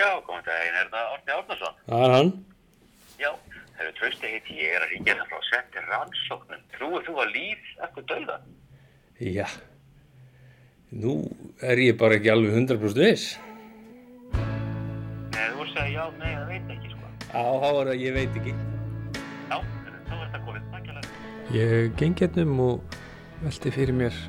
Já, 0.00 0.16
komum 0.24 0.40
daginn, 0.46 0.76
er 0.80 0.86
það 0.88 1.08
Orti 1.14 1.32
Árnason? 1.34 1.74
Það 1.86 2.02
er 2.04 2.12
hann. 2.14 2.30
Já, 3.20 3.30
það 3.74 3.82
eru 3.84 3.90
trösti 3.98 4.30
heiti, 4.32 4.54
ég 4.56 4.76
er 4.78 4.84
að 4.86 4.94
ríkja 4.94 5.16
það 5.18 5.26
frá 5.32 5.40
setti 5.48 5.82
rannsóknum. 5.88 6.62
Trúið 6.76 7.02
þú 7.08 7.16
að 7.20 7.34
líf 7.34 7.66
eftir 7.84 8.06
dauða? 8.08 8.36
Já. 9.20 9.44
Nú 11.02 11.16
er 11.60 11.82
ég 11.84 11.98
bara 12.00 12.16
ekki 12.16 12.32
alveg 12.32 12.56
100% 12.62 13.02
viss. 13.04 13.26
Nei, 14.32 15.44
þú 15.44 15.58
voru 15.58 15.68
að 15.68 15.76
segja 15.76 15.92
já, 15.98 16.04
nei, 16.22 16.32
það 16.32 16.48
veit 16.54 16.74
ekki, 16.78 16.94
sko. 16.94 17.12
Á, 17.36 17.42
þá 17.44 17.68
er 17.68 17.92
það 17.92 18.04
ég 18.06 18.16
veit 18.16 18.40
ekki. 18.40 18.56
Já, 19.52 19.56
þá 19.60 20.16
er 20.16 20.24
þetta 20.24 20.44
komið, 20.48 20.68
takk 20.72 20.88
ég 20.88 21.58
Ég 21.60 21.96
geng 22.00 22.24
hérna 22.24 22.60
og 22.70 23.00
velti 23.44 23.76
fyrir 23.76 24.00
mér 24.00 24.24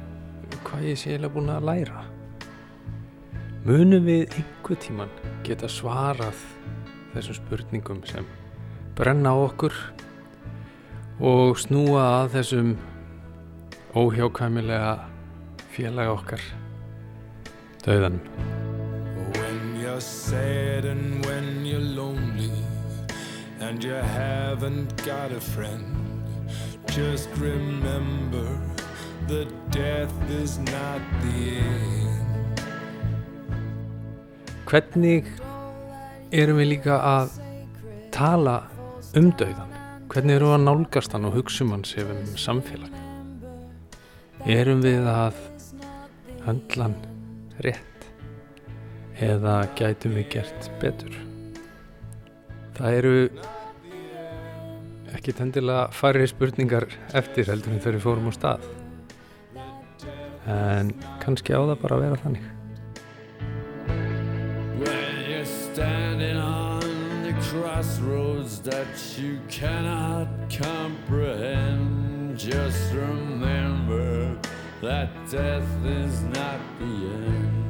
hvað 0.68 0.90
ég 0.92 1.00
sé 1.00 1.14
eiginlega 1.14 1.36
búin 1.38 1.56
að 1.56 1.70
læra. 1.72 2.04
Munum 3.64 4.08
við 4.10 4.36
einhver 4.36 4.84
tíman 4.84 5.20
geta 5.52 5.68
svarað 5.68 6.38
þessum 7.12 7.36
spurningum 7.36 7.98
sem 8.08 8.28
brenna 8.96 9.34
okkur 9.36 9.74
og 11.20 11.60
snúa 11.60 12.06
að 12.22 12.38
þessum 12.38 12.70
óhjákvæmilega 14.00 14.94
félaga 15.74 16.14
okkar 16.16 16.46
döðan. 17.84 18.22
When 19.36 19.76
you're 19.82 20.00
sad 20.00 20.86
and 20.86 21.26
when 21.26 21.66
you're 21.66 21.84
lonely 21.84 22.54
and 23.60 23.84
you 23.84 23.92
haven't 23.92 24.96
got 25.04 25.34
a 25.36 25.42
friend, 25.42 25.84
just 26.96 27.28
remember 27.36 28.48
that 29.28 29.52
death 29.72 30.16
is 30.30 30.60
not 30.60 31.02
the 31.24 31.60
end. 31.60 32.11
Hvernig 34.72 35.26
erum 36.32 36.62
við 36.62 36.68
líka 36.70 36.96
að 37.04 37.34
tala 38.16 38.54
um 39.20 39.26
döðan? 39.36 39.74
Hvernig 40.08 40.38
erum 40.38 40.48
við 40.48 40.56
að 40.56 40.64
nálgast 40.64 41.12
hann 41.12 41.28
og 41.28 41.36
hugsa 41.36 41.66
um 41.66 41.74
hann 41.76 41.84
sem 41.90 42.14
samfélag? 42.40 42.94
Erum 44.48 44.80
við 44.86 45.10
að 45.12 45.42
höndla 46.46 46.88
hann 46.88 46.96
rétt? 47.68 48.08
Eða 49.20 49.58
gætum 49.76 50.16
við 50.16 50.30
gert 50.38 50.72
betur? 50.80 51.20
Það 52.80 52.98
eru 53.02 53.14
ekki 55.18 55.36
tendilega 55.36 55.92
færri 56.00 56.32
spurningar 56.32 56.88
eftir 57.12 57.52
heldur 57.52 57.76
en 57.76 57.84
þegar 57.84 58.00
við 58.00 58.08
fórum 58.08 58.32
á 58.32 58.34
stað. 58.40 58.72
En 60.48 60.96
kannski 61.20 61.52
á 61.52 61.60
það 61.60 61.78
bara 61.84 62.00
að 62.00 62.08
vera 62.08 62.24
þannig. 62.24 62.50
Standing 65.74 66.36
on 66.36 66.82
the 67.24 67.34
crossroads 67.44 68.60
that 68.60 68.88
you 69.18 69.40
cannot 69.48 70.28
comprehend, 70.50 72.38
just 72.38 72.92
remember 72.94 74.38
that 74.82 75.10
death 75.30 75.86
is 75.86 76.24
not 76.24 76.60
the 76.78 76.86
end. 76.86 77.61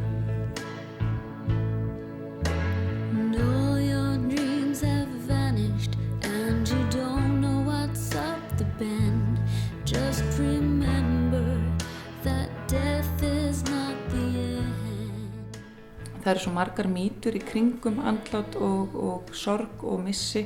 Það 16.31 16.37
eru 16.37 16.43
svo 16.45 16.51
margar 16.55 16.87
mýtur 16.87 17.35
í 17.35 17.39
kringum 17.43 17.97
andlát 18.07 18.53
og, 18.55 18.93
og 18.95 19.31
sorg 19.35 19.81
og 19.83 19.97
missi 19.99 20.45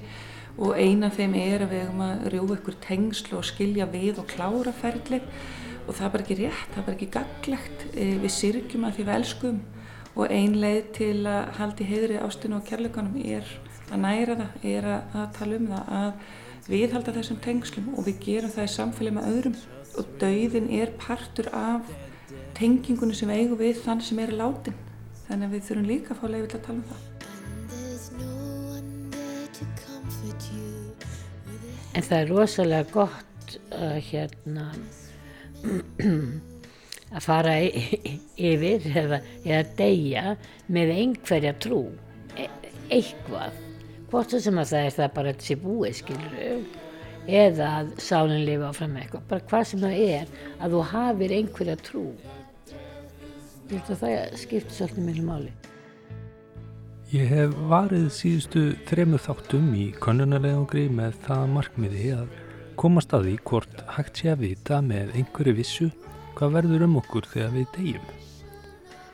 og 0.57 0.71
eina 0.81 1.11
af 1.11 1.19
þeim 1.19 1.35
er 1.37 1.61
að 1.61 1.73
við 1.75 1.81
hefum 1.83 1.99
að 2.01 2.23
rjúfa 2.33 2.55
ykkur 2.55 2.77
tengsl 2.81 3.35
og 3.37 3.43
skilja 3.45 3.85
við 3.91 4.21
og 4.23 4.25
klára 4.31 4.71
ferlið 4.73 5.27
og 5.85 5.91
það 5.91 6.07
er 6.07 6.13
bara 6.15 6.23
ekki 6.25 6.37
rétt, 6.39 6.71
það 6.71 6.79
er 6.81 6.87
bara 6.87 6.95
ekki 6.95 7.09
gaglegt. 7.13 7.85
Eh, 7.93 8.15
Við 8.23 8.33
syrgjum 8.33 8.87
að 8.87 8.95
því 8.95 9.05
við 9.05 9.13
elskum 9.19 9.59
og 10.15 10.33
ein 10.39 10.57
leið 10.63 10.89
til 10.97 11.19
að 11.35 11.51
haldi 11.59 11.87
heiðri 11.91 12.17
ástinu 12.25 12.57
og 12.57 12.65
kærleikanum 12.71 13.21
er 13.21 13.53
að 13.91 14.01
næra 14.07 14.39
það, 14.41 14.57
er 14.71 14.89
að, 14.95 15.13
að 15.21 15.29
tala 15.37 15.59
um 15.59 15.69
það, 15.75 15.93
að 15.99 16.71
viðhalda 16.71 17.15
þessum 17.19 17.43
tengslum 17.45 17.93
og 17.93 18.09
við 18.09 18.17
gerum 18.25 18.55
það 18.57 18.71
í 18.71 18.73
samfélagi 18.79 19.19
með 19.19 19.29
öðrum 19.35 19.61
og 20.01 20.17
dauðin 20.25 20.73
er 20.81 20.97
partur 20.97 21.53
af 21.53 21.93
tengingunni 22.57 23.13
sem 23.13 23.29
við 23.29 23.43
eigum 23.43 23.61
við 23.61 23.85
þann 23.85 24.01
sem 24.01 24.25
er 24.25 24.33
látin. 24.41 24.81
Þannig 25.25 25.45
að 25.47 25.53
við 25.55 25.63
þurfum 25.67 25.87
líka 25.89 26.13
að 26.13 26.19
fá 26.21 26.27
leiði 26.29 26.47
til 26.51 26.59
að 26.59 26.65
tala 26.67 26.77
um 26.77 26.87
það. 26.91 27.01
En 31.95 32.03
það 32.03 32.17
er 32.19 32.29
rosalega 32.29 32.91
gott 32.91 33.55
að 33.73 33.95
hérna 34.09 34.65
að 37.15 37.23
fara 37.23 37.55
yfir 37.63 38.85
eða, 38.91 39.21
eða 39.45 39.63
deyja 39.79 40.25
með 40.67 40.93
einhverja 40.99 41.53
trú. 41.63 41.81
E 42.35 42.49
eitthvað. 42.93 43.61
Hvort 44.11 44.35
sem 44.37 44.59
að 44.61 44.73
það 44.73 44.87
er 44.87 44.95
það 44.99 45.13
bara 45.15 45.35
sé 45.41 45.57
búið 45.59 45.95
skilur 46.01 46.65
eða 47.25 47.69
að 47.79 47.93
sálinn 48.05 48.45
lifa 48.45 48.69
áfram 48.69 48.97
eitthvað. 49.01 49.27
Bara 49.31 49.47
hvað 49.49 49.69
sem 49.71 49.85
það 49.87 50.01
er 50.05 50.33
að 50.59 50.75
þú 50.75 50.81
hafir 50.91 51.37
einhverja 51.39 51.77
trú 51.87 52.05
það 53.69 54.35
skiptir 54.39 54.75
svolítið 54.75 55.07
mjög 55.09 55.23
máli 55.29 55.55
Ég 57.13 57.29
hef 57.29 57.51
varið 57.69 58.07
síðustu 58.09 58.61
þremur 58.89 59.21
þáttum 59.21 59.67
í 59.77 59.83
könnunarlegungri 60.01 60.87
með 60.89 61.19
það 61.27 61.43
markmiði 61.53 62.07
að 62.15 62.33
komast 62.81 63.13
að 63.13 63.27
því 63.27 63.35
hvort 63.45 63.83
hægt 63.95 64.19
sé 64.19 64.31
að 64.33 64.41
vita 64.41 64.79
með 64.81 65.13
einhverju 65.19 65.53
vissu 65.59 65.87
hvað 66.35 66.57
verður 66.57 66.85
um 66.87 66.97
okkur 67.03 67.29
þegar 67.29 67.53
við 67.53 67.69
deyjum. 67.77 68.09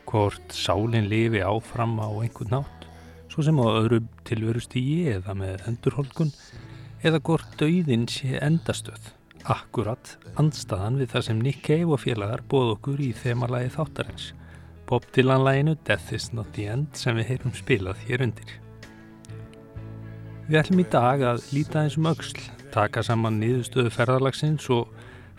Hvort 0.10 0.56
sálinn 0.56 1.12
lifi 1.12 1.44
áfram 1.44 2.00
á 2.00 2.10
einhvern 2.10 2.56
nátt, 2.56 2.90
svo 3.28 3.44
sem 3.46 3.60
á 3.60 3.68
öðru 3.70 4.02
tilverustígi 4.26 4.98
eða 5.18 5.36
með 5.38 5.68
endurholkun, 5.70 6.34
eða 7.04 7.22
hvort 7.28 7.58
dauðin 7.60 8.08
sé 8.10 8.40
endastöð, 8.40 9.14
akkurat 9.46 10.16
andstaðan 10.42 10.98
við 11.04 11.14
það 11.14 11.28
sem 11.28 11.44
Nick 11.44 11.66
Cave 11.68 11.92
og 11.92 12.06
félagar 12.08 12.48
bóð 12.48 12.78
okkur 12.80 13.04
í 13.04 13.12
þemarlagi 13.20 13.76
þáttarins. 13.76 14.32
Bob 14.92 15.06
Dylan-læginu 15.16 15.78
Death 15.88 16.14
is 16.14 16.34
not 16.34 16.52
the 16.52 16.66
end 16.68 16.98
sem 17.00 17.16
við 17.16 17.30
heyrum 17.30 17.54
spilað 17.56 18.00
hér 18.10 18.26
undir. 18.26 18.50
Við 20.50 20.58
ætlum 20.60 20.82
í 20.84 20.86
dag 20.92 21.22
að 21.24 21.46
líta 21.56 21.86
eins 21.86 21.94
um 21.96 22.10
öxl, 22.10 22.42
taka 22.74 23.00
saman 23.08 23.38
niðurstöðu 23.40 23.94
ferðarlagsins 23.96 24.66
og 24.76 24.90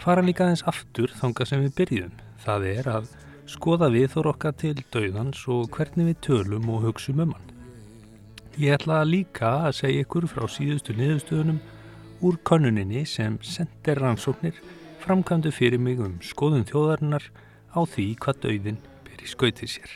fara 0.00 0.22
líka 0.24 0.46
eins 0.48 0.62
aftur 0.72 1.12
þanga 1.18 1.44
sem 1.50 1.60
við 1.66 1.74
byrjum. 1.82 2.14
Það 2.40 2.64
er 2.70 2.88
að 2.94 3.10
skoða 3.52 3.90
viðþór 3.92 4.30
okkar 4.30 4.54
til 4.62 4.72
dauðans 4.94 5.42
og 5.52 5.68
hvernig 5.76 6.08
við 6.08 6.22
tölum 6.24 6.70
og 6.72 6.86
hugsum 6.86 7.20
um 7.20 7.34
hann. 7.36 7.50
Ég 8.56 8.78
ætla 8.78 9.02
líka 9.04 9.50
að 9.66 9.76
segja 9.82 10.06
ykkur 10.06 10.30
frá 10.32 10.46
síðustu 10.48 10.96
niðurstöðunum 10.96 11.60
úr 12.24 12.40
könnuninni 12.40 13.04
sem 13.04 13.36
sendir 13.44 14.00
rannsóknir 14.00 14.64
framkvæmdu 15.04 15.52
fyrir 15.52 15.82
mig 15.82 16.00
um 16.00 16.16
skoðun 16.24 16.64
þjóðarinnar 16.72 17.28
á 17.76 17.84
því 17.84 18.08
hvað 18.16 18.40
dauðin 18.46 18.80
í 19.22 19.30
skautið 19.30 19.76
sér. 19.76 19.92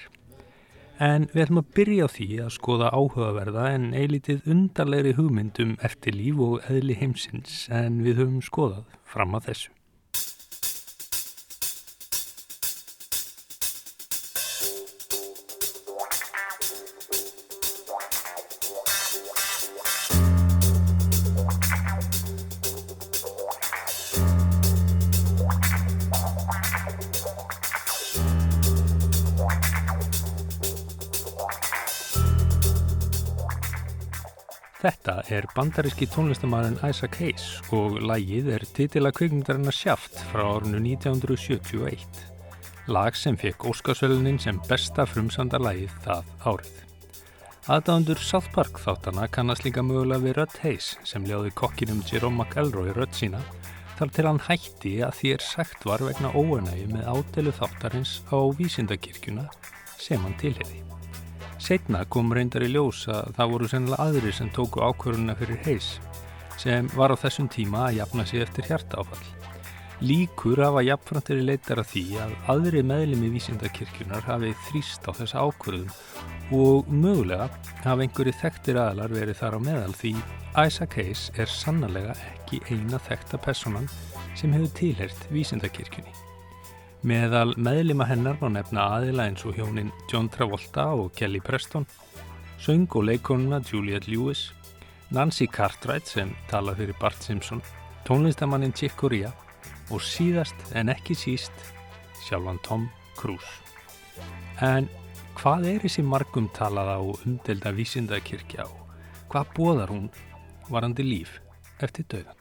En 1.02 1.26
við 1.34 1.42
ætlum 1.44 1.60
að 1.60 1.72
byrja 1.76 2.08
á 2.08 2.14
því 2.14 2.28
að 2.46 2.52
skoða 2.54 2.92
áhugaverða 2.96 3.64
en 3.76 3.90
eilítið 3.92 4.46
undarlegri 4.48 5.12
hugmyndum 5.18 5.76
eftir 5.84 6.16
líf 6.16 6.40
og 6.40 6.70
eðli 6.72 6.96
heimsins 6.96 7.66
en 7.68 8.00
við 8.06 8.22
höfum 8.22 8.40
skoðað 8.44 8.86
fram 9.04 9.36
að 9.36 9.50
þessu. 9.50 9.75
Þetta 34.86 35.14
er 35.34 35.48
bandaríski 35.50 36.06
tónlistamæðin 36.06 36.76
Isaac 36.86 37.16
Hayes 37.18 37.46
og 37.74 37.96
lægið 38.06 38.52
er 38.54 38.64
titila 38.76 39.10
kvikmyndarinnar 39.10 39.74
Sjaft 39.74 40.20
frá 40.28 40.44
árunu 40.44 40.78
1971. 40.78 42.20
Lag 42.94 43.18
sem 43.18 43.34
fekk 43.34 43.66
Óskarsvölunin 43.66 44.38
sem 44.38 44.60
besta 44.68 45.02
frumsanda 45.10 45.58
lægið 45.58 45.96
það 46.04 46.30
árið. 46.52 46.78
Aðdándur 47.66 48.22
South 48.22 48.52
Park 48.54 48.78
þáttana 48.78 49.26
kannast 49.26 49.66
líka 49.66 49.82
mögulega 49.82 50.22
við 50.22 50.38
Rudd 50.38 50.58
Hayes 50.62 50.94
sem 51.02 51.26
ljáði 51.26 51.50
kokkinum 51.58 52.06
Jerome 52.06 52.44
McElroy 52.44 52.94
rödd 52.94 53.18
sína 53.18 53.42
þar 53.98 54.14
til 54.14 54.28
hann 54.30 54.42
hætti 54.46 54.98
að 55.02 55.18
þér 55.24 55.48
sagt 55.50 55.88
var 55.88 56.06
vegna 56.06 56.30
óanægi 56.30 56.86
með 56.94 57.10
ádelu 57.10 57.58
þáttarins 57.58 58.20
á 58.30 58.38
vísindakirkjuna 58.54 59.50
sem 59.98 60.22
hann 60.22 60.38
tilheyði. 60.38 60.95
Setna 61.66 62.04
kom 62.06 62.28
reyndar 62.30 62.62
í 62.62 62.68
ljós 62.70 63.08
að 63.10 63.32
það 63.34 63.48
voru 63.52 63.68
sennilega 63.70 64.04
aðri 64.04 64.32
sem 64.36 64.50
tóku 64.54 64.84
ákvörðuna 64.86 65.34
fyrir 65.34 65.56
heis 65.64 65.88
sem 66.62 66.86
var 66.94 67.10
á 67.10 67.16
þessum 67.18 67.48
tíma 67.50 67.88
að 67.88 67.96
jafna 67.96 68.26
sig 68.30 68.44
eftir 68.44 68.68
hjartaáfall. 68.68 69.24
Líkur 70.06 70.62
hafa 70.62 70.84
jafnfrantir 70.86 71.40
í 71.40 71.46
leitar 71.48 71.80
að 71.82 71.88
því 71.90 72.04
að 72.22 72.36
aðri 72.54 72.82
meðlemi 72.86 73.32
vísindakirkjunar 73.34 74.22
hafi 74.28 74.52
þrýst 74.68 75.08
á 75.08 75.12
þessa 75.18 75.42
ákvörðum 75.42 76.60
og 76.60 76.92
mögulega 76.92 77.48
hafa 77.80 78.06
einhverju 78.06 78.36
þekktir 78.44 78.78
aðlar 78.84 79.16
verið 79.18 79.40
þar 79.40 79.58
á 79.58 79.60
meðal 79.66 79.96
því 80.04 80.14
Isaac 80.68 80.94
Hayes 81.00 81.24
er 81.34 81.50
sannlega 81.50 82.14
ekki 82.30 82.62
eina 82.70 83.02
þekkta 83.08 83.42
personan 83.42 83.90
sem 84.38 84.54
hefur 84.54 84.70
tilhert 84.78 85.26
vísindakirkjunni. 85.34 86.14
Meðal 87.06 87.52
meðlima 87.54 88.02
hennar 88.08 88.34
má 88.40 88.48
nefna 88.50 88.82
aðila 88.96 89.28
eins 89.28 89.44
og 89.46 89.54
hjónin 89.54 89.92
John 90.10 90.26
Travolta 90.26 90.88
og 90.98 91.12
Kelly 91.14 91.38
Preston, 91.38 91.84
söng 92.58 92.88
og 92.98 93.04
leikonuna 93.06 93.60
Juliette 93.62 94.10
Lewis, 94.10 94.48
Nancy 95.14 95.46
Cartwright 95.46 96.10
sem 96.10 96.32
talað 96.50 96.80
fyrir 96.80 96.96
Bart 96.98 97.22
Simpson, 97.22 97.60
tónlistamannin 98.08 98.74
Chick 98.74 98.98
Corea 98.98 99.30
og 99.94 100.02
síðast 100.02 100.66
en 100.74 100.90
ekki 100.90 101.14
síst 101.14 101.54
sjálfan 102.24 102.58
Tom 102.66 102.88
Cruise. 103.14 103.54
En 104.58 104.88
hvað 105.38 105.68
er 105.76 105.86
þessi 105.86 106.02
margum 106.02 106.48
talaða 106.58 106.96
og 107.04 107.22
umdelda 107.22 107.70
vísindakirkja 107.76 108.66
og 108.66 109.30
hvað 109.30 109.54
bóðar 109.54 109.94
hún 109.94 110.10
varandi 110.66 111.06
líf 111.06 111.38
eftir 111.78 112.10
döðan? 112.10 112.35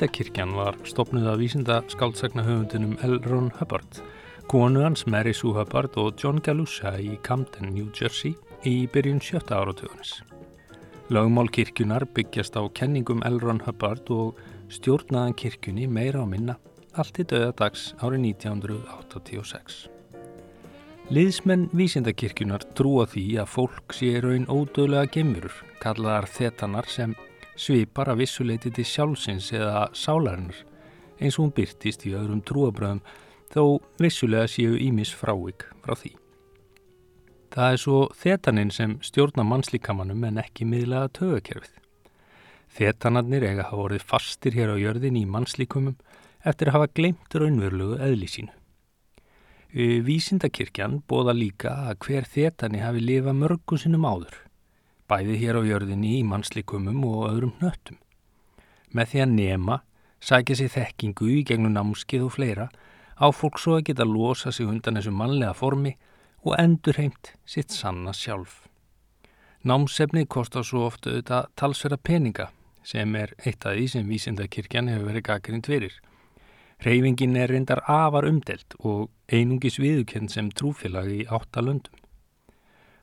Vísindakirkjan 0.00 0.54
var 0.56 0.76
stopnuð 0.88 1.26
af 1.28 1.38
vísindaskáldsagna-höfundinum 1.38 2.94
L. 3.04 3.18
Ron 3.28 3.50
Hubbard, 3.58 3.98
konu 4.48 4.80
hans 4.80 5.06
Mary 5.06 5.32
Sue 5.32 5.52
Hubbard 5.52 5.98
og 6.00 6.14
John 6.16 6.40
Galusha 6.40 6.94
í 6.96 7.18
Camden, 7.20 7.74
New 7.74 7.90
Jersey 7.92 8.32
í 8.64 8.88
byrjun 8.88 9.20
sjötta 9.20 9.60
áratögunis. 9.60 10.22
Lögmál 11.12 11.52
kirkjunar 11.52 12.08
byggjast 12.16 12.56
á 12.56 12.64
kenningum 12.72 13.20
L. 13.28 13.36
Ron 13.44 13.60
Hubbard 13.66 14.08
og 14.08 14.40
stjórnaðan 14.72 15.36
kirkjunni 15.36 15.84
meira 15.84 16.24
á 16.24 16.26
minna 16.26 16.56
allt 16.96 17.20
í 17.20 17.28
döðadags 17.28 17.92
árið 18.00 18.40
1986. 18.40 19.82
Liðsmenn 21.12 21.68
vísindakirkjunar 21.76 22.64
trúa 22.72 23.04
því 23.04 23.42
að 23.44 23.52
fólk 23.52 23.92
sé 23.92 24.14
raun 24.24 24.48
ódöðlega 24.48 25.12
gemurur, 25.12 25.52
kallaðar 25.84 26.32
þetanar 26.40 26.88
sem 26.88 27.12
svipar 27.60 28.08
að 28.12 28.22
vissuleiti 28.24 28.72
til 28.72 28.86
sjálfsins 28.88 29.50
eða 29.56 29.88
sálarinnar 29.96 30.64
eins 31.20 31.36
og 31.36 31.44
hún 31.44 31.54
byrtist 31.56 32.06
í 32.08 32.14
öðrum 32.16 32.40
trúabröðum 32.46 33.02
þó 33.52 33.62
vissulega 34.00 34.48
séu 34.48 34.78
ímis 34.80 35.12
frávik 35.16 35.66
frá 35.84 35.96
því. 35.98 36.14
Það 37.50 37.72
er 37.74 37.80
svo 37.82 37.98
þetaninn 38.14 38.70
sem 38.70 38.96
stjórna 39.02 39.44
mannslíkamannum 39.44 40.24
en 40.28 40.38
ekki 40.40 40.68
miðlega 40.70 41.10
tögakerfið. 41.18 41.76
Þetanarnir 42.70 43.48
eiga 43.48 43.66
hafa 43.66 43.80
vorið 43.82 44.06
fastir 44.06 44.54
hér 44.54 44.72
á 44.72 44.76
jörðin 44.78 45.18
í 45.18 45.26
mannslíkumum 45.26 45.96
eftir 46.46 46.70
að 46.70 46.78
hafa 46.78 46.92
glemt 46.94 47.34
raunverulegu 47.34 47.98
eðli 47.98 48.28
sínu. 48.30 48.54
Vísindakirkjan 50.06 51.02
bóða 51.10 51.34
líka 51.36 51.74
að 51.90 51.98
hver 52.06 52.26
þetani 52.26 52.80
hafi 52.82 53.02
lifa 53.02 53.34
mörgu 53.34 53.78
sinnum 53.78 54.06
áður 54.06 54.38
bæði 55.10 55.40
hér 55.40 55.58
á 55.58 55.62
jörðinni 55.66 56.16
í 56.20 56.26
mannslikumum 56.26 57.02
og 57.08 57.26
öðrum 57.32 57.56
nöttum. 57.62 57.98
Með 58.94 59.12
því 59.12 59.22
að 59.24 59.34
nema, 59.34 59.80
sækja 60.22 60.58
sér 60.60 60.72
þekkingu 60.76 61.28
í 61.34 61.42
gegnum 61.46 61.74
námskið 61.74 62.26
og 62.28 62.34
fleira, 62.36 62.68
á 63.18 63.26
fólk 63.34 63.58
svo 63.60 63.76
að 63.78 63.90
geta 63.90 64.06
losa 64.06 64.52
sig 64.54 64.70
undan 64.70 64.98
þessu 64.98 65.12
mannlega 65.14 65.52
formi 65.58 65.96
og 66.46 66.56
endurheimt 66.58 67.34
sitt 67.44 67.74
sanna 67.74 68.14
sjálf. 68.16 68.64
Námsefnið 69.60 70.30
kostar 70.32 70.64
svo 70.64 70.86
ofta 70.88 71.10
auðvitað 71.10 71.50
talsverða 71.60 72.00
peninga 72.00 72.46
sem 72.86 73.12
er 73.20 73.34
eitt 73.44 73.66
af 73.68 73.76
því 73.76 73.88
sem 73.92 74.06
vísindakirkjan 74.08 74.88
hefur 74.88 75.10
verið 75.10 75.26
gaggrinn 75.26 75.64
tverir. 75.66 75.98
Reyfingin 76.80 77.36
er 77.36 77.52
reyndar 77.52 77.82
afar 77.84 78.24
umdelt 78.24 78.72
og 78.80 79.10
einungis 79.28 79.76
viðukend 79.82 80.32
sem 80.32 80.48
trúfélag 80.48 81.10
í 81.12 81.26
átta 81.28 81.60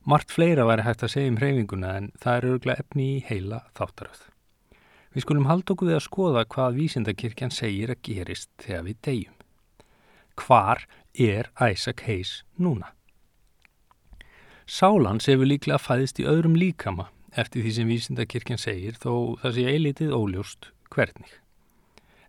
Mart 0.07 0.31
fleira 0.31 0.63
væri 0.63 0.86
hægt 0.86 1.01
að 1.04 1.09
segja 1.12 1.30
um 1.33 1.38
hreyfinguna 1.42 1.89
en 2.00 2.06
það 2.24 2.38
er 2.38 2.45
örglega 2.48 2.80
efni 2.80 3.06
í 3.18 3.24
heila 3.27 3.57
þáttaröð. 3.75 4.21
Við 5.12 5.25
skulum 5.25 5.50
halda 5.50 5.74
okkur 5.74 5.89
við 5.89 5.98
að 5.98 6.06
skoða 6.06 6.44
hvað 6.54 6.77
vísindakirkjan 6.77 7.51
segir 7.51 7.92
að 7.92 8.00
gerist 8.07 8.48
þegar 8.63 8.86
við 8.86 9.01
deyjum. 9.04 9.33
Hvar 10.39 10.86
er 11.27 11.50
Isaac 11.59 12.06
Hayes 12.07 12.31
núna? 12.56 12.94
Sálans 14.63 15.27
hefur 15.27 15.51
líklega 15.51 15.81
fæðist 15.83 16.24
í 16.24 16.27
öðrum 16.31 16.56
líkama 16.56 17.10
eftir 17.36 17.65
því 17.65 17.75
sem 17.75 17.92
vísindakirkjan 17.92 18.63
segir 18.63 18.95
þó 18.95 19.36
það 19.44 19.57
sé 19.57 19.69
eilitið 19.74 20.15
óljóst 20.15 20.69
hvernig. 20.88 21.33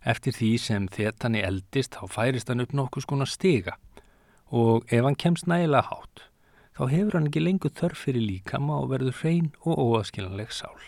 Eftir 0.03 0.35
því 0.35 0.51
sem 0.59 0.91
þettan 0.91 1.39
er 1.39 1.47
eldist 1.53 1.95
þá 1.95 2.11
færist 2.11 2.51
hann 2.51 2.65
upp 2.65 2.75
nokkus 2.75 3.07
konar 3.07 3.31
stiga 3.31 3.79
og 4.51 4.83
ef 4.91 5.07
hann 5.07 5.15
kemst 5.15 5.47
nægilega 5.47 5.87
hátt 5.93 6.28
þá 6.79 6.85
hefur 6.93 7.17
hann 7.17 7.25
ekki 7.27 7.41
lengur 7.43 7.73
þörf 7.75 8.05
fyrir 8.05 8.23
líkama 8.23 8.77
og 8.79 8.93
verður 8.93 9.17
hrein 9.19 9.49
og 9.67 9.81
óaskiljanleg 9.83 10.53
sál. 10.55 10.79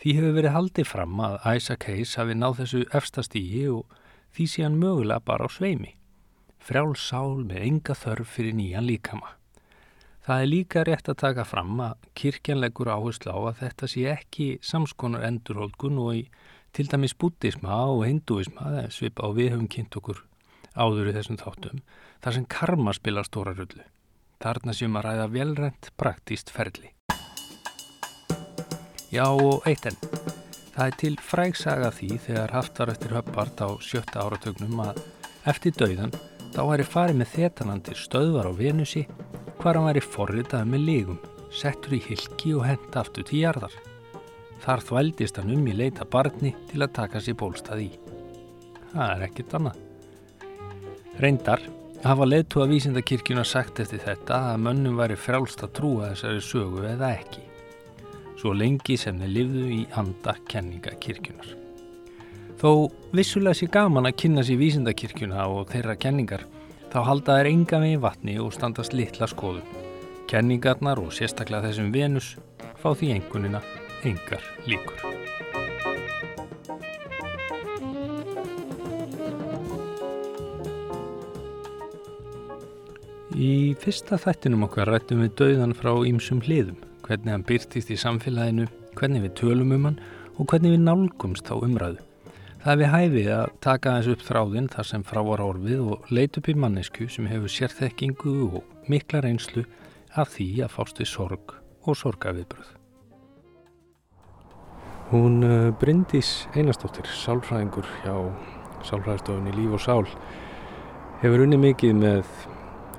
Því 0.00 0.12
hefur 0.18 0.34
verið 0.36 0.52
haldið 0.52 0.88
fram 0.90 1.20
að 1.24 1.36
Isaac 1.48 1.86
Hayes 1.88 2.12
hafi 2.20 2.34
náð 2.36 2.58
þessu 2.58 2.80
efstastígi 2.98 3.62
og 3.72 3.94
því 4.36 4.48
sé 4.52 4.64
hann 4.66 4.76
mögulega 4.82 5.24
bara 5.24 5.48
á 5.48 5.50
sveimi. 5.52 5.94
Frjál 6.60 6.92
sál 7.00 7.40
með 7.40 7.64
enga 7.70 7.96
þörf 7.96 8.34
fyrir 8.36 8.52
nýjan 8.58 8.84
líkama. 8.84 9.32
Það 10.28 10.42
er 10.44 10.50
líka 10.52 10.82
rétt 10.84 11.08
að 11.08 11.20
taka 11.22 11.46
fram 11.48 11.80
að 11.80 12.08
kirkjanlegur 12.20 12.92
áherslu 12.92 13.32
á 13.32 13.38
að 13.40 13.62
þetta 13.62 13.88
sé 13.88 14.02
ekki 14.12 14.48
samskonar 14.60 15.24
endurholdgun 15.24 16.02
og 16.04 16.18
í 16.18 16.26
til 16.76 16.84
dæmis 16.92 17.16
bútisma 17.16 17.78
og 17.88 18.04
hinduisma, 18.04 18.84
svipa 18.92 19.24
á 19.24 19.32
við 19.32 19.54
höfum 19.54 19.72
kynnt 19.72 19.96
okkur 19.96 20.20
áður 20.76 21.08
í 21.08 21.16
þessum 21.16 21.40
þáttum, 21.40 21.80
þar 22.20 22.36
sem 22.36 22.46
karma 22.56 22.92
spilar 22.94 23.26
stóra 23.26 23.56
rullu. 23.56 23.88
Þarna 24.40 24.72
sem 24.72 24.94
að 24.96 25.04
ræða 25.04 25.24
velrænt 25.34 25.88
praktíst 26.00 26.48
ferli. 26.48 26.94
Já 29.12 29.26
og 29.28 29.66
eitt 29.68 29.84
enn. 29.90 29.98
Það 30.72 30.84
er 30.86 30.94
til 31.02 31.16
frægsaga 31.20 31.90
því 31.92 32.08
þegar 32.24 32.54
haft 32.56 32.78
var 32.80 32.92
eftir 32.94 33.12
höppart 33.18 33.60
á 33.60 33.68
sjötta 33.84 34.22
áratögnum 34.24 34.80
að 34.80 35.02
eftir 35.50 35.74
dauðan 35.76 36.14
þá 36.54 36.60
væri 36.70 36.86
farið 36.88 37.18
með 37.20 37.34
þetanandi 37.34 37.96
stöðvar 38.00 38.48
á 38.48 38.52
Venusi 38.56 39.02
hvar 39.60 39.76
hann 39.76 39.88
væri 39.90 40.02
forritað 40.06 40.70
með 40.72 40.86
lígum, 40.86 41.18
settur 41.52 41.98
í 41.98 42.00
hilki 42.06 42.54
og 42.56 42.64
henda 42.64 43.02
aftur 43.02 43.26
til 43.28 43.42
jarðar. 43.42 43.74
Þar 44.64 44.84
þvældist 44.86 45.42
hann 45.42 45.52
um 45.52 45.68
í 45.68 45.74
leita 45.76 46.06
barni 46.08 46.54
til 46.70 46.80
að 46.80 46.94
taka 46.96 47.20
sér 47.20 47.36
bólstað 47.36 47.84
í. 47.84 47.90
Það 48.94 49.12
er 49.18 49.26
ekkit 49.28 49.58
annað. 49.60 49.84
Reyndar 51.20 51.66
hafa 52.04 52.26
leðtú 52.26 52.62
að 52.64 52.74
vísindakirkjuna 52.74 53.44
sagt 53.44 53.80
eftir 53.82 54.00
þetta 54.04 54.38
að 54.52 54.62
mönnum 54.64 54.98
væri 55.00 55.16
frálst 55.20 55.64
að 55.64 55.74
trúa 55.76 56.12
þessari 56.12 56.44
sögu 56.44 56.84
eða 56.88 57.10
ekki, 57.18 57.42
svo 58.40 58.54
lengi 58.56 58.96
sem 59.00 59.18
þeir 59.20 59.34
livðu 59.34 59.66
í 59.76 59.80
anda 60.00 60.36
kenningakirkjunar. 60.48 61.52
Þó 62.60 62.70
vissulega 63.16 63.56
sé 63.56 63.68
gaman 63.72 64.08
að 64.08 64.18
kynna 64.24 64.44
sér 64.44 64.60
vísindakirkjuna 64.60 65.46
og 65.48 65.68
þeirra 65.72 65.96
kenningar, 66.00 66.46
þá 66.92 66.98
halda 67.08 67.38
þær 67.38 67.52
enga 67.52 67.84
með 67.84 68.00
vatni 68.04 68.40
og 68.40 68.52
standast 68.56 68.96
litla 68.96 69.28
skoðum. 69.30 69.78
Kenningarnar 70.30 71.00
og 71.02 71.12
sérstaklega 71.16 71.68
þessum 71.68 71.92
Venus 71.94 72.34
fá 72.80 72.92
því 72.92 73.16
engunina 73.18 73.64
engar 74.04 74.44
líkur. 74.68 75.09
Í 83.40 83.72
fyrsta 83.80 84.18
þættinum 84.20 84.66
okkar 84.66 84.90
rættum 84.90 85.22
við 85.24 85.30
dauðan 85.38 85.70
frá 85.72 85.94
ýmsum 86.04 86.42
hliðum, 86.44 86.76
hvernig 87.06 87.32
hann 87.32 87.44
byrtist 87.48 87.88
í 87.88 87.96
samfélaginu, 87.96 88.66
hvernig 88.98 89.22
við 89.24 89.32
tölum 89.38 89.70
um 89.72 89.86
hann 89.88 89.96
og 90.34 90.50
hvernig 90.50 90.74
við 90.74 90.82
nálgumst 90.84 91.48
á 91.48 91.56
umræðu. 91.56 92.02
Það 92.60 92.72
er 92.74 92.80
við 92.82 92.92
hæfið 92.92 93.30
að 93.38 93.54
taka 93.64 93.94
þessu 93.96 94.16
upp 94.16 94.26
þráðinn 94.26 94.68
þar 94.74 94.88
sem 94.90 95.06
frá 95.08 95.22
var 95.24 95.44
orfið 95.46 95.80
og 95.86 96.12
leit 96.12 96.36
upp 96.36 96.52
í 96.52 96.56
mannesku 96.66 97.08
sem 97.08 97.30
hefur 97.30 97.54
sérþekkingu 97.54 98.34
og 98.50 98.92
mikla 98.92 99.24
reynslu 99.24 99.64
af 100.20 100.34
því 100.36 100.50
að 100.66 100.76
fást 100.76 101.00
við 101.00 101.12
sorg 101.14 101.56
og 101.88 101.96
sorgaviðbröð. 101.96 102.76
Hún 105.14 105.40
uh, 105.48 105.72
Bryndís 105.80 106.44
Einarstóttir, 106.52 107.08
sálfræðingur 107.08 107.88
hjá 108.04 108.14
sálfræðstofunni 108.84 109.56
Líf 109.56 109.80
og 109.80 109.86
Sál 109.88 110.04
hefur 111.24 111.48
unni 111.48 111.56
mikið 111.64 111.96
með 112.04 112.40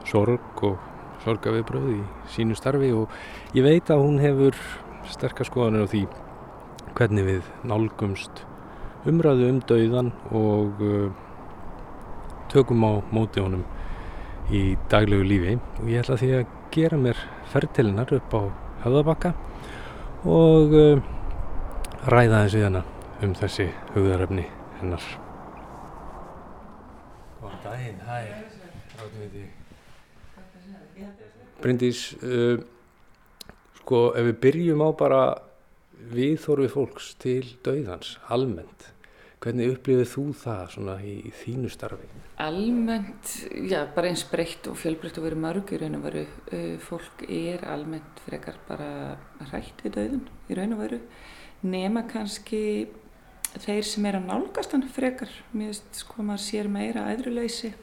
sorg 0.09 0.63
og 0.67 0.77
sorgaviðbröð 1.25 1.89
í 1.93 1.99
sínu 2.33 2.57
starfi 2.57 2.91
og 2.97 3.11
ég 3.57 3.65
veit 3.65 3.91
að 3.93 4.05
hún 4.05 4.21
hefur 4.21 4.57
sterkar 5.11 5.49
skoðanir 5.49 5.85
á 5.85 5.91
því 5.91 6.05
hvernig 6.97 7.27
við 7.27 7.51
nálgumst 7.67 8.43
umræðu 9.09 9.49
um 9.49 9.61
dauðan 9.69 10.11
og 10.37 10.81
uh, 10.85 11.11
tökum 12.51 12.83
á 12.85 12.91
móti 13.13 13.41
honum 13.41 13.63
í 14.51 14.75
daglegu 14.91 15.25
lífi 15.25 15.55
og 15.57 15.87
ég 15.89 16.03
ætla 16.03 16.19
því 16.19 16.33
að 16.39 16.57
gera 16.73 16.99
mér 16.99 17.23
fertilinnar 17.53 18.13
upp 18.17 18.35
á 18.37 18.41
höfðabakka 18.85 19.33
og 20.25 20.77
uh, 20.77 21.01
ræða 22.09 22.45
við 22.49 22.67
hana 22.67 22.83
um 23.21 23.33
þessi 23.37 23.69
hugðaröfni 23.93 24.47
hennar. 24.79 25.07
Góðan 27.41 27.63
daginn, 27.65 28.05
hæ, 28.07 28.21
ráðum 28.97 29.17
við 29.21 29.33
því. 29.35 29.49
Bryndís, 31.61 32.05
uh, 32.25 32.61
sko 33.81 34.07
ef 34.17 34.27
við 34.31 34.39
byrjum 34.45 34.83
á 34.85 34.89
bara 34.97 35.21
viðþorfi 36.11 36.71
fólks 36.71 37.11
til 37.21 37.43
dauðans, 37.65 38.15
almennt, 38.33 38.87
hvernig 39.41 39.75
upplifið 39.75 40.09
þú 40.11 40.23
það 40.37 40.63
svona 40.75 40.95
í, 41.05 41.15
í 41.29 41.33
þínu 41.41 41.69
starfi? 41.73 42.09
Almennt, 42.41 43.35
já, 43.69 43.83
bara 43.93 44.09
eins 44.09 44.23
breytt 44.29 44.69
og 44.71 44.79
fjölbreytt 44.81 45.19
og 45.21 45.27
verið 45.27 45.43
mörg 45.43 45.73
í 45.75 45.81
raun 45.81 45.99
og 45.99 46.07
veru. 46.07 46.25
Uh, 46.49 46.73
fólk 46.81 47.25
er 47.29 47.67
almennt 47.69 48.23
frekar 48.25 48.57
bara 48.69 48.89
rætt 49.51 49.85
við 49.85 49.97
dauðin 49.99 50.25
í 50.49 50.57
raun 50.57 50.75
og 50.77 50.83
veru. 50.85 51.01
Nema 51.61 52.07
kannski 52.09 52.63
þeir 53.59 53.85
sem 53.85 54.05
er 54.09 54.17
að 54.17 54.27
nálgast 54.29 54.73
hann 54.73 54.87
frekar. 54.89 55.31
Mér 55.53 55.73
veist, 55.73 55.89
sko, 56.01 56.23
maður 56.25 56.45
sér 56.47 56.69
meira 56.71 57.05
aðruleysi. 57.11 57.73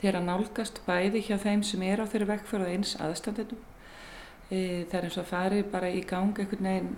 Þeir 0.00 0.18
að 0.18 0.26
nálgast 0.28 0.80
bæði 0.86 1.22
hjá 1.28 1.36
þeim 1.42 1.62
sem 1.66 1.84
er 1.86 2.02
á 2.02 2.06
þeirri 2.10 2.30
vekkfæru 2.32 2.66
og 2.66 2.74
eins 2.74 2.96
aðstandinum. 3.00 3.62
Uh, 4.50 4.82
það 4.90 4.98
er 4.98 5.06
eins 5.08 5.18
og 5.18 5.24
að 5.24 5.30
fari 5.30 5.62
bara 5.72 5.90
í 5.92 6.02
gang 6.04 6.36
einhvern 6.36 6.68
veginn 6.68 6.92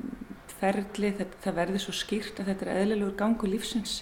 ferli, 0.56 1.12
þetta, 1.18 1.40
það 1.44 1.58
verður 1.60 1.84
svo 1.84 1.94
skýrt 1.94 2.40
að 2.40 2.50
þetta 2.50 2.66
er 2.66 2.80
eðlilegur 2.80 3.18
gangu 3.20 3.50
lífsins. 3.50 4.00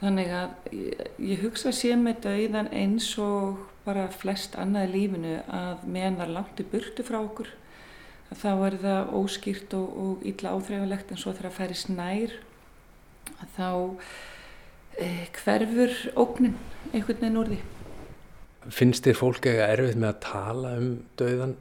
Þannig 0.00 0.32
að 0.32 0.74
ég, 0.74 1.06
ég 1.30 1.42
hugsa 1.44 1.72
sé 1.76 1.94
með 1.96 2.22
dauðan 2.26 2.70
eins 2.74 3.12
og 3.20 3.66
bara 3.84 4.08
flest 4.12 4.56
annað 4.60 4.94
lífinu 4.94 5.38
að 5.46 5.86
meðan 5.86 6.18
það 6.18 6.26
er 6.26 6.36
langt 6.36 6.62
í 6.62 6.68
burtu 6.72 7.04
frá 7.06 7.20
okkur 7.20 7.50
þá 8.38 8.50
er 8.66 8.76
það 8.78 9.12
óskýrt 9.18 9.74
og, 9.74 9.94
og 10.02 10.26
illa 10.28 10.54
áþreifilegt 10.54 11.10
en 11.10 11.18
svo 11.18 11.32
þegar 11.34 11.50
það 11.50 11.56
færi 11.58 11.78
snær 11.78 12.36
að 13.40 13.56
þá 13.56 13.70
eh, 15.02 15.24
hverfur 15.40 15.96
ógnin 16.14 16.58
einhvern 16.92 17.18
veginn 17.24 17.40
úr 17.40 17.50
því. 17.50 17.60
Finnst 18.68 19.06
þér 19.06 19.16
fólk 19.16 19.46
eitthvað 19.46 19.74
erfið 19.74 20.00
með 20.02 20.10
að 20.10 20.22
tala 20.26 20.72
um 20.76 20.88
dauðan? 21.20 21.56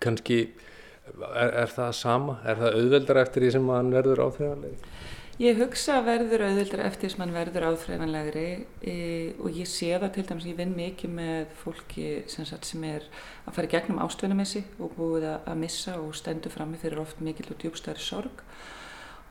Kanski 0.00 0.38
er, 0.46 1.50
er 1.64 1.72
það 1.74 1.90
sama? 1.98 2.38
Er 2.48 2.60
það 2.62 2.78
auðveldar 2.80 3.20
eftir 3.26 3.44
því 3.44 3.50
sem 3.56 3.66
mann 3.68 3.92
verður 3.92 4.22
áþreifanlega? 4.24 4.94
Ég 5.40 5.56
hugsa 5.56 5.94
að 5.96 6.08
verður 6.10 6.42
auðvildar 6.44 6.82
eftir 6.84 7.08
þess 7.08 7.16
að 7.16 7.20
mann 7.22 7.30
verður 7.32 7.64
áþreifanlegri 7.70 8.48
e, 8.84 8.96
og 9.40 9.54
ég 9.56 9.68
sé 9.68 9.86
það 9.94 10.10
til 10.12 10.24
dæmis, 10.28 10.48
ég 10.50 10.58
vinn 10.58 10.74
mikið 10.76 11.14
með 11.16 11.54
fólki 11.62 12.08
sem, 12.28 12.44
sagt, 12.48 12.68
sem 12.68 12.84
er 12.84 13.06
að 13.46 13.56
fara 13.56 13.70
í 13.70 13.72
gegnum 13.72 14.02
ástvenamessi 14.04 14.60
og 14.76 14.92
búið 14.98 15.24
að, 15.30 15.38
að 15.48 15.62
missa 15.62 15.94
og 15.96 16.12
stendur 16.18 16.52
frammi 16.52 16.80
fyrir 16.82 17.00
oft 17.00 17.22
mikill 17.24 17.48
og 17.54 17.60
djúbstæri 17.62 18.04
sorg 18.04 18.44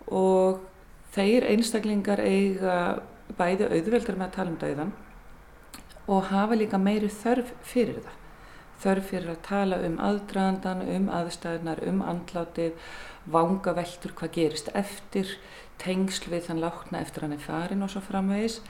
og 0.09 0.65
þeir 1.13 1.45
einstaklingar 1.51 2.25
eiga 2.25 2.79
bæði 3.37 3.69
auðvildar 3.69 4.17
með 4.17 4.27
að 4.31 4.35
tala 4.39 4.55
um 4.55 4.59
dauðan 4.65 4.97
og 6.09 6.31
hafa 6.31 6.57
líka 6.57 6.79
meiri 6.81 7.11
þörf 7.13 7.53
fyrir 7.61 8.01
það. 8.01 8.17
Þörf 8.79 9.09
fyrir 9.11 9.31
að 9.33 9.41
tala 9.45 9.79
um 9.83 9.97
aðdraðandan, 10.01 10.83
um 10.95 11.07
aðstæðunar, 11.13 11.81
um 11.91 12.01
andlátið, 12.01 12.77
vanga 13.29 13.73
veldur 13.75 14.15
hvað 14.17 14.35
gerist 14.37 14.71
eftir, 14.73 15.33
tengsl 15.79 16.31
við 16.31 16.47
þann 16.47 16.63
látna 16.63 17.03
eftir 17.03 17.25
hann 17.25 17.35
er 17.35 17.43
farin 17.43 17.83
og 17.83 17.91
svo 17.93 18.01
framvegis. 18.03 18.61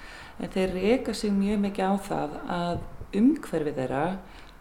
En 0.41 0.51
þeir 0.53 0.73
reyka 0.75 1.13
sig 1.13 1.33
mjög 1.33 1.61
mikið 1.67 1.93
á 1.93 1.95
það 2.09 2.35
að 2.57 2.81
umhverfið 3.19 3.79
þeirra 3.83 4.03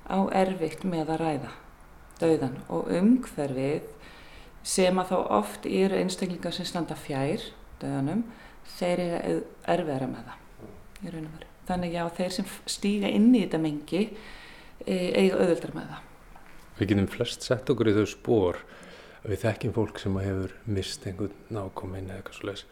á 0.08 0.18
erfitt 0.36 0.84
með 0.88 1.14
að 1.16 1.24
ræða 1.24 1.54
dauðan 2.18 2.56
og 2.72 2.88
umhverfið 2.92 3.90
sem 4.66 5.00
að 5.00 5.12
þá 5.12 5.18
oft 5.38 5.68
eru 5.70 6.00
einstaklingar 6.00 6.56
sem 6.56 6.68
standa 6.68 6.96
fjær 6.98 7.44
dauðanum, 7.80 8.24
þeir 8.78 9.04
eru 9.04 9.36
erfiðara 9.64 10.10
með 10.10 10.32
það 10.32 11.06
í 11.06 11.14
raun 11.14 11.28
og 11.28 11.36
veru. 11.38 11.47
Þannig 11.68 11.96
já, 11.98 12.04
þeir 12.16 12.36
sem 12.38 12.52
stíga 12.68 13.12
inn 13.12 13.30
í 13.34 13.44
þetta 13.44 13.60
mengi 13.62 14.02
eiga 14.88 15.36
auðvöldar 15.36 15.74
með 15.76 15.90
það. 15.92 16.04
Við 16.78 16.92
getum 16.92 17.10
flest 17.12 17.44
sett 17.44 17.72
okkur 17.72 17.90
í 17.90 17.96
þau 17.96 18.06
spór 18.08 18.60
að 19.18 19.32
við 19.32 19.42
þekkjum 19.42 19.74
fólk 19.76 20.00
sem 20.00 20.16
hefur 20.22 20.54
mist 20.70 21.04
einhvern 21.10 21.34
nákominn 21.52 22.08
eða 22.08 22.20
eitthvað 22.20 22.38
svo 22.38 22.48
leiðis 22.48 22.64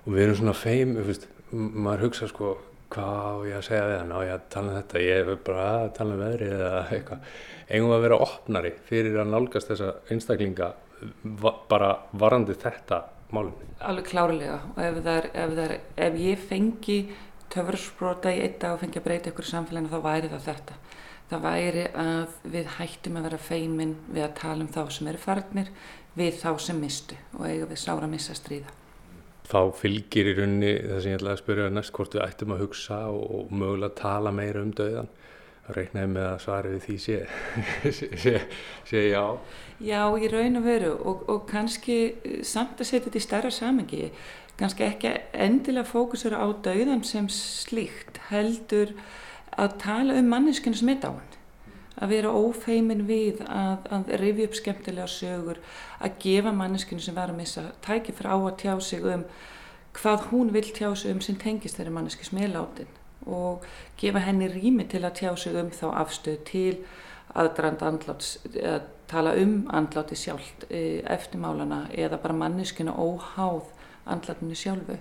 og 0.00 0.14
við 0.14 0.22
erum 0.24 0.38
svona 0.40 0.56
feim, 0.56 0.96
veist, 1.06 1.26
maður 1.52 2.06
hugsa 2.06 2.28
sko 2.30 2.54
hvað 2.90 3.20
á 3.22 3.34
ég 3.46 3.56
að 3.58 3.66
segja 3.68 3.86
við 3.86 3.98
hann, 4.00 4.14
á 4.16 4.20
ég 4.26 4.32
að 4.34 4.46
tala 4.50 4.72
um 4.72 4.78
þetta, 4.80 5.02
ég 5.04 5.20
er 5.20 5.40
bara 5.46 5.66
að 5.70 5.88
tala 5.98 6.16
um 6.16 6.22
veðri 6.24 6.48
eða 6.56 6.70
eitthvað. 6.96 7.28
Engum 7.70 7.94
að 7.94 8.04
vera 8.06 8.20
opnari 8.24 8.72
fyrir 8.88 9.18
að 9.22 9.32
nálgast 9.34 9.70
þessa 9.70 9.92
einstaklinga 10.10 10.70
bara 11.70 11.90
varandi 12.18 12.56
þetta 12.58 13.02
málumni. 13.30 13.68
Alveg 13.86 14.10
klárlega 14.10 14.58
og 14.72 14.80
ef, 14.82 14.98
er, 15.14 15.28
ef, 15.44 15.58
er, 15.64 15.76
ef 16.08 16.18
ég 16.20 16.46
fengi 16.50 16.98
töfursbrota 17.50 18.32
í 18.34 18.42
einn 18.44 18.58
dag 18.62 18.76
og 18.76 18.82
fengi 18.82 19.00
að 19.00 19.06
breyta 19.06 19.32
ykkur 19.32 19.48
samfélaginu 19.48 19.92
þá 19.92 20.02
væri 20.04 20.32
það 20.32 20.46
þetta. 20.48 20.76
Það 21.30 21.44
væri 21.46 21.86
að 22.02 22.36
við 22.50 22.68
hættum 22.76 23.18
að 23.18 23.26
vera 23.28 23.38
feimin 23.38 23.94
við 24.10 24.24
að 24.26 24.36
tala 24.40 24.64
um 24.64 24.70
þá 24.74 24.82
sem 24.90 25.10
eru 25.10 25.22
farnir 25.22 25.72
við 26.18 26.40
þá 26.40 26.50
sem 26.58 26.80
mistu 26.82 27.18
og 27.38 27.46
eiga 27.46 27.68
við 27.70 27.82
sára 27.84 28.08
að 28.08 28.14
missa 28.16 28.34
stríða. 28.34 28.74
Þá 29.50 29.60
fylgir 29.74 30.30
í 30.30 30.34
rauninni 30.38 30.74
það 30.78 31.00
sem 31.02 31.10
ég 31.10 31.18
ætlaði 31.18 31.32
að 31.34 31.40
spyrja 31.42 31.70
næst 31.74 31.94
hvort 31.96 32.14
við 32.14 32.26
ættum 32.26 32.54
að 32.54 32.62
hugsa 32.64 32.98
og 33.10 33.50
mögulega 33.50 33.98
tala 33.98 34.34
meira 34.34 34.62
um. 34.62 34.74
Það 34.74 35.76
reiknaði 35.76 36.10
með 36.10 36.26
að 36.26 36.38
svara 36.42 36.70
við 36.72 36.84
því 36.86 36.96
sé, 37.06 37.16
sé, 38.18 38.34
sé 38.88 39.02
já. 39.10 39.24
Já, 39.80 40.00
í 40.18 40.30
raun 40.32 40.58
og 40.58 40.64
veru 40.66 40.90
og, 40.98 41.24
og 41.30 41.44
kannski 41.50 41.98
samt 42.46 42.80
að 42.80 42.90
setja 42.90 43.06
þetta 43.06 43.20
í 43.20 43.26
stærra 43.26 43.52
samengi. 43.54 44.10
Kannski 44.60 44.84
ekki 44.84 45.10
endilega 45.32 45.88
fókusera 45.88 46.36
á 46.36 46.48
dauðan 46.52 47.00
sem 47.08 47.30
slíkt 47.32 48.18
heldur 48.28 48.90
að 49.56 49.78
tala 49.80 50.18
um 50.20 50.28
manneskinu 50.28 50.76
sem 50.76 50.90
er 50.92 50.98
dáin. 51.00 51.30
Að 52.00 52.12
vera 52.12 52.32
ófeimin 52.36 53.06
við 53.08 53.40
að, 53.46 53.86
að 53.88 54.12
rifja 54.20 54.50
upp 54.50 54.58
skemmtilega 54.58 55.08
sögur 55.08 55.62
að 56.00 56.20
gefa 56.20 56.52
manneskinu 56.56 57.00
sem 57.00 57.16
var 57.16 57.32
að 57.32 57.40
missa 57.40 57.64
tæki 57.84 58.12
frá 58.16 58.34
að 58.36 58.58
tjá 58.60 58.74
sig 58.84 59.08
um 59.14 59.24
hvað 59.96 60.28
hún 60.28 60.52
vil 60.52 60.66
tjá 60.68 60.92
sig 60.92 61.16
um 61.16 61.24
sem 61.24 61.40
tengist 61.40 61.80
þeirri 61.80 61.96
manneski 61.96 62.28
sem 62.28 62.44
er 62.44 62.52
látin. 62.52 62.92
Og 63.24 63.64
gefa 64.00 64.26
henni 64.28 64.52
rými 64.52 64.84
til 64.92 65.06
að 65.08 65.22
tjá 65.22 65.32
sig 65.40 65.56
um 65.56 65.72
þá 65.72 65.86
afstöð 66.04 66.40
til 66.52 66.76
aðdrand 67.32 67.80
andláts 67.86 68.36
að 68.60 68.88
tala 69.08 69.34
um 69.40 69.62
andláti 69.72 70.20
sjálft 70.20 70.68
eftirmálana 70.68 71.86
eða 71.96 72.20
bara 72.20 72.42
manneskinu 72.44 72.92
óháð 72.92 73.79
andlátinu 74.14 74.58
sjálfu 74.58 74.98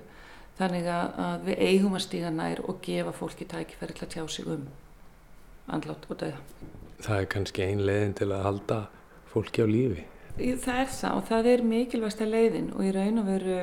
Þannig 0.59 0.87
að 0.91 1.45
við 1.47 1.61
eigum 1.69 1.93
að 1.95 2.01
stíga 2.03 2.29
nær 2.35 2.59
og 2.67 2.81
gefa 2.83 3.13
fólki 3.15 3.45
tækifæri 3.47 3.93
til 3.95 4.03
að 4.03 4.09
tjá 4.11 4.23
sig 4.27 4.47
um 4.51 4.65
andlátt 5.71 6.07
og 6.11 6.17
dauða. 6.19 6.41
Það 6.99 7.19
er 7.21 7.27
kannski 7.31 7.63
ein 7.63 7.83
leiðin 7.87 8.15
til 8.19 8.27
að 8.35 8.43
halda 8.43 8.79
fólki 9.31 9.63
á 9.63 9.67
lífi? 9.69 10.03
Það 10.35 10.81
er 10.81 10.91
það 10.97 11.13
og 11.13 11.23
það 11.29 11.47
er 11.53 11.63
mikilvægsta 11.69 12.27
leiðin 12.27 12.67
og 12.73 12.83
í 12.83 12.91
raun 12.97 13.21
og 13.21 13.29
veru 13.29 13.55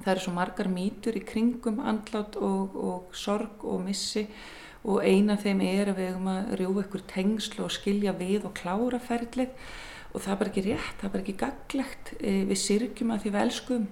það 0.00 0.10
eru 0.14 0.24
svo 0.24 0.34
margar 0.34 0.70
mítur 0.72 1.20
í 1.20 1.22
kringum 1.30 1.78
andlátt 1.92 2.40
og, 2.42 2.74
og 2.74 3.14
sorg 3.14 3.62
og 3.62 3.86
missi 3.86 4.26
og 4.82 5.06
eina 5.06 5.36
af 5.36 5.46
þeim 5.46 5.62
er 5.62 5.92
að 5.92 6.00
við 6.00 6.10
eigum 6.10 6.30
að 6.34 6.52
rjúfa 6.58 6.86
ykkur 6.88 7.06
tengslu 7.14 7.68
og 7.68 7.74
skilja 7.76 8.16
við 8.18 8.50
og 8.50 8.56
klára 8.58 8.98
ferlið 8.98 9.54
og 10.10 10.18
það 10.18 10.34
er 10.34 10.42
bara 10.42 10.50
ekki 10.50 10.66
rétt, 10.66 10.94
það 10.98 11.06
er 11.06 11.14
bara 11.14 11.22
ekki 11.22 11.38
gaglegt. 11.38 12.14
Við 12.18 12.58
sirkjum 12.58 13.12
að 13.14 13.22
því 13.22 13.36
við 13.36 13.42
elskum 13.46 13.90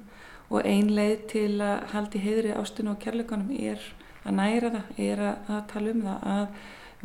og 0.48 0.64
ein 0.64 0.90
leið 0.96 1.24
til 1.32 1.60
að 1.60 1.88
haldi 1.92 2.20
heiðri 2.24 2.54
ástun 2.56 2.92
og 2.92 3.00
kærleikunum 3.02 3.50
er 3.52 3.82
að 4.24 4.36
næra 4.38 4.70
það, 4.74 4.92
er 5.04 5.24
að, 5.24 5.50
að 5.54 5.64
tala 5.72 5.92
um 5.92 6.04
það 6.06 6.28
að 6.34 6.46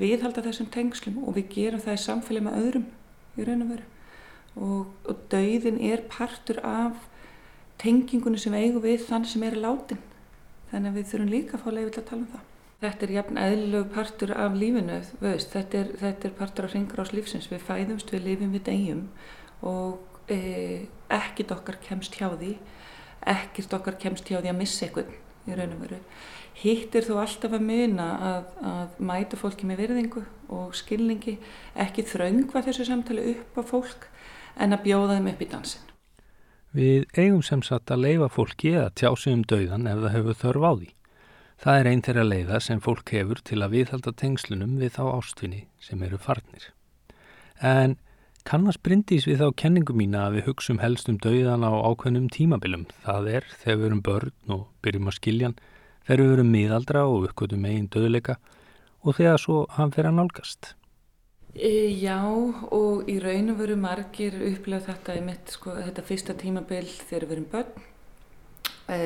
viðhalda 0.03 0.43
þessum 0.47 0.69
tengslum. 0.73 1.19
Og 1.27 1.35
við 1.37 1.49
gerum 1.57 1.83
það 1.83 1.97
í 1.97 2.03
samfélagi 2.05 2.45
með 2.47 2.61
öðrum 2.61 2.87
í 3.35 3.47
raun 3.47 3.65
og 3.65 3.73
veru. 3.73 3.89
Og, 4.53 4.87
og 5.09 5.27
dauðin 5.33 5.81
er 5.83 6.05
partur 6.11 6.61
af 6.67 7.09
tengingunum 7.81 8.39
sem 8.39 8.55
eigum 8.55 8.83
við 8.83 9.05
þann 9.09 9.27
sem 9.27 9.43
er 9.47 9.59
látin. 9.59 10.01
Þannig 10.71 10.89
að 10.89 10.97
við 10.99 11.07
þurfum 11.11 11.31
líka 11.33 11.57
að 11.57 11.63
fá 11.63 11.69
leið 11.73 11.91
til 11.91 12.03
að 12.03 12.09
tala 12.09 12.23
um 12.23 12.31
það. 12.33 12.49
Þetta 12.83 13.05
er 13.05 13.13
jafn 13.15 13.39
eðlilegu 13.39 13.89
partur 13.93 14.31
af 14.35 14.55
lífinu, 14.59 14.95
veist, 15.21 15.53
þetta, 15.53 15.79
er, 15.79 15.91
þetta 16.01 16.27
er 16.27 16.33
partur 16.35 16.65
af 16.67 16.73
hringrás 16.73 17.13
lífsins, 17.15 17.47
við 17.47 17.61
fæðumst, 17.63 18.11
við 18.11 18.25
lifum 18.27 18.51
við 18.51 18.65
degjum 18.67 19.05
og 19.63 20.17
e, 20.27 20.39
ekkit 21.15 21.53
okkar 21.55 21.77
kemst 21.85 22.17
hjá 22.19 22.27
því 22.33 22.57
ekkert 23.29 23.75
okkar 23.77 23.99
kemst 24.01 24.29
hjá 24.29 24.39
því 24.39 24.51
að 24.51 24.59
missa 24.59 24.87
einhvern 24.87 25.13
í 25.47 25.57
raun 25.57 25.75
og 25.75 25.83
veru. 25.83 25.99
Hitt 26.63 26.95
er 26.95 27.07
þó 27.07 27.15
alltaf 27.23 27.55
að 27.57 27.65
muna 27.65 28.09
að, 28.29 28.49
að 28.71 28.99
mæta 29.09 29.39
fólki 29.39 29.67
með 29.67 29.81
virðingu 29.83 30.21
og 30.53 30.75
skilningi, 30.77 31.39
ekki 31.79 32.05
þröngva 32.07 32.61
þessu 32.67 32.85
samtali 32.87 33.25
upp 33.33 33.57
á 33.57 33.61
fólk 33.65 34.07
en 34.61 34.75
að 34.75 34.85
bjóða 34.85 35.17
þeim 35.17 35.31
upp 35.33 35.41
í 35.41 35.49
dansin. 35.49 35.89
Við 36.73 37.07
eigum 37.17 37.41
sem 37.45 37.61
sagt 37.65 37.91
að 37.93 38.05
leifa 38.05 38.29
fólki 38.33 38.75
að 38.77 38.93
tjá 39.01 39.09
sig 39.17 39.35
um 39.35 39.43
dauðan 39.49 39.89
ef 39.89 39.99
það 40.05 40.15
hefur 40.15 40.39
þörf 40.43 40.63
á 40.65 40.71
því. 40.73 40.89
Það 41.63 41.79
er 41.79 41.89
einn 41.89 42.01
þeirra 42.05 42.23
leiða 42.27 42.61
sem 42.65 42.79
fólk 42.83 43.11
hefur 43.13 43.41
til 43.45 43.59
að 43.61 43.75
viðhalda 43.75 44.13
tengslunum 44.19 44.79
við 44.81 44.95
þá 44.95 45.03
ástfinni 45.11 45.61
sem 45.81 46.01
eru 46.05 46.17
farnir. 46.21 46.65
En 47.61 47.97
kannast 48.47 48.81
brindís 48.83 49.25
við 49.27 49.41
þá 49.41 49.47
kenningu 49.61 49.95
mína 49.97 50.27
að 50.27 50.37
við 50.37 50.47
hugsum 50.49 50.81
helst 50.83 51.09
um 51.11 51.17
dauðan 51.23 51.65
á 51.65 51.71
ákveðnum 51.71 52.29
tímabilum. 52.33 52.85
Það 53.05 53.29
er 53.37 53.47
þegar 53.63 53.79
við 53.79 53.87
erum 53.89 54.03
börn 54.07 54.55
og 54.55 54.63
byrjum 54.83 55.09
að 55.11 55.17
skiljan, 55.17 55.57
þegar 56.07 56.23
við 56.23 56.33
erum 56.37 56.53
miðaldra 56.55 57.03
og 57.09 57.27
uppgötum 57.29 57.67
eigin 57.69 57.91
döðleika 57.93 58.37
og 59.03 59.17
þegar 59.19 59.39
svo 59.41 59.59
hann 59.77 59.93
fer 59.95 60.09
að 60.09 60.17
nálgast. 60.19 60.73
E, 61.53 61.71
já 62.01 62.19
og 62.25 63.09
í 63.11 63.19
raun 63.21 63.53
og 63.53 63.59
veru 63.61 63.77
margir 63.77 64.35
upplega 64.49 64.87
þetta 64.89 65.17
í 65.19 65.23
mitt 65.23 65.53
sko, 65.53 65.75
þetta 65.77 66.05
fyrsta 66.07 66.35
tímabil 66.39 66.85
þegar 66.89 67.27
við 67.29 67.35
erum 67.37 67.49
börn. 67.51 67.89
E, 68.89 68.99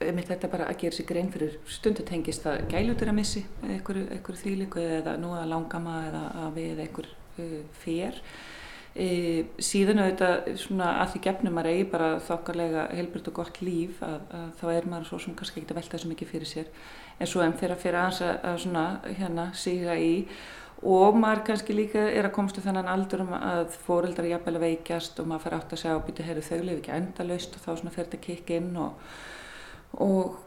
einmitt 0.00 0.30
þetta 0.30 0.48
bara 0.50 0.66
að 0.70 0.80
gera 0.80 0.96
sig 0.96 1.08
grein 1.08 1.30
fyrir 1.32 1.56
stundu 1.68 2.04
tengist 2.08 2.46
að 2.48 2.62
gælutur 2.72 3.10
að 3.12 3.18
missi 3.18 3.42
eitthvað 3.68 4.38
þýliku 4.40 4.82
eða 4.98 5.16
nú 5.20 5.34
að 5.36 5.50
langama 5.52 5.96
eða 6.08 6.22
að 6.44 6.54
við 6.56 6.84
eitthvað 6.86 7.10
uh, 7.10 7.19
fér 7.82 8.20
e, 8.94 9.08
síðan 9.62 10.02
auðvitað 10.04 10.52
svona 10.60 10.92
að 11.02 11.12
því 11.14 11.22
gefnum 11.26 11.56
maður 11.56 11.72
eigi 11.72 11.88
bara 11.92 12.12
þokkarlega 12.26 12.86
heilbryrt 12.98 13.32
og 13.32 13.36
gott 13.40 13.60
líf 13.64 14.00
að, 14.06 14.20
að 14.38 14.48
þá 14.60 14.64
er 14.74 14.88
maður 14.92 15.10
svo 15.10 15.20
sem 15.24 15.36
kannski 15.38 15.60
ekkert 15.60 15.74
að 15.74 15.82
velta 15.82 15.96
þessu 15.96 16.12
mikið 16.12 16.32
fyrir 16.34 16.52
sér. 16.52 16.70
En 17.20 17.28
svo 17.30 17.44
enn 17.44 17.58
fyrir 17.60 17.76
að 17.76 17.84
fyrir 17.84 18.00
aðeins 18.00 18.22
að, 18.26 18.34
að 18.50 18.62
svona 18.64 18.86
hérna 19.20 19.50
síga 19.54 19.98
í. 20.00 20.14
Og 20.90 21.16
maður 21.20 21.42
kannski 21.50 21.74
líka 21.76 22.06
er 22.08 22.24
að 22.24 22.32
komast 22.38 22.56
til 22.56 22.64
þannan 22.64 22.88
aldur 22.88 23.26
um 23.26 23.34
að 23.36 23.74
fóreldrar 23.84 24.30
jafnvel 24.30 24.56
að 24.56 24.64
veikjast 24.64 25.18
og 25.20 25.28
maður 25.28 25.44
fyrir 25.44 25.58
átt 25.58 25.74
að 25.76 25.82
segja 25.82 25.98
og 25.98 26.06
býta 26.06 26.24
heyrðu 26.24 26.46
þau 26.46 26.62
lifi 26.62 26.78
ekki 26.78 26.94
endalaust 26.96 27.58
og 27.58 27.66
þá 27.66 27.70
svona 27.74 27.92
fer 27.92 28.06
þetta 28.06 28.22
kikk 28.24 28.54
inn 28.56 28.70
og 28.80 29.10
og, 29.98 30.38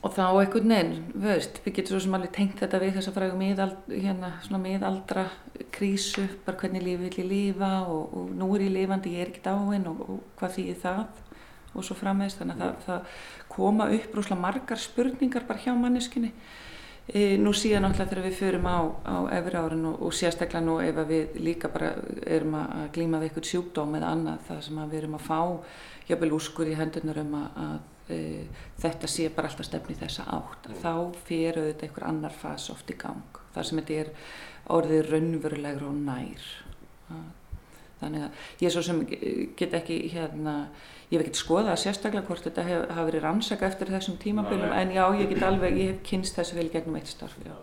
og 0.00 0.14
þá 0.16 0.24
einhvern 0.28 0.74
veginn, 0.74 1.50
við 1.64 1.74
getum 1.76 1.94
svo 1.94 2.02
sem 2.04 2.16
alveg 2.16 2.32
tengt 2.36 2.62
þetta 2.62 2.80
við 2.82 2.96
þess 2.96 3.10
að 3.10 3.18
frægum 3.18 3.44
hérna, 3.90 4.32
miðaldra 4.62 5.26
krísu, 5.74 6.26
bara 6.46 6.58
hvernig 6.60 6.84
lífi 6.84 7.08
vil 7.08 7.18
ég 7.22 7.28
lifa 7.30 7.72
og, 7.88 8.14
og 8.16 8.30
nú 8.36 8.48
er 8.56 8.66
ég 8.66 8.74
lifandi, 8.74 9.16
ég 9.16 9.26
er 9.26 9.32
ekki 9.32 9.44
dáin 9.44 9.86
og, 9.90 10.00
og 10.06 10.22
hvað 10.40 10.56
þýðir 10.56 10.80
það 10.84 11.04
og 11.70 11.86
svo 11.86 11.94
frammeðist, 11.98 12.40
þannig 12.40 12.56
að 12.56 12.64
það, 12.64 12.80
það 12.86 13.46
koma 13.50 13.86
upp 13.94 14.16
rúslega 14.16 14.42
margar 14.42 14.82
spurningar 14.82 15.46
bara 15.46 15.62
hjá 15.62 15.70
manneskinni. 15.78 16.32
E, 17.10 17.36
nú 17.42 17.52
síðan 17.56 17.86
náttúrulega 17.86 18.10
þegar 18.10 18.26
við 18.26 18.36
förum 18.38 18.66
á, 18.70 18.78
á 19.02 19.16
efri 19.38 19.58
árin 19.58 19.86
og, 19.90 20.02
og 20.06 20.12
sérstaklega 20.14 20.62
nú 20.62 20.76
ef 20.82 20.98
við 21.08 21.38
líka 21.42 21.70
bara 21.72 21.94
erum 22.26 22.54
að 22.58 22.84
glíma 22.94 23.18
við 23.18 23.30
eitthvað 23.30 23.48
sjúkdóm 23.50 23.96
eða 23.98 24.12
annað 24.14 24.44
það 24.46 24.60
sem 24.66 24.82
við 24.82 24.98
erum 25.00 25.16
að 25.18 25.24
fá 25.26 25.40
jöfnvel 26.10 26.36
úskur 26.36 26.70
í 26.70 26.76
hendunar 26.78 27.18
um 27.24 27.34
að, 27.40 27.58
að 27.64 28.14
uh, 28.14 28.62
þetta 28.84 29.10
sé 29.10 29.26
bara 29.34 29.50
alltaf 29.50 29.66
stefni 29.66 29.98
þessa 29.98 30.28
átt 30.36 30.70
mm. 30.70 30.78
þá 30.84 30.92
fyrir 31.26 31.58
auðvitað 31.58 31.88
einhver 31.88 32.06
annar 32.12 32.36
fas 32.44 32.68
oft 32.70 32.94
í 32.94 32.98
gang 33.00 33.42
þar 33.56 33.68
sem 33.68 33.82
þetta 33.82 33.98
er 34.04 34.12
orðið 34.78 35.12
raunverulegur 35.12 35.86
og 35.90 36.00
nær 36.06 36.48
þannig 38.00 38.26
að 38.26 38.64
ég 38.64 38.72
svo 38.74 38.82
sem 38.84 39.02
get 39.58 39.74
ekki 39.76 39.98
hérna, 40.12 40.54
ég 41.10 41.18
hef 41.18 41.26
ekki 41.26 41.40
skoðað 41.42 41.72
að 41.74 41.82
sérstaklega 41.84 42.28
hvort 42.28 42.46
þetta 42.46 42.66
hafi 42.68 43.06
verið 43.10 43.26
rannsaka 43.26 43.68
eftir 43.68 43.92
þessum 43.92 44.16
tímabölum 44.22 44.72
en 44.76 44.94
já, 44.94 45.04
ég 45.18 45.34
get 45.34 45.44
alveg, 45.46 45.76
ég 45.78 45.92
hef 45.92 46.02
kynst 46.06 46.38
þessu 46.38 46.58
vel 46.58 46.70
gegnum 46.72 46.98
eitt 47.00 47.10
starf 47.12 47.36
já. 47.44 47.56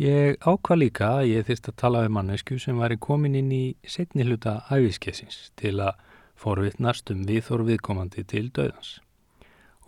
Ég 0.00 0.40
ákvað 0.40 0.80
líka 0.80 1.10
að 1.18 1.26
ég 1.28 1.44
þýrst 1.44 1.68
að 1.68 1.76
tala 1.82 2.06
við 2.06 2.14
mannesku 2.16 2.56
sem 2.58 2.78
væri 2.80 2.96
komin 2.96 3.36
inn 3.36 3.52
í 3.52 3.64
setni 3.84 4.24
hluta 4.24 4.62
æfiskesins 4.72 5.50
til 5.60 5.76
að 5.84 6.00
forvittnast 6.40 7.12
um 7.12 7.26
viðþór 7.28 7.66
viðkomandi 7.68 8.24
til 8.24 8.46
döðans. 8.48 8.96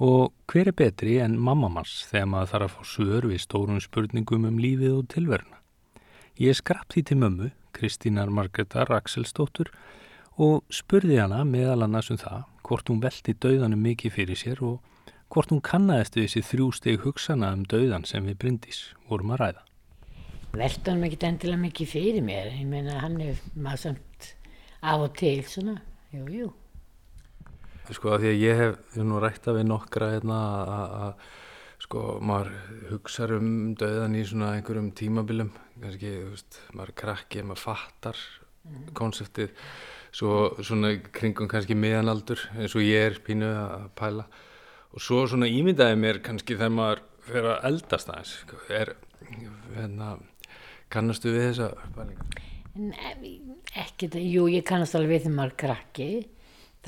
Og 0.03 0.35
hver 0.51 0.69
er 0.69 0.77
betri 0.77 1.17
en 1.23 1.39
mammamanns 1.41 2.03
þegar 2.11 2.29
maður 2.29 2.53
þarf 2.53 2.69
að 2.69 2.77
fá 2.77 2.93
svör 2.93 3.29
við 3.31 3.41
stórun 3.47 3.81
spurningum 3.81 4.45
um 4.51 4.61
lífið 4.61 4.99
og 4.99 5.09
tilveruna? 5.15 5.62
Ég 6.41 6.57
skrapp 6.57 6.95
því 6.95 7.03
til 7.05 7.17
mömmu, 7.21 7.49
Kristínar 7.77 8.31
Margreðar 8.33 8.89
Rakselsdóttur, 8.89 9.69
og 10.41 10.63
spurði 10.73 11.19
hana 11.21 11.43
meðal 11.45 11.85
annars 11.85 12.09
um 12.09 12.17
það 12.17 12.47
hvort 12.65 12.89
hún 12.89 13.03
veldi 13.03 13.35
döðanum 13.37 13.83
mikið 13.85 14.15
fyrir 14.15 14.41
sér 14.41 14.63
og 14.65 15.11
hvort 15.29 15.53
hún 15.53 15.61
kannast 15.61 16.17
við 16.17 16.31
þessi 16.31 16.43
þrjú 16.49 16.71
steg 16.79 17.05
hugsana 17.05 17.53
um 17.53 17.67
döðan 17.69 18.09
sem 18.09 18.25
við 18.25 18.39
brindis 18.41 18.81
vorum 19.11 19.35
að 19.37 19.43
ræða. 19.43 19.63
Veldi 20.57 20.89
hann 20.89 21.05
mikið 21.05 21.29
endilega 21.29 21.63
mikið 21.67 21.93
fyrir 21.93 22.25
mér, 22.25 22.51
ég 22.57 22.67
meina 22.69 22.97
hann 23.05 23.21
er 23.21 23.45
maður 23.53 23.85
samt 23.85 24.33
af 24.81 25.05
og 25.05 25.15
til 25.21 25.45
svona, 25.45 25.79
jú, 26.17 26.25
jú. 26.33 26.51
Sko 27.93 28.15
að 28.17 28.25
því 28.25 28.33
að 28.33 28.41
ég 28.41 28.61
hef 28.63 29.01
nú 29.05 29.21
rætta 29.21 29.53
við 29.53 29.69
nokkra 29.69 30.15
hérna 30.15 30.41
að 30.73 31.25
sko 31.93 32.23
maður 32.25 32.55
hugsa 32.89 33.27
um 33.37 33.75
döðan 33.77 34.15
í 34.17 34.23
svona 34.25 34.55
einhverjum 34.57 34.95
tímabilum 34.97 35.51
kannski, 35.77 36.09
þú 36.23 36.31
veist, 36.31 36.57
maður 36.73 36.93
krakki 37.03 37.43
maður 37.45 37.61
fattar 37.67 38.21
mm. 38.65 38.87
konseptið 38.97 39.53
svo 40.17 40.39
svona 40.65 40.95
kringum 41.13 41.51
kannski 41.53 41.77
meðanaldur 41.77 42.41
eins 42.57 42.73
og 42.79 42.87
ég 42.87 43.11
er 43.11 43.21
pínu 43.27 43.51
að 43.51 43.85
pæla 44.01 44.25
og 44.89 45.05
svo 45.05 45.27
svona 45.29 45.51
ímyndaði 45.53 45.99
mér 46.01 46.23
kannski 46.25 46.57
þegar 46.57 46.73
maður 46.79 47.05
fyrir 47.27 47.51
að 47.53 47.69
eldast 47.69 48.15
aðeins 48.15 48.35
sko, 48.41 48.63
er 48.73 48.95
hérna 49.77 50.15
kannastu 50.93 51.35
við 51.35 51.51
þessa 51.51 51.93
pælinga? 51.93 52.31
Ekki 53.85 54.09
það, 54.09 54.31
jú 54.33 54.49
ég 54.49 54.65
kannast 54.65 54.97
alveg 54.97 55.19
við 55.19 55.27
þegar 55.27 55.41
maður 55.43 55.59
krakki 55.67 56.11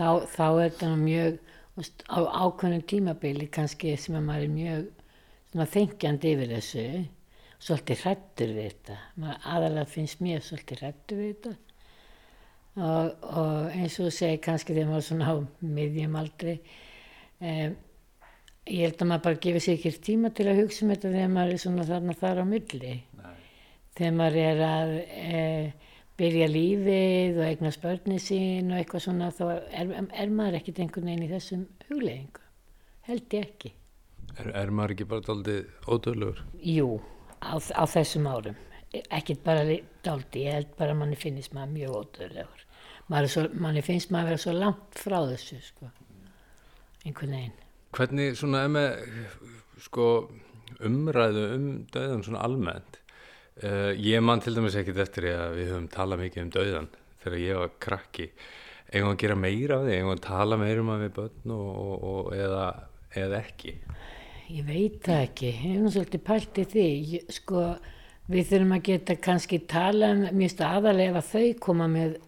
þá, 0.01 0.09
þá 0.33 0.47
er 0.49 0.65
þetta 0.65 0.95
mjög 1.05 1.43
á 1.75 2.19
ákveðnum 2.45 2.85
tímabili 2.87 3.49
kannski 3.51 3.97
sem 3.99 4.17
að 4.19 4.27
maður 4.29 4.47
er 4.47 4.55
mjög 4.55 5.69
þengjandi 5.75 6.33
yfir 6.35 6.53
þessu 6.55 6.87
svolítið 7.65 8.03
hrættur 8.05 8.53
við 8.55 8.69
þetta. 8.69 8.99
Maður 9.23 9.49
aðalega 9.55 9.93
finnst 9.95 10.23
mér 10.23 10.45
svolítið 10.45 10.83
hrættur 10.83 11.23
við 11.23 11.33
þetta. 11.33 11.55
Og, 12.75 13.27
og 13.39 13.75
eins 13.79 13.99
og 14.03 14.15
segi 14.15 14.41
kannski 14.43 14.75
þegar 14.75 14.91
maður 14.91 15.03
er 15.03 15.09
svona 15.09 15.31
á 15.31 15.35
miðjum 15.63 16.17
aldrei 16.19 16.55
um, 17.39 17.77
ég 18.67 18.89
held 18.89 19.03
að 19.03 19.11
maður 19.11 19.25
bara 19.29 19.41
gefið 19.45 19.65
sér 19.65 19.77
ekki 19.79 19.93
tíma 20.09 20.31
til 20.35 20.49
að 20.51 20.61
hugsa 20.63 20.85
um 20.85 20.93
þetta 20.95 21.13
þegar 21.13 21.33
maður 21.35 21.55
er 21.55 21.63
svona 21.63 21.87
þarna 21.91 22.17
þar 22.21 22.41
á 22.41 22.45
milli. 22.49 22.95
Nei. 23.21 23.35
þegar 23.99 24.17
maður 24.19 24.39
er 24.43 24.63
að 24.69 24.95
e, 25.05 25.43
byrja 26.19 26.49
lífið 26.51 27.41
og 27.41 27.47
eigna 27.49 27.73
spörni 27.75 28.19
sín 28.23 28.71
og 28.73 28.81
eitthvað 28.81 29.07
svona 29.07 29.31
þá 29.35 29.45
er, 29.55 29.95
er 30.07 30.35
maður 30.35 30.61
ekkert 30.61 30.83
einhvern 30.85 31.11
veginn 31.11 31.27
í 31.27 31.33
þessum 31.33 31.65
hugleggingu 31.89 32.45
held 33.09 33.37
ég 33.37 33.49
ekki. 33.49 33.73
Er, 34.39 34.53
er 34.65 34.71
maður 34.75 34.95
ekki 34.95 35.09
bara 35.11 35.27
daldið 35.27 35.91
ódöðlugur? 35.91 36.45
Jú, 36.65 36.89
á, 37.43 37.55
á 37.59 37.85
þessum 37.91 38.29
árum. 38.31 38.61
Ekkert 38.95 39.43
bara 39.45 39.67
daldið 40.07 40.47
ég 40.47 40.61
held 40.61 40.77
bara 40.79 40.95
að 40.95 41.01
manni 41.03 41.19
finnist 41.19 41.55
maður 41.57 41.75
mjög 41.75 41.99
ódöðlugur 42.03 42.65
manni 43.09 43.83
finnst 43.85 44.11
maður 44.11 44.25
að 44.25 44.31
vera 44.31 44.43
svo 44.43 44.55
langt 44.57 44.99
frá 44.99 45.19
þessu 45.29 45.61
sko. 45.61 45.91
einhvern 47.05 47.35
veginn. 47.37 47.53
Hvernig 47.93 48.37
svona 48.37 48.85
sko, 49.79 50.31
umræðu 50.81 51.45
um 51.55 51.67
döðan 51.93 52.25
svona 52.25 52.45
almennt 52.45 53.01
Uh, 53.63 53.95
ég 54.03 54.19
man 54.19 54.41
til 54.43 54.57
dæmis 54.57 54.75
ekkert 54.75 54.99
eftir 55.05 55.29
að 55.31 55.53
við 55.61 55.69
höfum 55.71 55.91
talað 55.93 56.25
mikið 56.25 56.43
um 56.43 56.49
dauðan 56.57 56.89
þegar 57.23 57.39
ég 57.39 57.61
var 57.61 57.75
krakki. 57.87 58.27
Eigum 58.91 59.13
að 59.13 59.21
gera 59.23 59.37
meira 59.39 59.77
af 59.79 59.85
því, 59.87 59.99
eigum 59.99 60.15
að 60.15 60.23
tala 60.25 60.59
meira 60.59 60.83
um 60.83 60.91
að 60.91 61.05
við 61.05 61.13
börn 61.19 61.53
og, 61.55 61.69
og, 61.85 62.09
og, 62.11 62.33
eða, 62.35 62.65
eða 63.23 63.39
ekki? 63.41 63.77
Ég 64.55 64.67
veit 64.67 64.99
það 65.07 65.23
ekki, 65.29 65.47
ég 65.53 65.61
hef 65.63 65.95
svolítið 65.95 66.25
pælt 66.27 66.59
í 66.59 66.67
því. 66.75 66.89
Ég, 67.13 67.31
sko, 67.39 67.63
við 68.35 68.51
þurfum 68.51 68.75
að 68.77 68.85
geta 68.91 69.17
kannski 69.29 69.61
tala 69.71 70.11
um, 70.17 70.27
mjög 70.35 70.65
aðalega 70.67 71.15
ef 71.15 71.21
að 71.21 71.31
þau 71.31 71.63
koma 71.69 71.89
með 71.95 72.19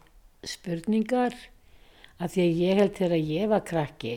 spurningar. 0.46 1.36
Af 2.22 2.32
því 2.32 2.46
að 2.46 2.62
ég 2.62 2.80
held 2.80 2.96
þegar 2.96 3.28
ég 3.34 3.50
var 3.50 3.66
krakki 3.66 4.14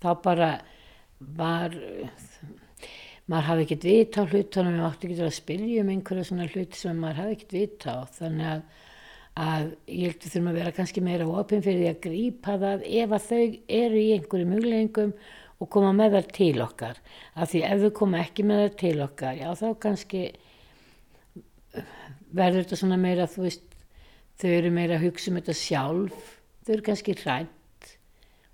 þá 0.00 0.10
bara 0.22 0.52
var 1.34 1.74
maður 3.30 3.46
hafi 3.48 3.64
ekkert 3.64 3.86
vita 3.88 4.24
á 4.24 4.28
hlutunum 4.28 4.80
og 4.80 4.88
átti 4.90 5.08
ekki 5.08 5.22
að 5.24 5.36
spilja 5.38 5.84
um 5.84 5.92
einhverja 5.94 6.26
svona 6.28 6.48
hluti 6.50 6.80
sem 6.80 6.98
maður 7.00 7.20
hafi 7.22 7.36
ekkert 7.36 7.54
vita 7.56 7.94
á. 7.96 8.00
Þannig 8.18 8.50
að, 8.50 8.64
að 9.44 9.64
ég 9.88 10.10
held 10.10 10.18
við 10.18 10.34
þurfum 10.34 10.50
að 10.50 10.58
vera 10.60 10.74
kannski 10.78 11.04
meira 11.04 11.30
opinn 11.40 11.64
fyrir 11.64 11.80
því 11.80 11.88
að 11.92 12.02
grípa 12.04 12.58
það 12.64 12.86
ef 12.90 13.16
að 13.16 13.28
þau 13.30 13.42
eru 13.80 14.02
í 14.02 14.12
einhverju 14.18 14.50
mjögleggingum 14.50 15.14
og 15.64 15.70
koma 15.72 15.92
með 15.96 16.18
það 16.18 16.30
til 16.36 16.54
okkar. 16.66 17.02
Af 17.34 17.52
því 17.52 17.64
ef 17.70 17.84
þau 17.84 17.92
koma 18.02 18.20
ekki 18.20 18.48
með 18.50 18.64
það 18.64 18.78
til 18.84 18.96
okkar 19.08 19.40
já 19.40 19.48
þá 19.62 19.66
kannski 19.86 20.24
verður 22.34 22.64
þetta 22.64 22.80
svona 22.82 23.00
meira 23.00 23.30
þú 23.30 23.46
veist 23.46 23.78
þau 24.42 24.50
eru 24.52 24.72
meira 24.74 24.98
að 24.98 25.06
hugsa 25.08 25.30
um 25.30 25.40
þetta 25.40 25.60
sjálf. 25.62 26.32
Þau 26.64 26.74
eru 26.76 26.88
kannski 26.90 27.16
hrætt 27.22 27.94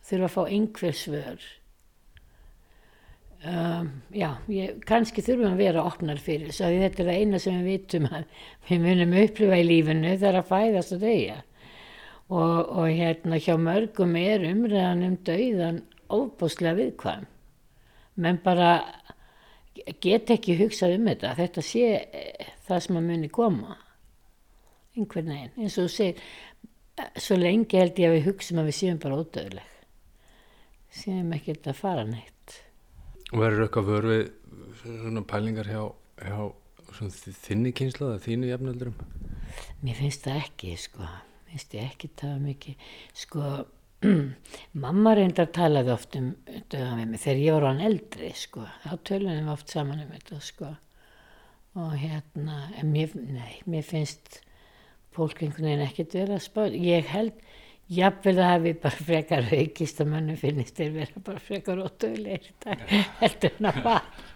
þurfa 0.06 0.28
að 0.28 0.36
fá 0.36 0.42
einhver 0.46 0.96
svör 0.96 1.50
Um, 3.40 3.86
já, 4.12 4.34
ég, 4.52 4.82
kannski 4.84 5.22
þurfum 5.24 5.54
að 5.54 5.60
vera 5.62 5.82
opnar 5.88 6.18
fyrir 6.20 6.50
þess 6.50 6.60
að 6.66 6.74
þetta 6.82 7.00
er 7.00 7.06
það 7.08 7.20
eina 7.22 7.38
sem 7.40 7.54
við 7.56 7.68
vitum 7.70 8.08
að 8.10 8.24
við 8.68 8.82
munum 8.84 9.14
upplifa 9.16 9.56
í 9.56 9.62
lífinu 9.64 10.10
þegar 10.10 10.36
að 10.42 10.50
fæðast 10.50 10.92
og 10.92 11.00
deyja. 11.06 11.36
Og, 12.28 12.58
og 12.68 12.90
hérna 12.92 13.38
hjá 13.40 13.54
mörgum 13.56 14.12
er 14.20 14.44
umræðan 14.44 15.06
um 15.06 15.14
dauðan 15.24 15.78
ofbúslega 16.12 16.76
viðkvæm. 16.82 17.24
Menn 18.20 18.40
bara 18.44 18.74
get 20.04 20.34
ekki 20.36 20.58
hugsað 20.58 20.98
um 20.98 21.08
þetta 21.08 21.32
þetta 21.38 21.64
sé 21.64 21.86
eh, 21.96 22.50
það 22.68 22.82
sem 22.84 22.98
að 23.00 23.08
muni 23.08 23.30
koma. 23.32 23.78
Einhvern 24.98 25.32
veginn 25.32 25.64
eins 25.64 25.78
og 25.80 25.88
þú 25.88 25.94
segir 25.94 26.20
eh, 27.00 27.08
svo 27.16 27.40
lengi 27.40 27.80
held 27.80 28.04
ég 28.04 28.12
að 28.12 28.18
við 28.18 28.28
hugsaum 28.28 28.60
að 28.60 28.68
við 28.68 28.78
séum 28.82 29.00
bara 29.00 29.22
ódöðleg 29.22 29.72
séum 30.90 31.32
ekki 31.32 31.54
þetta 31.54 31.72
að 31.72 31.80
fara 31.80 32.04
neitt 32.04 32.39
Og 33.30 33.38
verður 33.38 33.66
eitthvað 33.66 33.90
vörfið 33.90 34.22
svona 34.82 35.22
pælingar 35.30 35.68
hjá, 35.70 35.82
hjá 36.24 36.38
þinni 37.44 37.72
kynsla 37.76 38.14
eða 38.14 38.22
þínu 38.24 38.48
jafnöldurum? 38.50 38.96
Mér 39.84 39.98
finnst 39.98 40.24
það 40.26 40.40
ekki, 40.44 40.72
sko. 40.80 41.06
Finnst 41.50 41.76
ég 41.76 41.86
ekki 41.86 42.10
það 42.18 42.42
mikið. 42.46 42.90
Sko, 43.22 43.54
mamma 44.84 45.14
reyndar 45.16 45.50
talaði 45.54 45.94
oft 45.94 46.18
um 46.18 46.30
þegar 46.70 47.42
ég 47.44 47.56
var 47.56 47.68
hann 47.70 47.82
eldri, 47.86 48.30
sko. 48.38 48.66
Þá 48.84 48.92
töluðum 49.08 49.48
við 49.48 49.54
oft 49.54 49.74
saman 49.74 50.04
um 50.04 50.14
þetta, 50.16 50.40
sko. 50.50 50.74
Og 51.78 51.96
hérna, 52.02 52.62
mér, 52.82 53.14
nei, 53.14 53.60
mér 53.70 53.86
finnst 53.86 54.40
fólk 55.14 55.42
einhvern 55.42 55.68
veginn 55.68 55.86
ekkert 55.86 56.16
vera 56.18 56.38
að 56.38 56.46
spá. 56.48 56.64
Ég 56.74 57.06
held, 57.10 57.38
jafnvel 57.90 58.36
það 58.38 58.50
hefði 58.52 58.72
bara 58.84 59.04
frekar 59.08 59.48
aukist 59.50 60.00
að 60.02 60.10
mönnum 60.12 60.38
finnist 60.38 60.78
þeir 60.78 60.92
vera 60.94 61.22
bara 61.26 61.42
frekar 61.42 61.80
ótöðlegir 61.82 62.46
í 62.46 62.56
dag, 62.62 62.84
heldur 63.22 63.56
en 63.58 63.70
að 63.70 63.80
bara. 63.88 64.26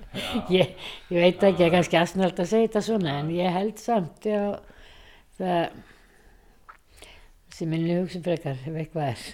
Ég, 0.51 0.75
ég 1.11 1.25
veit 1.25 1.43
ekki 1.43 1.67
að 1.67 1.73
kannski 1.75 1.99
aðsnöld 1.99 2.39
að 2.39 2.51
segja 2.51 2.69
þetta 2.69 2.83
svona, 2.87 3.17
en 3.23 3.31
ég 3.35 3.55
held 3.55 3.81
samt, 3.83 4.27
já, 4.27 4.43
það 5.39 5.81
sem 7.55 7.71
minni 7.71 7.99
hugsun 8.01 8.25
frekar 8.27 8.59
ef 8.59 8.79
eitthvað 8.83 9.13
er. 9.13 9.25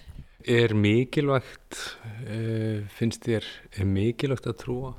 Er 0.51 0.75
mikilvægt, 0.77 1.81
uh, 2.25 2.85
finnst 2.97 3.25
þér, 3.29 3.49
er 3.77 3.89
mikilvægt 3.89 4.49
að 4.49 4.61
trúa? 4.63 4.95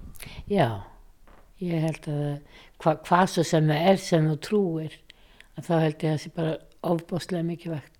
Já, 0.50 0.82
ég 1.62 1.86
held 1.86 2.10
að 2.10 2.26
hva, 2.82 2.98
hvað 3.06 3.26
svo 3.36 3.46
sem 3.46 3.70
það 3.70 3.88
er 3.94 4.02
sem 4.02 4.30
þú 4.30 4.38
trúir, 4.50 5.00
að 5.58 5.70
þá 5.70 5.74
held 5.78 5.96
ég 5.96 6.06
að 6.06 6.14
það 6.14 6.22
sé 6.26 6.36
bara 6.38 6.60
ofbóðslega 6.92 7.46
mikilvægt 7.46 7.91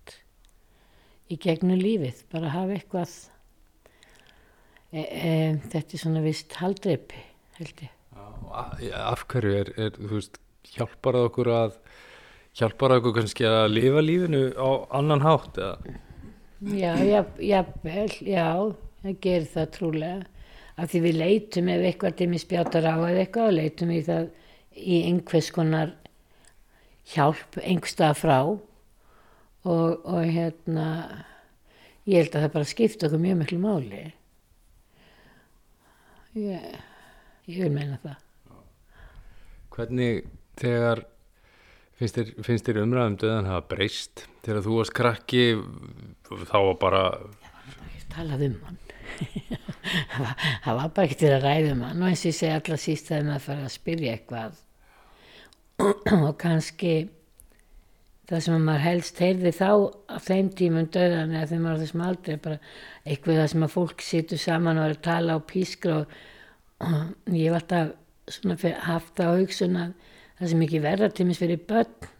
í 1.32 1.38
gegnum 1.40 1.80
lífið, 1.80 2.22
bara 2.32 2.52
hafa 2.52 2.76
eitthvað, 2.76 3.16
e, 4.92 5.00
e, 5.00 5.32
þetta 5.72 5.96
er 5.96 6.04
svona 6.04 6.22
vist 6.24 6.56
haldreipi, 6.60 7.24
held 7.58 7.84
ég. 7.86 7.98
Af, 8.52 8.80
af 9.00 9.26
hverju 9.32 9.58
er, 9.62 9.72
er, 9.80 9.96
þú 9.96 10.16
veist, 10.18 10.40
hjálpar 10.74 11.16
það 11.16 11.28
okkur 11.30 11.52
að, 11.56 11.78
hjálpar 12.58 12.92
það 12.92 13.02
okkur 13.02 13.16
kannski 13.20 13.48
að 13.48 13.68
lifa 13.72 14.04
lífinu 14.04 14.42
á 14.60 14.68
annan 15.00 15.24
hátt 15.24 15.60
eða? 15.62 15.96
Já, 16.62 16.92
já, 17.02 17.24
jafnvel, 17.42 18.10
já, 18.22 18.46
það 19.02 19.16
gerir 19.24 19.48
það 19.50 19.72
trúlega. 19.76 20.20
Af 20.72 20.88
því 20.88 21.00
við 21.04 21.16
leitum 21.18 21.68
ef 21.68 21.82
eitthvað 21.88 22.14
til 22.16 22.28
mig 22.32 22.42
spjátar 22.42 22.86
á 22.86 22.96
eða 22.96 23.24
eitthvað 23.24 23.48
og 23.48 23.56
leitum 23.58 23.90
í 23.92 23.98
það 24.06 24.28
í 24.72 25.00
einhvers 25.08 25.50
konar 25.52 25.90
hjálp 27.12 27.58
einhverstað 27.60 28.20
frá 28.20 28.38
og, 29.64 30.02
og 30.04 30.24
hérna, 30.26 30.86
ég 32.08 32.22
held 32.24 32.34
að 32.36 32.44
það 32.46 32.54
bara 32.56 32.70
skipta 32.72 33.06
okkur 33.08 33.22
mjög 33.22 33.38
miklu 33.42 33.58
máli. 33.62 34.02
Ég, 36.38 36.68
ég 37.50 37.58
vil 37.66 37.72
meina 37.74 37.98
það. 38.02 38.18
Hvernig 39.72 40.22
þegar 40.60 41.02
finnst 41.98 42.16
þér, 42.18 42.30
finnst 42.44 42.68
þér 42.68 42.80
umræðum 42.82 43.18
döðan 43.20 43.48
hafa 43.50 43.66
breyst 43.72 44.24
þegar 44.44 44.64
þú 44.66 44.78
varst 44.80 44.94
krakki 44.96 45.44
þá 46.48 46.56
var 46.66 46.76
bara 46.82 47.02
talað 48.12 48.42
um 48.48 48.56
hann 48.66 48.78
það 50.12 50.24
var- 50.24 50.42
það 50.64 50.76
var 50.80 50.90
bara 50.96 51.06
ekki 51.06 51.18
til 51.22 51.30
að 51.36 51.44
ræða 51.46 51.72
um 51.76 51.84
hann 51.86 52.02
og 52.02 52.08
eins 52.10 52.24
og 52.24 52.30
ég 52.32 52.36
segi 52.40 52.52
allra 52.56 52.78
síst 52.80 53.08
þegar 53.12 53.26
maður 53.28 53.44
fara 53.46 53.66
að 53.68 53.74
spyrja 53.76 54.16
eitthvað 54.16 54.60
og 56.26 56.32
kannski 56.42 56.92
það 58.32 58.44
sem 58.46 58.66
maður 58.66 58.84
helst 58.86 59.18
heyrði 59.20 59.52
þá 59.56 59.70
á 60.08 60.16
þeim 60.24 60.50
tímum 60.56 60.86
döðan 60.92 61.34
eða 61.36 61.58
maður 61.60 61.76
á 61.76 61.82
þessum 61.82 62.04
aldrei 62.06 62.36
bara 62.40 62.58
eitthvað 63.04 63.40
það 63.42 63.50
sem 63.52 63.66
að 63.66 63.74
fólk 63.74 64.04
situr 64.06 64.40
saman 64.40 64.80
og 64.80 64.88
er 64.88 64.96
að 64.96 65.04
tala 65.04 65.36
og 65.36 65.44
pískra 65.50 65.98
og, 66.00 66.16
og 66.86 67.36
ég 67.36 67.50
hef 67.50 67.58
alltaf 67.60 67.98
haft 68.86 69.14
það 69.18 69.28
á 69.28 69.40
hugsun 69.42 69.78
að 69.82 69.94
það 70.38 70.52
sem 70.52 70.64
ekki 70.66 70.82
verða 70.82 71.12
tímis 71.12 71.40
fyrir 71.42 71.60
börn 71.68 72.10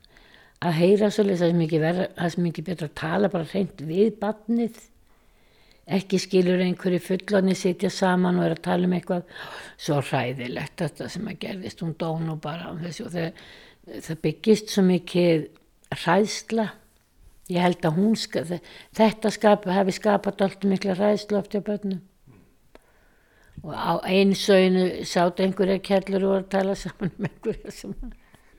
að 0.62 0.79
heyra 0.79 1.11
svolítið 1.11 1.40
það 1.40 1.53
sem 1.53 1.62
ekki 1.66 1.83
verða 1.83 2.09
það 2.18 2.35
sem 2.35 2.48
ekki 2.51 2.64
betra 2.66 2.88
að 2.88 2.98
tala 3.01 3.31
bara 3.33 3.48
hreint 3.51 3.85
við 3.87 4.11
barnið. 4.20 4.83
Ekki 5.92 6.20
skilur 6.22 6.62
einhverju 6.62 7.01
fullorni 7.03 7.57
sitja 7.59 7.90
saman 7.90 8.38
og 8.38 8.46
er 8.46 8.55
að 8.55 8.62
tala 8.68 8.87
um 8.87 8.94
eitthvað. 8.94 9.25
Svo 9.81 9.98
hræðilegt 9.98 10.77
þetta 10.85 11.09
sem 11.11 11.27
að 11.33 11.40
gerðist 11.42 11.83
hún 11.83 11.96
dó 11.98 12.12
nú 12.22 12.37
bara 12.42 12.70
á 12.70 12.72
þessu 12.85 13.09
og 13.09 13.16
það, 13.16 13.42
það 14.07 14.22
byggist 14.29 14.70
svo 14.70 14.87
mikið 14.87 15.48
hræðsla. 15.98 16.70
Ég 17.52 17.61
held 17.61 17.85
að 17.85 17.98
hún 17.98 18.16
þetta 18.16 19.31
skapa, 19.35 19.74
hefði 19.76 19.98
skapat 19.98 20.42
allt 20.46 20.64
mikla 20.64 20.96
hræðslu 20.96 21.38
oft 21.40 21.52
hjá 21.52 21.62
börnum. 21.66 22.00
Og 23.62 23.74
á 23.76 23.92
einsöginu 24.09 25.05
sátt 25.07 25.42
einhverja 25.42 25.78
kjallur 25.85 26.24
og 26.24 26.33
var 26.33 26.44
að 26.44 26.52
tala 26.57 26.74
saman 26.78 27.12
um 27.18 27.28
einhverja 27.28 27.74
sem 27.74 27.94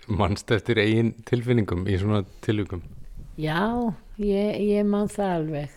mannst 0.07 0.51
eftir 0.51 0.79
eigin 0.81 1.13
tilfinningum 1.27 1.87
í 1.87 1.95
svona 1.99 2.23
tilvikum? 2.43 2.83
Já, 3.39 3.93
ég, 4.19 4.59
ég 4.59 4.85
man 4.87 5.09
það 5.11 5.35
alveg. 5.37 5.75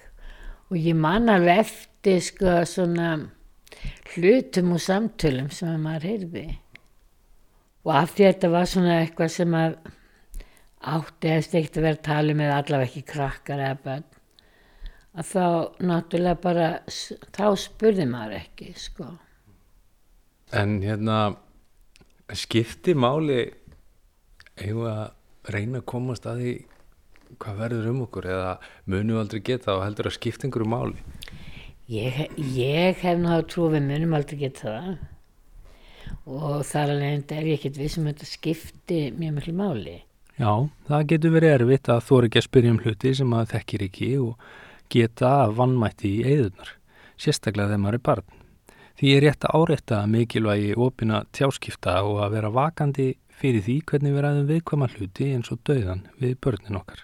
Og 0.71 0.79
ég 0.83 0.99
man 0.99 1.31
alveg 1.31 1.63
eftir 1.63 2.23
sko 2.25 2.59
svona 2.69 3.11
hlutum 4.15 4.75
og 4.77 4.83
samtölum 4.83 5.51
sem 5.55 5.71
að 5.71 5.85
maður 5.85 6.09
heyrði. 6.11 6.47
Og 7.87 7.93
af 7.95 8.17
því 8.17 8.27
að 8.27 8.33
þetta 8.33 8.51
var 8.57 8.71
svona 8.71 8.97
eitthvað 9.05 9.33
sem 9.37 9.55
að 9.57 9.77
átti 10.87 11.33
eftir 11.33 11.61
ekkert 11.61 11.81
að 11.81 11.87
vera 11.89 11.99
að 11.99 12.07
tala 12.07 12.37
eða 12.37 12.61
allavega 12.61 12.91
ekki 12.91 13.03
krakkar 13.11 13.63
eða 13.63 13.81
bönn 13.87 14.07
að 15.17 15.29
þá 15.31 15.45
náttúrulega 15.89 16.41
bara 16.43 16.69
þá 17.33 17.47
spurði 17.61 18.07
maður 18.11 18.39
ekki 18.43 18.73
sko. 18.77 19.09
En 20.53 20.79
hérna 20.85 21.37
skipti 22.37 22.95
máli 22.95 23.41
eigum 24.61 24.85
við 24.85 24.93
að 24.93 25.55
reyna 25.55 25.81
að 25.81 25.89
komast 25.93 26.27
að 26.29 26.43
því 26.43 26.55
hvað 27.41 27.59
verður 27.63 27.91
um 27.91 28.05
okkur 28.07 28.29
eða 28.31 28.53
munum 28.87 29.17
við 29.17 29.23
aldrei 29.23 29.43
geta 29.51 29.75
og 29.77 29.85
heldur 29.85 30.11
að 30.11 30.17
skipta 30.19 30.47
einhverju 30.47 30.71
máli? 30.71 31.05
Ég, 31.91 32.23
ég 32.57 33.03
hef 33.03 33.19
nú 33.21 33.31
hafa 33.31 33.47
trú 33.51 33.69
að 33.69 33.77
við 33.77 33.87
munum 33.91 34.17
aldrei 34.19 34.41
geta 34.41 34.67
það. 34.67 34.97
Og 36.27 36.61
þar 36.67 36.93
alveg 36.95 37.33
er 37.35 37.49
ég 37.51 37.59
ekkert 37.59 37.79
viss 37.79 37.99
um 37.99 38.07
að 38.07 38.15
þetta 38.15 38.31
skipti 38.31 39.01
mjög 39.15 39.37
miklu 39.39 39.55
máli. 39.57 39.97
Já, 40.37 40.69
það 40.85 41.07
getur 41.11 41.33
verið 41.33 41.55
erfitt 41.55 41.89
að 41.89 42.03
þóra 42.05 42.29
ekki 42.29 42.41
að 42.43 42.45
spyrja 42.45 42.73
um 42.75 42.81
hluti 42.85 43.13
sem 43.17 43.29
maður 43.33 43.53
þekkir 43.55 43.85
ekki 43.87 44.09
og 44.21 44.49
geta 44.93 45.31
vannmætti 45.57 46.11
í 46.19 46.25
eigðunar, 46.29 46.73
sérstaklega 47.17 47.71
þegar 47.71 47.81
maður 47.85 47.97
er 47.97 48.03
barn. 48.09 48.27
Því 48.97 49.15
er 49.15 49.25
rétt 49.25 49.47
að 49.49 49.57
árétta 49.61 50.03
mikilvægi 50.13 50.75
opina 50.87 51.23
tjáskipta 51.37 51.95
og 52.05 52.21
að 52.25 52.37
vera 52.37 52.53
vakandi 52.53 53.09
fyrir 53.37 53.65
því 53.65 53.79
hvernig 53.89 54.13
við 54.13 54.25
ræðum 54.27 54.51
viðkvæma 54.51 54.91
hluti 54.93 55.31
eins 55.33 55.53
og 55.53 55.63
dauðan 55.69 56.05
við 56.21 56.37
börnin 56.45 56.79
okkar. 56.83 57.01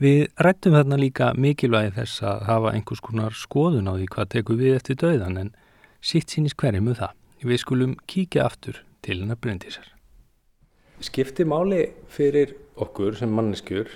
Við 0.00 0.26
rættum 0.42 0.74
þarna 0.74 0.98
líka 0.98 1.30
mikilvægi 1.38 1.94
þess 2.00 2.26
að 2.26 2.44
hafa 2.50 2.74
einhvers 2.74 3.04
konar 3.04 3.36
skoðun 3.36 3.90
á 3.90 3.94
því 3.94 4.10
hvað 4.16 4.30
tekur 4.34 4.60
við 4.62 4.76
eftir 4.80 5.00
dauðan 5.02 5.40
en 5.44 5.54
sitt 6.02 6.34
sínist 6.34 6.58
hverjum 6.58 6.90
um 6.90 6.98
það. 6.98 7.16
Við 7.46 7.62
skulum 7.62 7.96
kíkja 8.10 8.50
aftur 8.50 8.82
til 9.06 9.20
hennar 9.22 9.38
breyndisar. 9.38 9.99
Skipti 11.00 11.46
máli 11.48 11.84
fyrir 12.12 12.54
okkur 12.80 13.16
sem 13.16 13.32
manneskjur 13.32 13.88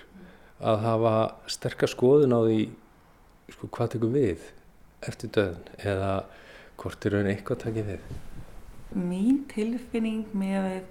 að 0.65 0.85
hafa 0.85 1.15
sterkar 1.51 1.91
skoðun 1.93 2.37
á 2.37 2.41
því 2.45 2.61
sko, 3.53 3.69
hvað 3.69 3.91
tekur 3.95 4.15
við 4.15 4.45
eftir 5.05 5.33
döðan 5.35 5.67
eða 5.85 6.13
hvort 6.81 7.07
er 7.07 7.17
raun 7.17 7.31
eitthvað 7.31 7.65
takið 7.67 7.91
við. 7.93 8.07
Mín 8.95 9.43
tilfinning 9.51 10.31
með 10.37 10.85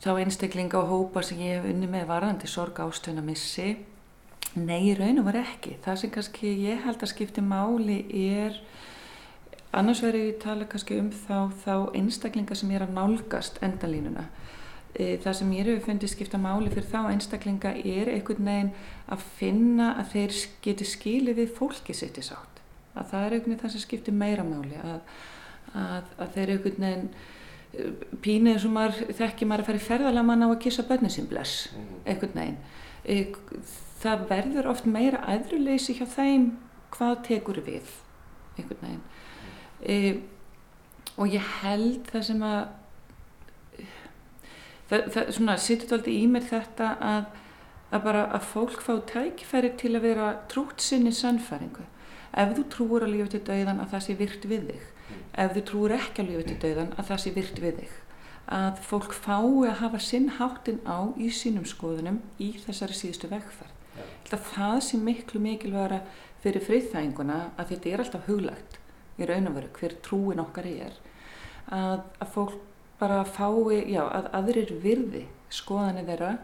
þá 0.00 0.10
einstaklinga 0.22 0.80
og 0.80 0.92
hópa 0.92 1.24
sem 1.26 1.40
ég 1.42 1.58
hef 1.58 1.70
unni 1.70 1.88
með 1.90 2.06
varðandi 2.10 2.50
sorg 2.50 2.78
ástöðuna 2.84 3.24
missi 3.24 3.72
nei, 4.54 4.90
í 4.90 4.94
raun 4.98 5.20
og 5.22 5.28
var 5.30 5.40
ekki. 5.42 5.76
Það 5.84 6.00
sem 6.02 6.14
kannski 6.14 6.54
ég 6.64 6.84
held 6.86 7.02
að 7.02 7.12
skipti 7.12 7.44
máli 7.44 8.00
er 8.34 8.60
annars 9.76 10.02
verður 10.02 10.30
ég 10.30 10.40
tala 10.42 10.68
kannski 10.70 10.98
um 11.02 11.10
þá, 11.14 11.50
þá 11.64 11.74
einstaklinga 11.98 12.56
sem 12.58 12.70
er 12.74 12.86
að 12.86 12.96
nálgast 12.96 13.60
endalínuna 13.64 14.28
það 14.94 15.34
sem 15.38 15.52
ég 15.54 15.68
hefur 15.68 15.84
fundið 15.86 16.12
skipta 16.12 16.38
máli 16.40 16.70
fyrir 16.72 16.88
þá 16.90 17.00
einstaklinga 17.12 17.74
er 17.78 18.10
einhvern 18.10 18.48
veginn 18.48 18.70
að 19.10 19.26
finna 19.38 19.90
að 20.00 20.14
þeir 20.14 20.38
geti 20.64 20.88
skilið 20.88 21.42
við 21.42 21.52
fólki 21.58 21.94
sitt 21.96 22.18
í 22.18 22.24
sátt. 22.26 22.62
Að 22.94 23.12
það 23.12 23.26
er 23.26 23.36
einhvern 23.36 23.52
veginn 23.52 23.62
það 23.64 23.74
sem 23.76 23.84
skiptir 23.84 24.16
meira 24.16 24.46
máli 24.46 24.80
að, 24.82 25.20
að, 25.74 26.10
að 26.18 26.34
þeir 26.36 26.54
einhvern 26.56 26.86
veginn 26.86 27.06
uh, 27.10 28.08
pínið 28.26 28.66
og 28.66 28.74
maður 28.74 29.14
þekki 29.20 29.48
maður 29.50 29.64
að 29.64 29.70
fara 29.70 29.82
í 29.82 29.86
ferðalega 29.86 30.26
mann 30.32 30.44
á 30.44 30.48
að 30.50 30.58
kissa 30.66 30.86
börnin 30.88 31.14
sín 31.14 31.30
bless, 31.30 31.70
einhvern 32.04 32.36
veginn. 32.40 32.60
Eh, 33.04 33.30
það 34.00 34.26
verður 34.30 34.72
oft 34.72 34.90
meira 34.90 35.22
aðruleysi 35.30 35.96
hjá 35.98 36.06
þeim 36.08 36.50
hvað 36.94 37.16
tekur 37.28 37.62
við 37.64 37.94
einhvern 38.58 38.84
veginn. 38.84 39.02
E, 39.80 39.96
og 41.16 41.30
ég 41.32 41.46
held 41.62 42.08
það 42.10 42.26
sem 42.26 42.44
að 42.44 42.60
það, 44.90 45.30
svona 45.36 45.56
sittur 45.60 45.96
aldrei 45.96 46.16
í 46.18 46.26
mér 46.30 46.46
þetta 46.50 46.90
að, 47.06 47.24
að 47.90 48.04
bara 48.06 48.26
að 48.36 48.46
fólk 48.50 48.84
fá 48.84 48.92
tækifæri 49.10 49.72
til 49.80 49.94
að 49.94 50.06
vera 50.08 50.30
trútt 50.50 50.84
sinni 50.84 51.12
sannfæringu. 51.14 51.86
Ef 52.30 52.54
þú 52.56 52.64
trúur 52.70 53.06
að 53.06 53.16
lífa 53.16 53.32
til 53.32 53.42
dauðan 53.48 53.82
að 53.82 53.92
það 53.94 54.04
sé 54.06 54.16
virt 54.20 54.46
við 54.50 54.68
þig. 54.70 54.86
Ef 55.42 55.56
þú 55.56 55.64
trúur 55.70 55.96
ekki 55.96 56.22
að 56.22 56.30
lífa 56.30 56.46
til 56.46 56.58
dauðan 56.64 56.94
að 56.96 57.10
það 57.10 57.22
sé 57.24 57.34
virt 57.34 57.60
við 57.64 57.82
þig. 57.82 57.98
Að 58.50 58.80
fólk 58.86 59.12
fái 59.14 59.68
að 59.70 59.76
hafa 59.80 60.00
sinn 60.02 60.28
háttin 60.38 60.80
á 60.86 60.98
í 61.18 61.30
sínum 61.34 61.66
skoðunum 61.66 62.20
í 62.42 62.52
þessari 62.64 62.96
síðustu 62.98 63.30
vegferð. 63.30 63.76
Það 64.30 64.78
sé 64.86 64.98
miklu 65.02 65.42
mikilvægara 65.42 66.00
fyrir 66.42 66.64
friðþæginguna 66.66 67.40
að 67.58 67.72
þetta 67.74 67.90
er 67.90 68.02
alltaf 68.04 68.28
huglagt 68.30 68.78
í 69.20 69.28
raun 69.28 69.50
og 69.50 69.56
veru 69.58 69.70
hver 69.76 69.96
trúin 70.06 70.42
okkar 70.42 70.68
er. 70.70 70.94
Að, 71.70 72.06
að 72.22 72.30
fólk 72.34 72.69
bara 73.00 73.22
fái, 73.24 73.80
já, 73.90 74.02
að 74.04 74.30
aðrir 74.36 74.74
virði 74.82 75.24
skoðanir 75.50 76.06
þeirra 76.08 76.34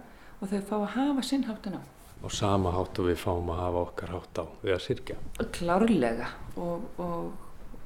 og 0.41 0.51
þau 0.51 0.61
fá 0.71 0.77
að 0.79 0.91
hafa 0.97 1.25
sinn 1.29 1.47
háttin 1.47 1.79
á. 1.79 1.83
Og 2.25 2.33
sama 2.33 2.73
hátt 2.73 2.99
og 2.99 3.11
við 3.11 3.21
fáum 3.21 3.53
að 3.53 3.63
hafa 3.63 3.83
okkar 3.85 4.15
hátt 4.17 4.41
á 4.41 4.45
við 4.65 4.75
að 4.75 4.85
sirkja. 4.87 5.17
Klárlega 5.53 6.31
og, 6.57 6.87
og, 6.97 7.33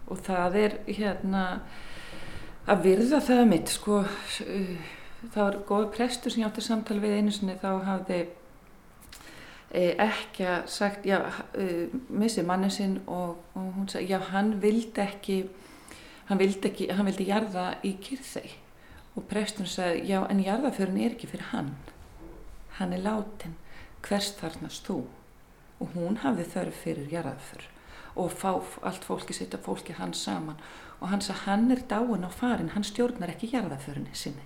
og 0.07 0.25
það 0.27 0.59
er 0.63 0.77
hérna 0.87 1.45
að 2.71 2.85
virða 2.87 3.21
það 3.25 3.47
mitt 3.51 3.73
sko 3.73 4.03
það 5.31 5.41
var 5.41 5.59
góð 5.69 5.89
prestur 5.95 6.33
sem 6.33 6.43
ég 6.43 6.51
átti 6.51 6.65
samtal 6.65 7.01
við 7.03 7.17
einu 7.19 7.35
sinni 7.35 7.57
þá 7.61 7.71
hafði 7.87 8.21
e, 9.73 9.83
ekki 10.01 10.47
að 10.49 10.71
sagt 10.73 11.09
já, 11.09 11.19
e, 11.55 11.89
missi 12.09 12.45
manni 12.47 12.71
sinn 12.73 12.99
og, 13.07 13.41
og 13.55 13.75
hún 13.77 13.91
sagði 13.91 14.15
já 14.15 14.21
hann 14.31 14.55
vildi 14.63 15.05
ekki 15.05 15.39
hann 16.31 16.41
vildi 16.41 16.71
ekki, 16.71 16.91
hann 16.95 17.09
vildi 17.09 17.29
jarða 17.29 17.67
í 17.87 17.97
kyrþei 18.03 18.49
og 19.17 19.27
prestur 19.31 19.69
sagði 19.69 20.11
já 20.13 20.21
en 20.29 20.43
jarðaförun 20.45 21.01
er 21.01 21.15
ekki 21.15 21.31
fyrir 21.31 21.51
hann. 21.51 21.75
Hann 22.79 22.95
er 22.97 23.05
látin 23.05 23.57
hvers 24.07 24.33
þarnast 24.39 24.87
þú? 24.87 25.03
Og 25.81 25.95
hún 25.97 26.21
hafði 26.25 26.47
þörf 26.55 26.83
fyrir 26.85 27.13
jarðaför 27.13 27.69
og 28.21 28.33
fá 28.35 28.51
allt 28.85 29.05
fólki 29.07 29.33
sitt 29.33 29.55
og 29.55 29.63
fólki 29.65 29.95
hans 29.97 30.25
saman. 30.27 30.59
Og 31.01 31.09
hann 31.09 31.23
sagði 31.25 31.47
hann 31.47 31.71
er 31.73 31.81
dáin 31.89 32.27
á 32.27 32.31
farin, 32.31 32.73
hann 32.75 32.85
stjórnar 32.85 33.31
ekki 33.33 33.53
jarðaförinni 33.55 34.13
sinni. 34.13 34.43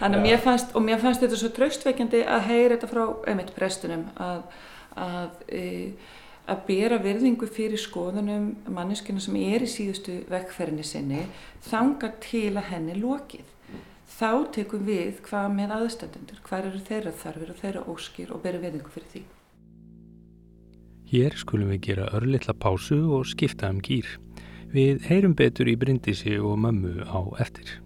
Þannig 0.00 0.18
að 0.18 0.24
mér 0.24 0.42
fannst 0.42 0.74
og 0.74 0.82
mér 0.86 0.98
fannst 1.02 1.22
þetta 1.22 1.38
svo 1.38 1.50
traustveikjandi 1.54 2.24
að 2.24 2.46
heyra 2.48 2.74
þetta 2.76 2.90
frá 2.90 3.04
einmitt 3.30 3.54
prestunum 3.54 4.08
að 4.16 4.42
að, 4.98 5.30
e, 5.48 5.62
að 6.50 6.62
bera 6.66 6.98
virðingu 7.02 7.48
fyrir 7.50 7.80
skoðunum 7.80 8.50
manneskina 8.74 9.22
sem 9.22 9.36
er 9.40 9.64
í 9.64 9.70
síðustu 9.70 10.20
vekkferðinni 10.30 10.86
sinni 10.86 11.24
þanga 11.66 12.12
til 12.24 12.52
að 12.56 12.70
henni 12.72 12.96
lokið. 12.98 13.56
Þá 14.10 14.32
tekum 14.56 14.86
við 14.88 15.20
hvað 15.28 15.52
með 15.56 15.76
aðstændendur 15.78 16.40
hvað 16.46 16.70
eru 16.70 16.80
þeirra 16.88 17.12
þarfir 17.22 17.52
og 17.52 17.60
þeirra 17.62 17.84
óskir 17.92 18.32
og 18.34 18.42
bera 18.44 18.62
virðingu 18.62 18.90
fyrir 18.92 19.12
því. 19.14 19.22
Hér 21.10 21.36
skulum 21.38 21.70
við 21.72 21.84
gera 21.88 22.10
örlittla 22.14 22.54
pásu 22.54 23.00
og 23.16 23.24
skipta 23.26 23.70
um 23.70 23.80
gýr 23.82 24.10
Við 24.70 25.00
heyrum 25.08 25.32
betur 25.34 25.66
í 25.66 25.74
Bryndisi 25.74 26.36
og 26.38 26.60
mömmu 26.62 27.02
á 27.02 27.18
eftir. 27.42 27.80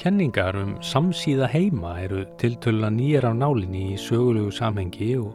Kenningar 0.00 0.56
um 0.56 0.78
samsíða 0.80 1.44
heima 1.52 1.90
eru 2.00 2.22
tiltöla 2.40 2.88
nýjar 2.88 3.26
á 3.28 3.32
nálinni 3.36 3.82
í 3.92 3.98
sögulegu 4.00 4.48
samhengi 4.48 5.10
og 5.20 5.34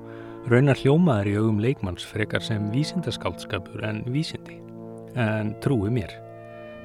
raunar 0.50 0.80
hljómaður 0.82 1.30
í 1.30 1.36
augum 1.38 1.60
leikmanns 1.62 2.08
frekar 2.10 2.42
sem 2.42 2.66
vísindaskaldskapur 2.74 3.86
en 3.86 4.02
vísindi. 4.10 4.58
En 5.22 5.54
trúi 5.62 5.94
mér, 5.94 6.18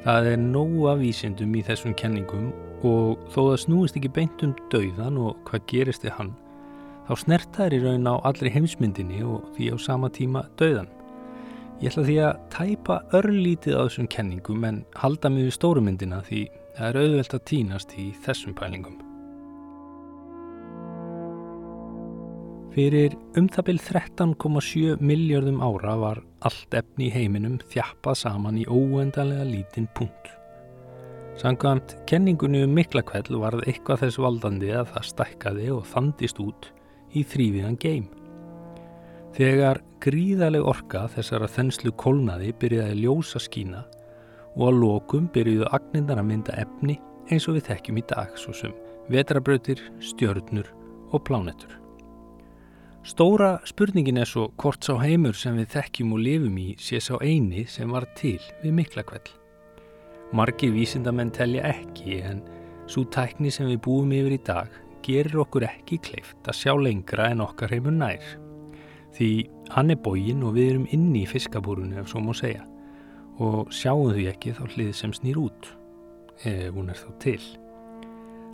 það 0.04 0.28
er 0.34 0.44
nógu 0.44 0.90
af 0.92 1.00
vísindum 1.00 1.56
í 1.56 1.64
þessum 1.64 1.96
kenningum 1.96 2.52
og 2.84 3.16
þó 3.32 3.40
það 3.46 3.58
snúist 3.64 3.96
ekki 3.96 4.12
beint 4.12 4.44
um 4.44 4.52
dauðan 4.68 5.16
og 5.16 5.40
hvað 5.48 5.66
gerist 5.72 6.04
þið 6.04 6.16
hann, 6.18 6.36
þá 7.08 7.12
snertar 7.24 7.72
í 7.72 7.80
raun 7.80 8.12
á 8.12 8.20
allri 8.28 8.52
heimsmyndinni 8.52 9.24
og 9.24 9.48
því 9.56 9.72
á 9.72 9.76
sama 9.80 10.12
tíma 10.12 10.44
dauðan. 10.60 10.92
Ég 11.80 11.94
ætla 11.94 12.04
því 12.04 12.22
að 12.28 12.40
tæpa 12.52 13.02
örlítið 13.16 13.80
á 13.80 13.88
þessum 13.88 14.12
kenningum 14.12 14.68
en 14.68 14.84
halda 15.00 15.32
mig 15.32 15.48
við 15.48 15.62
stórumyndina 15.62 16.20
því 16.28 16.50
Það 16.76 16.88
er 16.88 16.98
auðvelt 17.02 17.36
að 17.36 17.46
týnast 17.50 17.94
í 17.98 18.10
þessum 18.24 18.54
pælingum. 18.58 18.98
Fyrir 22.70 23.16
umþabil 23.34 23.80
13,7 23.82 25.00
miljardum 25.02 25.58
ára 25.58 25.96
var 25.98 26.20
allt 26.46 26.76
efni 26.78 27.08
í 27.08 27.14
heiminum 27.14 27.56
þjappað 27.72 28.20
saman 28.20 28.60
í 28.62 28.66
óendanlega 28.70 29.48
lítinn 29.48 29.88
punkt. 29.98 30.30
Sangvæmt 31.40 31.96
kenningunni 32.06 32.62
um 32.62 32.76
miklakveld 32.76 33.32
varð 33.42 33.64
eitthvað 33.66 34.04
þess 34.04 34.22
valdandi 34.22 34.70
að 34.76 34.92
það 34.94 35.08
stækkaði 35.10 35.68
og 35.74 35.86
þandist 35.90 36.40
út 36.42 36.70
í 37.16 37.24
þrýviðan 37.26 37.78
geim. 37.82 38.06
Þegar 39.34 39.82
gríðaleg 40.04 40.66
orka 40.66 41.08
þessara 41.10 41.50
þenslu 41.50 41.90
kólnaði 41.98 42.54
byrjaði 42.60 43.02
ljósa 43.02 43.42
skína 43.42 43.82
og 44.60 44.66
að 44.68 44.80
lokum 44.82 45.28
byrjuðu 45.32 45.68
agnindar 45.72 46.20
að 46.20 46.28
mynda 46.28 46.56
efni 46.60 46.98
eins 47.32 47.46
og 47.48 47.56
við 47.56 47.70
þekkjum 47.70 48.00
í 48.00 48.06
dag 48.10 48.32
svo 48.38 48.52
sem 48.56 48.74
vetrabrautir, 49.10 49.80
stjörnur 50.04 50.68
og 51.10 51.22
plánettur. 51.26 51.72
Stóra 53.06 53.54
spurningin 53.64 54.20
er 54.20 54.28
svo 54.28 54.50
hvort 54.60 54.84
sá 54.84 54.98
heimur 55.00 55.36
sem 55.38 55.56
við 55.56 55.72
þekkjum 55.72 56.12
og 56.12 56.24
lifum 56.26 56.58
í 56.60 56.66
sé 56.78 57.00
sá 57.00 57.14
eini 57.24 57.64
sem 57.64 57.88
var 57.88 58.04
til 58.18 58.38
við 58.60 58.76
mikla 58.76 59.06
kveld. 59.08 59.30
Margir 60.36 60.74
vísindamenn 60.76 61.32
telja 61.34 61.64
ekki 61.72 62.20
en 62.28 62.44
svo 62.90 63.06
tækni 63.08 63.50
sem 63.50 63.70
við 63.70 63.80
búum 63.86 64.12
yfir 64.14 64.36
í 64.36 64.42
dag 64.44 64.76
gerir 65.06 65.40
okkur 65.40 65.64
ekki 65.70 66.02
kleift 66.04 66.50
að 66.50 66.58
sjá 66.60 66.74
lengra 66.76 67.30
en 67.32 67.46
okkar 67.46 67.72
heimur 67.72 67.96
nær. 67.96 68.20
Því 69.16 69.30
hann 69.72 69.96
er 69.96 70.04
bógin 70.04 70.44
og 70.44 70.58
við 70.58 70.74
erum 70.74 70.90
inni 70.92 71.24
í 71.24 71.30
fiskabúrunu 71.30 71.98
ef 72.02 72.12
svo 72.12 72.20
má 72.22 72.36
segja 72.36 72.68
og 73.38 73.70
sjáum 73.72 74.10
því 74.14 74.26
ekki 74.32 74.54
þá 74.56 74.62
hlið 74.74 74.92
sem 74.96 75.12
snýr 75.16 75.40
út, 75.40 75.72
ef 76.44 76.74
hún 76.74 76.90
er 76.90 76.98
þá 76.98 77.10
til. 77.22 77.40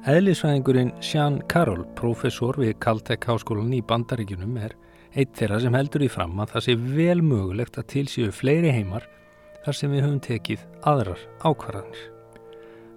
Eðlisvæðingurinn 0.07 0.93
Sean 1.03 1.41
Carroll, 1.51 1.87
professor 1.99 2.55
við 2.61 2.77
Caltech 2.79 3.25
háskólan 3.27 3.73
í 3.75 3.81
Bandaríkunum, 3.83 4.59
er 4.61 4.77
eitt 5.17 5.33
þeirra 5.35 5.59
sem 5.65 5.75
heldur 5.75 6.05
í 6.07 6.11
fram 6.13 6.37
að 6.43 6.53
það 6.53 6.67
sé 6.67 6.77
vel 6.83 7.23
mögulegt 7.25 7.79
að 7.81 7.89
tilsíu 7.95 8.35
fleiri 8.35 8.71
heimar 8.75 9.09
þar 9.65 9.79
sem 9.79 9.91
við 9.91 10.05
höfum 10.05 10.21
tekið 10.23 10.63
aðrar 10.87 11.25
ákvarðanir. 11.43 12.05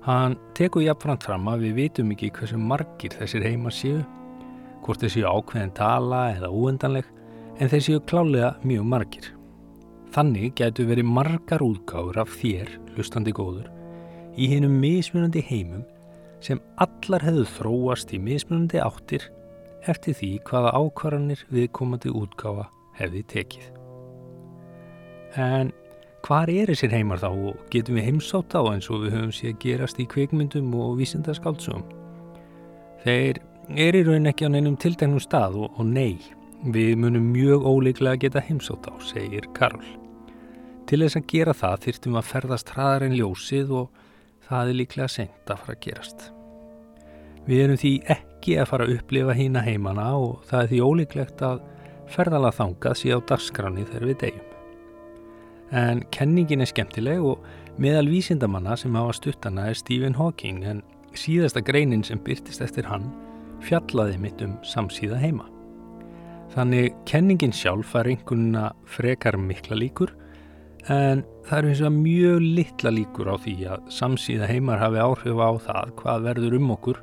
Hann 0.06 0.38
teku 0.58 0.84
jafnframt 0.84 1.26
fram 1.26 1.50
að 1.50 1.65
við 1.65 1.76
vitum 1.80 2.13
ekki 2.13 2.30
hversu 2.36 2.60
margir 2.62 3.15
þessir 3.18 3.48
heimar 3.48 3.74
séu, 3.74 4.04
hvort 4.86 5.02
þeir 5.02 5.15
séu 5.15 5.28
ákveðin 5.32 5.74
tala 5.80 6.22
eða 6.36 6.54
úendanleg, 6.54 7.10
en 7.58 7.74
þeir 7.74 7.86
séu 7.88 8.06
klálega 8.06 8.54
mjög 8.62 8.86
margir. 8.94 9.32
Þannig 10.10 10.56
getur 10.58 10.88
verið 10.89 11.06
margar 11.06 11.62
útgáður 11.62 12.24
af 12.24 12.32
þér, 12.39 12.72
hlustandi 12.95 13.34
góður, 13.36 13.67
í 14.34 14.48
hennum 14.50 14.80
mismunandi 14.82 15.43
heimum 15.45 15.84
sem 16.41 16.62
allar 16.82 17.26
hefðu 17.28 17.45
þróast 17.58 18.13
í 18.15 18.22
mismunandi 18.24 18.80
áttir 18.82 19.28
eftir 19.88 20.15
því 20.17 20.32
hvaða 20.48 20.72
ákvarðanir 20.80 21.43
viðkomandi 21.54 22.13
útgáfa 22.15 22.65
hefði 23.00 23.22
tekið. 23.34 23.67
En 25.39 25.72
hvar 26.26 26.50
er 26.52 26.72
þessir 26.74 26.95
heimar 26.95 27.22
þá 27.22 27.30
og 27.30 27.62
getum 27.72 28.00
við 28.00 28.10
heimsátt 28.10 28.56
á 28.58 28.62
eins 28.72 28.89
og 28.89 29.06
við 29.06 29.15
höfum 29.15 29.36
séð 29.36 29.56
gerast 29.62 30.02
í 30.02 30.08
kveikmyndum 30.10 30.74
og 30.76 30.98
vísindaskáldsum? 31.00 31.86
Þeir 33.06 33.39
er 33.78 33.95
í 33.95 34.04
raun 34.08 34.28
ekki 34.32 34.50
á 34.50 34.54
neinum 34.54 34.78
tiltegnum 34.80 35.22
stað 35.24 35.62
og, 35.62 35.78
og 35.78 35.86
nei, 35.86 36.17
við 36.65 36.98
munum 37.00 37.32
mjög 37.34 37.63
óleiklega 37.65 38.19
geta 38.26 38.43
heimsátt 38.43 38.89
á, 38.91 38.93
segir 39.04 39.48
Karl. 39.56 39.80
Til 40.89 41.04
þess 41.04 41.19
að 41.19 41.30
gera 41.30 41.54
það 41.54 41.86
þyrftum 41.86 42.17
að 42.19 42.30
ferðast 42.34 42.74
hraðar 42.74 43.06
en 43.06 43.15
ljósið 43.15 43.74
og 43.80 44.04
það 44.50 44.72
er 44.72 44.80
líklega 44.80 45.10
sent 45.13 45.52
að 45.54 45.62
fara 45.63 45.76
að 45.78 45.84
gerast. 45.86 46.30
Við 47.45 47.63
erum 47.63 47.80
því 47.80 47.93
ekki 48.15 48.56
að 48.60 48.69
fara 48.72 48.88
að 48.88 48.95
upplifa 48.98 49.36
hína 49.38 49.63
heimana 49.65 50.08
og 50.17 50.43
það 50.50 50.63
er 50.63 50.72
því 50.72 50.82
ólíklegt 50.89 51.43
að 51.45 51.62
ferðala 52.10 52.52
þangað 52.54 52.98
sé 53.00 53.13
á 53.13 53.19
dagskráni 53.32 53.86
þegar 53.88 54.08
við 54.10 54.19
deyjum. 54.24 54.48
En 55.69 56.02
kenningin 56.13 56.65
er 56.65 56.72
skemmtileg 56.72 57.22
og 57.22 57.45
meðal 57.78 58.10
vísindamanna 58.10 58.76
sem 58.78 58.95
hafa 58.98 59.13
stuttana 59.15 59.67
er 59.69 59.78
Stephen 59.78 60.17
Hawking 60.17 60.63
en 60.65 60.82
síðasta 61.13 61.62
greinin 61.62 62.04
sem 62.04 62.22
byrtist 62.26 62.65
eftir 62.65 62.89
hann 62.89 63.06
fjallaði 63.65 64.17
mitt 64.17 64.41
um 64.41 64.58
samsíða 64.65 65.22
heima. 65.22 65.45
Þannig 66.50 66.96
kenningin 67.06 67.54
sjálf 67.54 67.92
fær 67.94 68.10
einhvernuna 68.10 68.72
frekar 68.90 69.38
mikla 69.38 69.78
líkur 69.78 70.16
en 70.90 71.22
það 71.46 71.58
eru 71.60 71.70
eins 71.70 71.82
og 71.86 71.98
mjög 72.00 72.46
litla 72.58 72.94
líkur 72.96 73.30
á 73.30 73.36
því 73.44 73.56
að 73.70 73.92
samsíða 73.94 74.48
heimar 74.50 74.82
hafi 74.82 75.02
áhrif 75.04 75.42
á 75.46 75.50
það 75.68 75.92
hvað 76.00 76.26
verður 76.26 76.56
um 76.58 76.72
okkur 76.74 77.02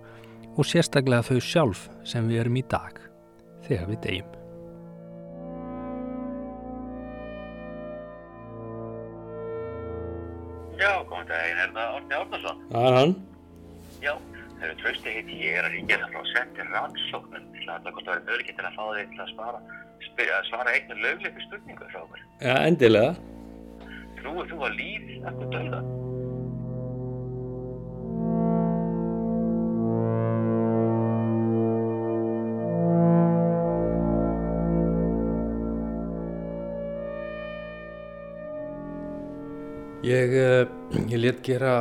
og 0.57 0.67
sérstaklega 0.67 1.29
þau 1.29 1.39
sjálf 1.45 1.85
sem 2.09 2.27
við 2.27 2.43
erum 2.43 2.59
í 2.59 2.65
dag 2.73 2.99
þegar 3.69 3.93
við 3.93 4.03
deyjum. 4.07 4.33
Já, 10.77 10.93
góðan 11.09 11.31
daginn, 11.31 11.63
er 11.63 11.71
það 11.73 11.95
Orni 11.97 12.17
Árnason? 12.19 12.63
Það 12.73 12.87
er 12.91 12.99
hann. 13.01 13.17
Þegar 14.57 14.79
trösti 14.81 15.12
heiti 15.12 15.37
ég 15.42 15.59
er 15.61 15.66
að 15.69 15.75
ríkja 15.75 15.99
það 16.01 16.14
frá 16.14 16.23
setti 16.33 16.64
rannsóknum 16.71 17.49
til 17.57 17.66
að 17.69 17.85
það 17.85 17.99
verður 18.07 18.23
möguleik 18.25 18.55
til 18.57 18.64
að 18.64 18.79
fá 18.79 18.85
þig 18.97 19.11
til 19.12 19.21
að 19.25 19.31
spara, 19.35 19.61
spyrja, 20.07 20.38
svara 20.49 20.73
eignu 20.73 20.97
lögleiku 21.03 21.45
spurningu 21.45 21.90
frá 21.92 22.01
okkur. 22.07 22.25
Já, 22.40 22.55
endilega. 22.64 23.12
Trúið 24.23 24.51
þú 24.55 24.64
að 24.64 24.77
líf 24.81 25.07
eftir 25.29 25.55
döða? 25.55 25.85
Ég, 40.07 40.37
uh, 40.38 40.69
ég 41.11 41.19
let 41.19 41.40
gera 41.45 41.81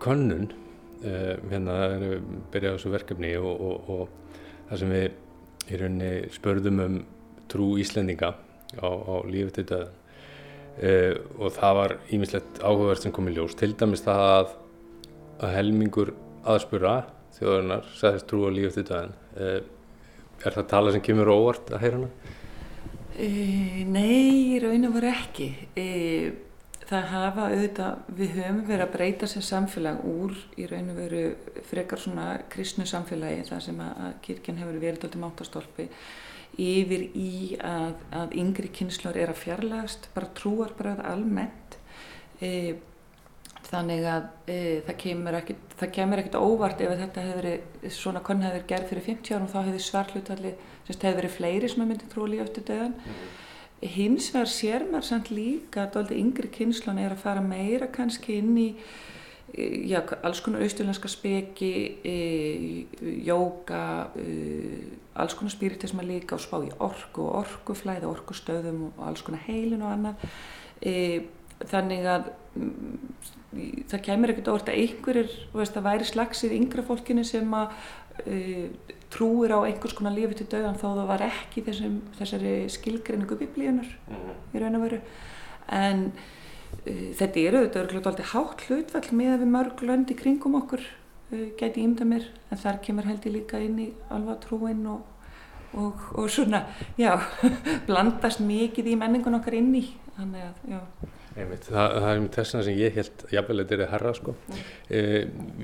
könnun, 0.00 0.44
uh, 0.46 0.63
hérna 1.04 1.76
erum 1.88 2.10
við 2.10 2.24
byrjað 2.54 2.74
á 2.74 2.76
þessu 2.76 2.92
verkefni 2.94 3.34
og, 3.40 3.60
og, 3.68 3.90
og 3.94 4.40
það 4.70 4.80
sem 4.82 4.94
við 4.94 5.06
í 5.64 5.80
rauninni 5.80 6.12
spörðum 6.34 6.82
um 6.84 6.96
trú 7.50 7.74
Íslendinga 7.80 8.32
á, 8.34 8.88
á 8.88 9.14
lífið 9.28 9.54
til 9.58 9.66
döðan. 9.72 10.00
Uh, 10.74 11.14
og 11.38 11.52
það 11.54 11.76
var 11.78 11.92
ímislegt 12.10 12.56
áhugavert 12.58 13.04
sem 13.04 13.12
kom 13.14 13.28
í 13.30 13.34
ljós, 13.36 13.54
til 13.54 13.76
dæmis 13.78 14.02
það 14.02 14.22
að, 14.26 14.54
að 15.38 15.52
helmingur 15.54 16.10
aðspura 16.50 16.96
þjóðarinnar 17.36 17.86
sagðist 17.94 18.26
trú 18.30 18.48
á 18.48 18.50
lífið 18.56 18.80
til 18.80 18.86
döðan. 18.90 19.14
Er 20.44 20.56
það 20.56 20.66
tala 20.72 20.94
sem 20.94 21.04
kemur 21.04 21.30
óvart 21.30 21.70
að 21.72 21.84
heyra 21.84 22.00
hana? 22.00 22.32
E, 23.14 23.28
nei, 23.86 24.58
raun 24.58 24.88
og 24.88 24.96
veru 24.96 25.12
ekki. 25.12 25.48
Það 26.84 27.06
hafa 27.08 27.44
auðvitað, 27.48 28.00
við 28.18 28.34
höfum 28.36 28.58
verið 28.68 28.84
að 28.84 28.92
breyta 28.92 29.28
sér 29.30 29.44
samfélag 29.46 30.02
úr 30.04 30.34
í 30.60 30.66
raun 30.68 30.90
og 30.92 30.98
veru 31.00 31.22
frekar 31.64 32.00
svona 32.02 32.26
kristnu 32.52 32.84
samfélagi 32.88 33.46
þar 33.48 33.62
sem 33.64 33.78
að, 33.80 34.02
kirkjan 34.26 34.58
hefur 34.60 34.80
verið 34.82 35.06
alltaf 35.06 35.20
máttastólpi 35.22 35.86
yfir 36.60 37.06
í 37.18 37.56
að, 37.64 38.02
að 38.14 38.34
yngri 38.38 38.68
kynnslur 38.74 39.16
er 39.18 39.32
að 39.32 39.40
fjarlagast, 39.40 40.10
bara 40.14 40.28
trúar 40.36 40.74
bara 40.78 40.94
almennt. 41.10 41.78
E, 42.44 42.50
þannig 43.64 44.04
að 44.06 44.28
e, 44.52 44.58
það 44.86 44.98
kemur 45.00 45.38
ekkit, 45.40 45.64
það 45.80 45.94
kemur 45.96 46.22
ekkit 46.22 46.36
óvart 46.38 46.84
ef 46.84 46.92
þetta 47.00 47.24
hefur 47.24 47.40
verið, 47.40 47.88
svona 47.96 48.22
konn 48.28 48.44
hefur 48.44 48.68
gerð 48.70 48.92
fyrir 48.92 49.08
50 49.08 49.38
árum 49.38 49.48
þá 49.50 49.58
hefur 49.62 49.86
svarhlutalli, 49.88 50.54
sem 50.84 51.00
hefur 51.00 51.18
verið 51.22 51.34
fleiri 51.38 51.72
sem 51.72 51.82
að 51.86 51.90
myndi 51.94 52.12
trú 52.12 52.28
líf 52.28 52.44
eftir 52.44 52.68
döðan. 52.68 52.94
Mm. 53.00 53.32
Hins 53.82 54.30
vegar 54.32 54.48
sér 54.48 54.86
maður 54.88 55.08
samt 55.08 55.32
líka 55.34 55.84
að 55.84 55.96
doldi 55.98 56.20
yngri 56.22 56.48
kynnslun 56.52 57.00
er 57.02 57.12
að 57.12 57.24
fara 57.24 57.42
meira 57.44 57.90
kannski 57.92 58.38
inn 58.40 58.54
í 58.56 58.68
já, 59.86 60.00
alls 60.22 60.40
konar 60.42 60.64
austurlenska 60.64 61.08
speki, 61.08 61.74
e, 62.04 62.86
jóka, 63.26 64.10
e, 64.18 64.98
alls 65.14 65.34
konar 65.34 65.52
spiritisma 65.52 66.02
líka 66.02 66.36
og 66.36 66.42
spá 66.42 66.58
í 66.64 66.72
orku 66.82 67.28
og 67.28 67.44
orkuflæði, 67.44 68.08
orkustöðum 68.10 68.86
og 68.88 69.02
alls 69.08 69.22
konar 69.22 69.44
heilin 69.46 69.84
og 69.84 69.92
annað. 69.94 70.28
E, 70.82 70.94
þannig 71.70 72.08
að 72.10 72.30
mm, 72.58 73.04
það 73.92 74.04
kemur 74.08 74.32
ekkert 74.32 74.50
orð 74.52 74.72
að 74.72 74.80
einhverjir, 74.82 75.36
það 75.54 75.86
væri 75.86 76.08
slagsið 76.10 76.56
yngra 76.58 76.86
fólkinu 76.88 77.24
sem 77.26 77.54
að 77.54 77.76
uh, 78.22 78.94
trúir 79.14 79.54
á 79.54 79.58
einhvers 79.62 79.94
konar 79.96 80.14
lífi 80.14 80.38
til 80.40 80.48
döðan 80.52 80.78
þó 80.80 80.88
það 80.90 81.08
var 81.10 81.24
ekki 81.28 81.64
þessum, 81.66 82.00
þessari 82.18 82.54
skilgreiningu 82.72 83.38
biblíunar 83.40 83.88
mm. 84.10 84.34
í 84.54 84.62
raun 84.62 84.78
og 84.78 84.84
veru. 84.86 85.00
En 85.74 86.04
uh, 86.10 87.08
þetta 87.20 87.46
eru 87.46 87.64
þetta 87.64 87.82
eru 87.84 88.02
alltaf 88.02 88.34
hátt 88.34 88.66
hlutfall 88.68 89.08
með 89.12 89.32
að 89.34 89.42
við 89.44 89.52
mörg 89.56 89.86
lönd 89.88 90.14
í 90.14 90.18
kringum 90.18 90.60
okkur 90.60 90.84
uh, 90.84 91.48
gæti 91.60 91.84
ímda 91.84 92.06
mér. 92.08 92.30
En 92.50 92.62
þar 92.62 92.80
kemur 92.84 93.10
held 93.10 93.26
ég 93.28 93.38
líka 93.40 93.62
inn 93.62 93.82
í 93.82 93.90
alva 94.14 94.38
trúin 94.42 94.86
og, 94.90 95.02
og, 95.72 96.08
og 96.14 96.30
svona 96.30 96.64
já, 97.00 97.16
blandast 97.88 98.44
mikið 98.44 98.94
í 98.94 98.96
menningun 99.00 99.40
okkar 99.40 99.58
inn 99.58 99.74
í. 99.78 99.86
Þannig 100.14 100.48
að 100.50 100.74
já 100.76 100.82
Einmitt, 101.34 101.66
það, 101.66 101.96
það 101.98 102.08
er 102.12 102.20
um 102.20 102.28
þessna 102.36 102.60
sem 102.62 102.76
ég 102.78 102.94
held 102.94 103.24
jafnvel 103.34 103.56
að 103.58 103.70
þetta 103.72 103.84
er 103.86 103.90
herra 103.90 104.12
sko. 104.14 104.34
E, 104.86 105.00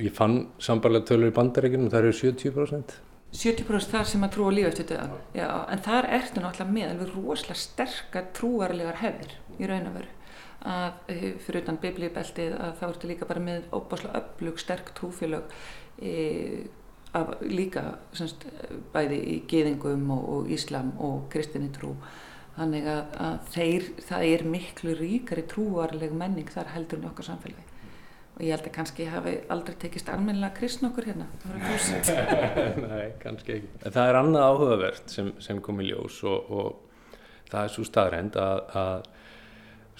ég 0.02 0.14
fann 0.16 0.40
sambarlega 0.62 1.06
tölur 1.12 1.30
í 1.30 1.34
bandarækjunum 1.36 1.92
það 1.92 2.00
eru 2.08 2.16
70%. 2.18 2.96
70% 3.30 3.92
þar 3.92 4.08
sem 4.10 4.26
að 4.26 4.32
trúa 4.34 4.54
líf 4.54 4.66
eftir 4.72 4.88
döðan, 4.90 5.12
já, 5.38 5.46
en 5.70 5.82
þar 5.84 6.08
ertu 6.16 6.42
náttúrulega 6.42 6.74
með 6.74 6.88
alveg 6.88 7.12
rosalega 7.14 7.60
sterkar 7.62 8.26
trúarlegar 8.34 8.98
hefðir 9.04 9.36
í 9.60 9.68
raun 9.70 9.86
og 9.92 10.00
veru. 10.00 10.16
Að 10.70 11.12
fyrir 11.46 11.62
utan 11.62 11.78
biblíubeltið 11.80 12.56
að 12.58 12.74
þá 12.80 12.82
ertu 12.88 13.10
líka 13.12 13.28
bara 13.30 13.44
með 13.44 13.70
óbáslega 13.70 14.24
öflug, 14.24 14.58
sterk 14.60 14.90
trúfélög 14.98 15.54
e, 16.02 16.16
af, 17.14 17.30
líka 17.46 17.84
semst, 18.18 18.48
bæði 18.90 19.22
í 19.36 19.38
geðingum 19.50 20.10
og, 20.16 20.26
og 20.34 20.50
íslam 20.52 20.90
og 20.98 21.30
kristinni 21.32 21.70
trú. 21.74 21.94
Þannig 22.56 22.86
að, 22.90 23.02
að 23.24 23.36
þeir, 23.54 23.88
það 24.08 24.24
er 24.28 24.46
miklu 24.52 24.94
ríkari 24.98 25.44
trúarleg 25.48 26.14
menning 26.16 26.50
þar 26.50 26.72
heldur 26.74 27.00
en 27.00 27.10
okkar 27.12 27.28
samfélagi. 27.30 27.66
Og 28.36 28.44
ég 28.46 28.54
held 28.54 28.66
að 28.66 28.74
kannski 28.74 29.06
hafi 29.12 29.32
aldrei 29.52 29.74
tekist 29.82 30.08
almennilega 30.08 30.56
kristn 30.56 30.88
okkur 30.88 31.10
hérna. 31.10 31.26
Nei, 32.90 33.10
kannski 33.20 33.58
ekki. 33.58 33.72
Það 33.86 34.02
er 34.02 34.18
annað 34.20 34.46
áhugavert 34.48 35.12
sem, 35.12 35.32
sem 35.44 35.60
kom 35.64 35.82
í 35.84 35.90
ljós 35.90 36.22
og, 36.28 36.48
og 36.48 37.50
það 37.50 37.66
er 37.66 37.74
svo 37.74 37.84
staðrænt 37.86 38.38
að, 38.40 38.62
að 38.80 39.08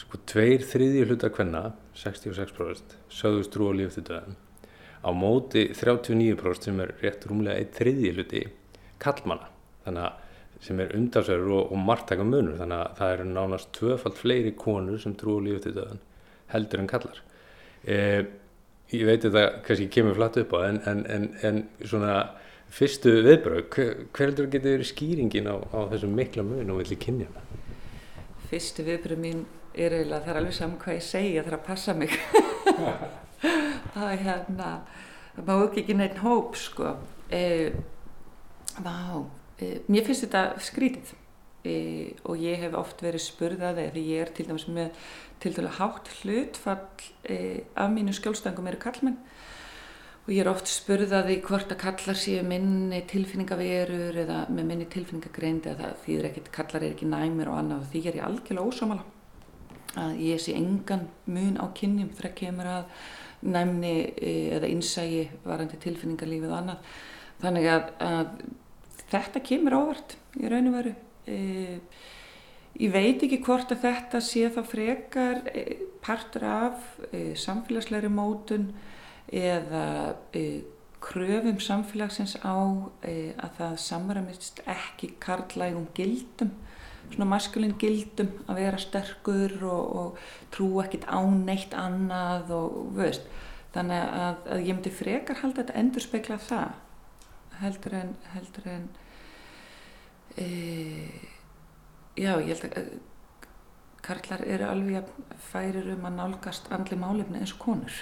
sko 0.00 0.20
tveir 0.32 0.64
þriðji 0.64 1.04
hlutar 1.10 1.34
hvenna, 1.36 1.64
66% 2.00 2.96
sögðust 3.12 3.52
trú 3.54 3.68
á 3.68 3.72
líf 3.76 3.92
til 3.98 4.06
döðan. 4.08 4.38
Á 5.00 5.10
móti 5.16 5.66
39% 5.76 6.68
sem 6.68 6.80
er 6.80 6.94
rétt 7.00 7.28
rúmlega 7.28 7.60
einn 7.60 7.76
þriðji 7.76 8.14
hluti 8.16 8.42
kallmanna. 9.00 9.48
Þannig 9.84 10.08
að 10.08 10.26
sem 10.60 10.80
er 10.82 10.94
umdalsverður 10.96 11.56
og, 11.56 11.72
og 11.72 11.82
margtæka 11.88 12.26
munur. 12.26 12.58
Þannig 12.60 12.82
að 12.82 12.94
það 13.00 13.14
eru 13.16 13.26
nánast 13.30 13.72
tvöfalt 13.76 14.20
fleiri 14.20 14.54
konur 14.58 15.00
sem 15.00 15.16
trúi 15.16 15.42
lífið 15.46 15.66
til 15.66 15.76
döðan 15.78 16.06
heldur 16.50 16.82
en 16.82 16.90
kallar 16.90 17.22
e, 17.86 17.96
ég 18.90 19.06
veit 19.06 19.24
að 19.24 19.36
það 19.38 19.48
kannski 19.66 19.88
kemur 19.94 20.18
flatt 20.18 20.38
upp 20.42 20.54
á 20.56 20.58
en, 20.66 20.80
en, 20.90 21.02
en, 21.14 21.28
en 21.46 21.60
svona 21.80 22.16
fyrstu 22.70 23.12
viðbröð 23.26 23.62
hver, 23.74 23.94
hverður 24.16 24.50
getur 24.52 24.76
verið 24.76 24.90
skýringin 24.90 25.50
á, 25.50 25.56
á 25.70 25.80
þessum 25.92 26.14
mikla 26.18 26.44
mun 26.46 26.74
og 26.74 26.82
villi 26.82 26.98
kynja 27.00 27.30
fyrstu 28.50 28.86
viðbröð 28.86 29.22
mín 29.22 29.44
er 29.74 29.94
eiginlega 29.94 30.24
það 30.24 30.32
er 30.32 30.40
alveg 30.42 30.56
saman 30.56 30.80
hvað 30.82 30.96
ég 30.98 31.06
segja 31.06 31.44
það 31.44 31.52
er 31.52 31.58
að 31.58 31.66
passa 31.68 31.94
mig. 31.94 32.14
Það 33.90 34.10
er 34.12 34.22
hérna 34.26 34.66
það 35.36 35.46
má 35.46 35.52
ekki 35.54 35.80
ekki 35.80 35.94
neitt 35.96 36.18
hóp 36.20 36.56
sko. 36.58 36.90
E, 37.32 37.70
vá 38.84 39.22
mér 39.90 40.06
finnst 40.06 40.26
þetta 40.26 40.44
skrítið. 40.64 41.16
E, 41.60 41.74
og 42.24 42.40
ég 42.40 42.62
hef 42.62 42.76
oft 42.78 43.02
verið 43.04 43.20
spurðað 43.20 43.82
eða 43.82 44.00
ég 44.00 44.22
er 44.24 44.30
til 44.32 44.46
dæmis 44.48 44.64
með 44.72 44.94
til 45.42 45.52
dæmis 45.52 45.76
hátt 45.76 46.08
hlutfall 46.22 46.86
e, 47.28 47.36
af 47.76 47.90
mínu 47.92 48.14
skjólstangum 48.16 48.70
eru 48.70 48.80
kallmenn 48.80 49.18
og 50.24 50.32
ég 50.32 50.40
er 50.40 50.48
oft 50.48 50.68
spurðaði 50.70 51.36
hvort 51.44 51.72
að 51.74 51.80
kallar 51.80 52.16
séu 52.16 52.42
minni 52.46 53.00
tilfinningaverur 53.08 54.18
eða 54.22 54.42
með 54.48 54.68
minni 54.68 54.88
tilfinningagreind 54.88 55.68
eða 55.72 55.94
því 56.04 56.18
ekkit, 56.28 56.50
kallar 56.54 56.84
er 56.84 56.94
ekki 56.94 57.08
næmir 57.08 57.50
og 57.50 57.58
annað. 57.58 57.84
Og 57.84 57.92
því 57.92 58.02
er 58.04 58.18
ég 58.20 58.26
algjörlega 58.28 58.68
ósámala 58.70 59.06
að 59.98 60.20
ég 60.22 60.38
sé 60.38 60.54
engan 60.54 61.08
mun 61.26 61.56
á 61.58 61.66
kynjum 61.74 62.12
þegar 62.14 62.36
kemur 62.38 62.68
að 62.70 62.84
næmni 63.40 63.94
eða 64.54 64.70
innsægi 64.70 65.24
varandi 65.42 65.80
tilfinningarlífið 65.82 66.52
og 66.52 66.58
annað. 66.60 66.90
Þannig 67.40 67.70
að, 67.72 67.90
að 68.06 68.30
þetta 69.10 69.42
kemur 69.44 69.76
ávart 69.78 70.16
í 70.38 70.50
raun 70.50 70.70
og 70.70 70.76
veru 70.78 70.94
e, 71.26 71.38
ég 72.80 72.92
veit 72.94 73.22
ekki 73.24 73.40
hvort 73.44 73.72
að 73.74 73.84
þetta 73.86 74.20
sé 74.24 74.46
þá 74.54 74.60
frekar 74.68 75.42
e, 75.52 75.64
partur 76.04 76.46
af 76.48 76.86
e, 77.10 77.32
samfélagslegri 77.38 78.10
mótun 78.12 78.70
eða 79.30 79.84
kröfum 81.00 81.60
samfélagsins 81.62 82.34
á 82.42 82.58
að 83.00 83.52
það 83.56 83.76
samræmist 83.84 84.58
ekki 84.68 85.12
karlægum 85.22 85.86
gildum, 85.96 86.50
svona 87.12 87.28
maskulin 87.30 87.76
gildum 87.80 88.32
að 88.50 88.58
vera 88.64 88.80
sterkur 88.80 89.54
og, 89.62 89.94
og 90.02 90.50
trú 90.52 90.68
ekkit 90.82 91.06
á 91.06 91.22
neitt 91.30 91.76
annað 91.78 92.52
og 92.58 92.90
veist. 92.98 93.30
Þannig 93.70 94.02
að, 94.02 94.44
að 94.50 94.64
ég 94.66 94.74
myndi 94.74 94.92
frekar 94.92 95.40
halda 95.44 95.62
þetta 95.62 95.78
endur 95.78 96.04
spekla 96.04 96.40
það 96.42 96.72
heldur 97.60 97.96
en, 98.00 98.14
heldur 98.34 98.66
en 98.70 98.88
e, 100.36 100.48
já, 102.16 102.34
ég 102.40 102.54
held 102.54 102.66
að 102.70 102.90
karlar 104.04 104.42
eru 104.46 104.66
alveg 104.68 105.10
færir 105.50 105.90
um 105.92 106.06
að 106.08 106.16
nálgast 106.16 106.70
andli 106.72 106.98
málefni 106.98 107.42
eins 107.42 107.54
og 107.56 107.62
konur. 107.66 108.00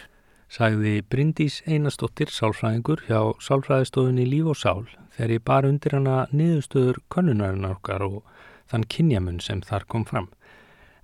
Sagði 0.48 1.02
Bryndís 1.04 1.58
Einarstóttir 1.68 2.30
sálfræðingur 2.32 3.02
hjá 3.08 3.20
sálfræðistofunni 3.44 4.24
Líf 4.24 4.48
og 4.54 4.56
Sál 4.56 4.86
þegar 5.16 5.34
ég 5.34 5.44
bar 5.44 5.68
undir 5.68 5.96
hana 5.98 6.18
niðurstöður 6.32 7.02
konunarinn 7.12 7.68
okkar 7.68 8.06
og 8.06 8.22
þann 8.70 8.86
kynjamun 8.88 9.42
sem 9.44 9.60
þar 9.64 9.84
kom 9.92 10.06
fram. 10.08 10.30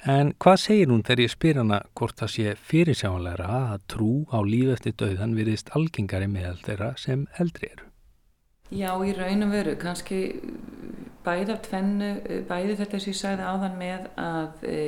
En 0.04 0.34
hvað 0.40 0.60
segir 0.60 0.90
hún 0.92 1.04
þegar 1.04 1.24
ég 1.24 1.32
spyr 1.32 1.60
hana 1.60 1.80
hvort 1.96 2.18
það 2.20 2.32
sé 2.34 2.54
fyrirsjáanlegra 2.70 3.60
að 3.74 3.88
trú 3.92 4.10
á 4.32 4.38
líf 4.44 4.74
eftir 4.76 4.96
döðan 5.00 5.36
virðist 5.36 5.72
algengari 5.76 6.28
meðal 6.28 6.60
þeirra 6.64 6.92
sem 7.00 7.26
eldri 7.40 7.72
eru? 7.72 7.93
Já, 8.72 8.94
í 9.04 9.12
raun 9.12 9.44
og 9.44 9.50
veru, 9.52 9.74
kannski 9.76 10.18
bæði 11.24 11.52
af 11.52 11.62
tvennu, 11.66 12.10
bæði 12.48 12.76
þetta 12.78 13.00
sem 13.02 13.12
ég 13.12 13.18
sagði 13.18 13.48
áðan 13.48 13.74
með 13.76 14.06
að 14.20 14.64
e, 14.64 14.78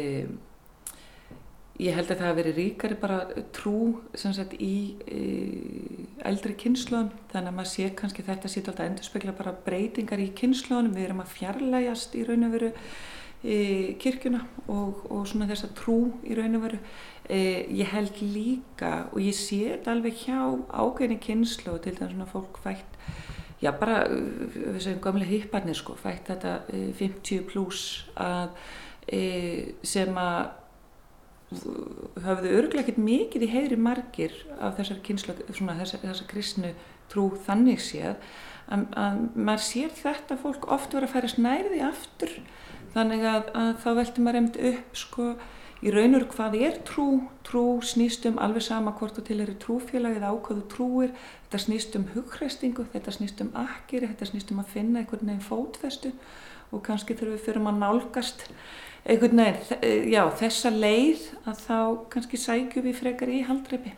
ég 1.84 1.98
held 1.98 2.08
að 2.08 2.14
það 2.14 2.24
hafi 2.24 2.38
verið 2.38 2.60
ríkari 2.62 2.96
bara 3.02 3.18
trú 3.56 3.80
sagt, 4.16 4.56
í 4.56 4.96
e, 5.04 5.20
eldri 6.24 6.56
kynnslóðum, 6.56 7.12
þannig 7.34 7.52
að 7.52 7.58
maður 7.58 7.70
sé 7.74 7.90
kannski 8.00 8.24
þetta 8.24 8.52
sýt 8.54 8.72
alltaf 8.72 8.88
endur 8.88 9.10
spekla 9.10 9.36
bara 9.36 9.54
breytingar 9.68 10.24
í 10.24 10.30
kynnslóðunum, 10.40 10.96
við 10.96 11.10
erum 11.10 11.22
að 11.26 11.36
fjarlægast 11.36 12.16
í 12.16 12.24
raun 12.24 12.48
og 12.48 12.56
veru 12.56 12.72
kirkjuna 14.00 14.40
og, 14.72 15.04
og 15.12 15.28
svona 15.28 15.46
þessa 15.52 15.68
trú 15.76 15.98
í 16.24 16.34
raun 16.34 16.56
og 16.56 16.64
veru. 16.64 16.78
E, 17.28 17.68
ég 17.76 17.92
held 17.92 18.24
líka 18.24 19.10
og 19.12 19.20
ég 19.20 19.36
sé 19.36 19.60
þetta 19.68 19.92
alveg 19.92 20.24
hjá 20.24 20.40
ákveðin 20.72 21.20
kynnslóð, 21.28 21.82
til 21.84 21.98
þess 22.00 22.16
að 22.16 22.32
fólk 22.32 22.64
fætt 22.64 23.00
já 23.62 23.70
bara 23.80 24.02
við 24.10 24.80
segjum 24.84 25.02
gamlega 25.04 25.32
hýpparnir 25.32 25.78
sko 25.78 25.96
fætt 26.00 26.28
þetta 26.32 26.58
e, 26.72 26.90
50 26.98 27.46
pluss 27.48 28.04
að 28.20 28.56
e, 29.08 29.22
sem 29.86 30.18
að 30.20 30.52
höfðu 32.26 32.56
örglega 32.58 32.82
ekkert 32.82 32.98
mikið 33.00 33.46
í 33.46 33.52
heyri 33.52 33.78
margir 33.78 34.34
af 34.58 34.76
þessar 34.80 35.00
kynslu 35.06 35.36
svona 35.54 35.76
þessar, 35.78 36.02
þessar 36.02 36.30
kristnu 36.30 36.72
trú 37.12 37.28
þannig 37.46 37.82
séð 37.84 38.16
að, 38.66 38.86
að 38.98 39.20
maður 39.34 39.64
sér 39.66 39.92
þetta 39.94 40.38
fólk 40.42 40.66
oft 40.74 40.96
verið 40.96 41.08
að 41.08 41.14
færa 41.14 41.30
snærði 41.30 41.82
aftur. 41.86 42.32
Þannig 42.96 43.26
að, 43.28 43.52
að 43.60 43.70
þá 43.84 43.88
veltum 44.00 44.26
maður 44.26 44.38
reynd 44.40 44.58
upp 44.72 44.98
sko 44.98 45.28
í 45.84 45.92
raun 45.92 46.16
og 46.16 46.24
hvað 46.32 46.56
er 46.64 46.78
trú, 46.88 47.06
trú 47.44 47.64
snýst 47.84 48.24
um 48.30 48.38
alveg 48.42 48.64
sama 48.64 48.94
hvort 48.96 49.18
þú 49.18 49.24
til 49.26 49.40
eru 49.44 49.56
trúfélag 49.60 50.16
eða 50.16 50.32
ákvöðu 50.32 50.64
trúir, 50.72 51.12
þetta 51.44 51.60
snýst 51.66 51.98
um 51.98 52.06
hugreistingu, 52.14 52.86
þetta 52.94 53.14
snýst 53.16 53.42
um 53.44 53.52
akkeri, 53.60 54.08
þetta 54.08 54.30
snýst 54.30 54.52
um 54.54 54.62
að 54.62 54.72
finna 54.72 55.02
einhvern 55.02 55.28
veginn 55.28 55.44
fótfestu 55.44 56.14
og 56.72 56.82
kannski 56.86 57.16
þurfum 57.16 57.36
við 57.36 57.44
fyrir 57.44 57.68
að 57.68 57.82
nálgast 57.82 58.46
einhvern 59.04 59.42
veginn, 59.44 60.08
já 60.14 60.22
þessa 60.40 60.72
leið 60.72 61.28
að 61.44 61.62
þá 61.66 61.78
kannski 62.14 62.40
sækjum 62.40 62.88
við 62.88 62.98
frekar 63.02 63.32
í 63.32 63.44
haldreipi. 63.46 63.92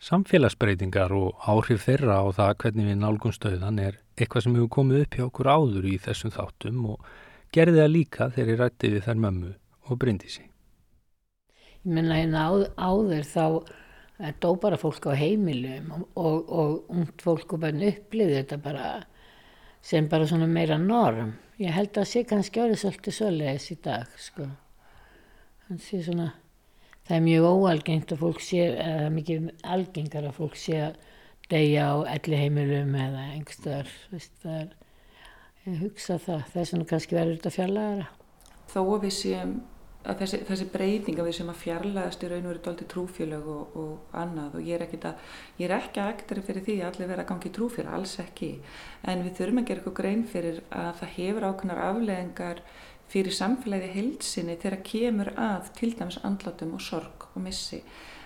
Samfélagsbreytingar 0.00 1.12
og 1.12 1.42
áhrif 1.44 1.82
þeirra 1.84 2.22
á 2.24 2.26
það 2.32 2.54
hvernig 2.62 2.86
við 2.88 3.00
nálgumstöðan 3.02 3.82
er 3.84 3.98
eitthvað 4.16 4.46
sem 4.46 4.54
hefur 4.56 4.70
komið 4.78 5.02
upp 5.04 5.16
hjá 5.16 5.24
okkur 5.26 5.50
áður 5.52 5.90
í 5.90 5.96
þessum 6.00 6.32
þáttum 6.36 6.86
og 6.94 7.10
gerði 7.52 7.82
það 7.82 7.92
líka 7.96 8.30
þegar 8.36 8.54
ég 8.54 8.62
rætti 8.62 8.94
við 8.94 9.04
þær 9.08 9.20
mömmu 9.26 9.52
og 9.90 10.00
brindi 10.00 10.32
sig 10.32 10.49
ég 11.84 11.94
menna 11.96 12.18
hérna 12.18 12.42
áður 12.76 13.24
þá 13.24 13.44
eh, 14.20 14.32
dó 14.42 14.50
bara 14.60 14.78
fólk 14.80 15.08
á 15.08 15.16
heimilum 15.16 15.92
og, 15.96 16.50
og, 16.50 16.74
ungt 16.92 17.24
fólk 17.24 17.54
og 17.56 17.62
bara 17.64 17.90
upplýði 17.90 18.42
þetta 18.42 18.60
bara 18.60 18.90
sem 19.80 20.08
bara 20.08 20.26
svona 20.28 20.48
meira 20.50 20.76
norm. 20.78 21.32
Ég 21.60 21.72
held 21.72 21.92
að 21.94 22.02
það 22.02 22.10
sé 22.10 22.24
kannski 22.28 22.60
árið 22.60 22.82
svolítið 22.82 23.16
svoleiðis 23.16 23.70
í 23.72 23.78
dag 23.84 24.18
sko. 24.20 24.48
Svona, 25.70 26.32
það 27.06 27.16
er 27.16 27.24
mjög 27.24 27.46
óalgengt 27.48 28.12
að 28.12 28.22
fólk 28.24 28.44
sé 28.44 28.66
eða 28.74 29.08
mikið 29.14 29.48
algengar 29.62 30.28
að 30.28 30.36
fólk 30.40 30.58
sé 30.58 30.80
að 30.88 31.00
deyja 31.50 31.88
á 31.90 31.94
elli 32.12 32.38
heimilum 32.38 32.94
eða 32.94 33.26
einhverstaðar 33.36 33.92
ég 35.64 35.82
hugsa 35.84 36.18
það. 36.18 36.42
Það 36.52 36.62
er 36.62 36.70
svona 36.72 36.88
kannski 36.92 37.16
verið 37.16 37.36
þetta 37.38 37.54
fjarlægara. 37.56 38.08
Þó 38.70 38.80
að 38.82 39.04
við 39.06 39.14
séum 39.16 39.54
að 40.00 40.22
þessi, 40.22 40.38
þessi 40.48 40.66
breytinga 40.72 41.24
við 41.26 41.34
sem 41.36 41.48
að 41.52 41.58
fjarlægast 41.60 42.22
í 42.24 42.28
raun 42.30 42.46
og 42.46 42.52
veru 42.54 42.62
doldi 42.64 42.86
trúfélag 42.88 43.48
og, 43.52 43.74
og 43.76 44.14
annað 44.16 44.54
og 44.56 44.68
ég 44.68 44.78
er 44.78 44.84
ekki 44.86 45.00
að 45.04 45.34
ég 45.60 45.66
er 45.66 45.74
ekki 45.76 46.00
að 46.00 46.12
ektra 46.14 46.44
fyrir 46.46 46.64
því 46.64 46.76
að 46.78 46.86
allir 46.88 47.10
vera 47.10 47.24
að 47.24 47.30
gangi 47.32 47.52
trúfélag, 47.56 47.96
alls 47.98 48.14
ekki. 48.22 48.50
En 49.04 49.24
við 49.26 49.34
þurfum 49.36 49.60
að 49.60 49.66
gera 49.68 49.82
eitthvað 49.82 49.98
grein 50.00 50.24
fyrir 50.30 50.62
að 50.70 50.92
það 51.02 51.12
hefur 51.18 51.48
ákveðnar 51.50 51.82
afleðingar 51.88 52.62
fyrir 53.10 53.36
samfélagi 53.36 53.92
heilsinni 53.96 54.56
þegar 54.62 54.84
kemur 54.86 55.32
að 55.36 55.68
til 55.76 55.92
dæmis 55.98 56.20
andlátum 56.24 56.76
og 56.78 56.84
sorg 56.86 57.28
og 57.34 57.44
missi. 57.44 57.82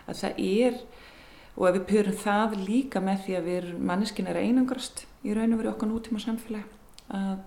Að 0.06 0.20
það 0.20 0.40
er 0.44 0.80
og 1.54 1.68
ef 1.68 1.76
við 1.78 1.84
pyrum 1.90 2.22
það 2.22 2.56
líka 2.68 3.02
með 3.02 3.26
því 3.26 3.36
að 3.38 3.50
við 3.50 3.68
manneskin 3.90 4.30
er 4.30 4.40
einangrast 4.42 5.06
í 5.24 5.34
raun 5.34 5.54
og 5.56 5.62
veru 5.62 5.74
okkar 5.74 5.90
nútíma 5.90 6.22
samfélagi 6.22 6.82
að 7.14 7.38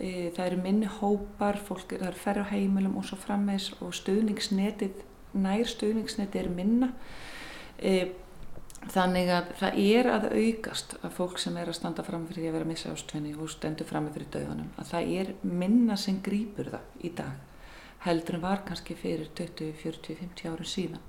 það 0.00 0.46
eru 0.46 0.62
minni 0.62 0.88
hópar, 0.88 1.58
fólk, 1.60 1.92
það 1.92 2.08
eru 2.08 2.22
færri 2.22 2.44
á 2.46 2.52
heimilum 2.54 2.96
og 2.96 3.04
svo 3.04 3.18
frammeins 3.20 3.68
og 3.84 3.92
stuðningsnetið, 3.98 5.02
nær 5.36 5.68
stuðningsnetið 5.68 6.40
er 6.40 6.50
minna. 6.54 6.88
E, 7.76 7.92
þannig 8.94 9.28
að 9.34 9.50
það 9.60 9.78
er 9.82 10.08
að 10.08 10.26
aukast 10.32 10.94
að 11.04 11.14
fólk 11.18 11.40
sem 11.42 11.58
er 11.60 11.68
að 11.68 11.76
standa 11.76 12.04
fram 12.06 12.24
fyrir 12.28 12.46
því 12.46 12.48
að 12.48 12.56
vera 12.56 12.68
að 12.68 12.72
missa 12.72 12.92
ástvenni 12.94 13.34
og 13.36 13.52
stendur 13.52 13.88
fram 13.88 14.08
fyrir 14.14 14.30
döðunum, 14.32 14.70
að 14.80 14.92
það 14.94 15.12
er 15.20 15.32
minna 15.44 15.98
sem 16.00 16.20
grýpur 16.24 16.72
það 16.72 17.04
í 17.04 17.12
dag 17.20 17.46
heldur 18.06 18.38
en 18.38 18.44
var 18.46 18.62
kannski 18.64 18.96
fyrir 18.96 19.28
20, 19.36 19.74
40, 19.82 20.16
50 20.22 20.48
árum 20.48 20.68
síðan. 20.68 21.02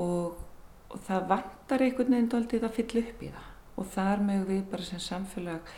Og, 0.00 0.38
og 0.88 1.02
það 1.04 1.26
vantar 1.34 1.84
einhvern 1.84 2.14
veginn 2.16 2.30
doldið 2.32 2.64
að 2.64 2.78
fylla 2.78 3.02
upp 3.04 3.26
í 3.26 3.34
það. 3.34 3.50
Og 3.78 3.92
þar 3.92 4.24
mögum 4.24 4.48
við 4.54 4.64
bara 4.72 4.88
sem 4.88 5.04
samfélag 5.04 5.76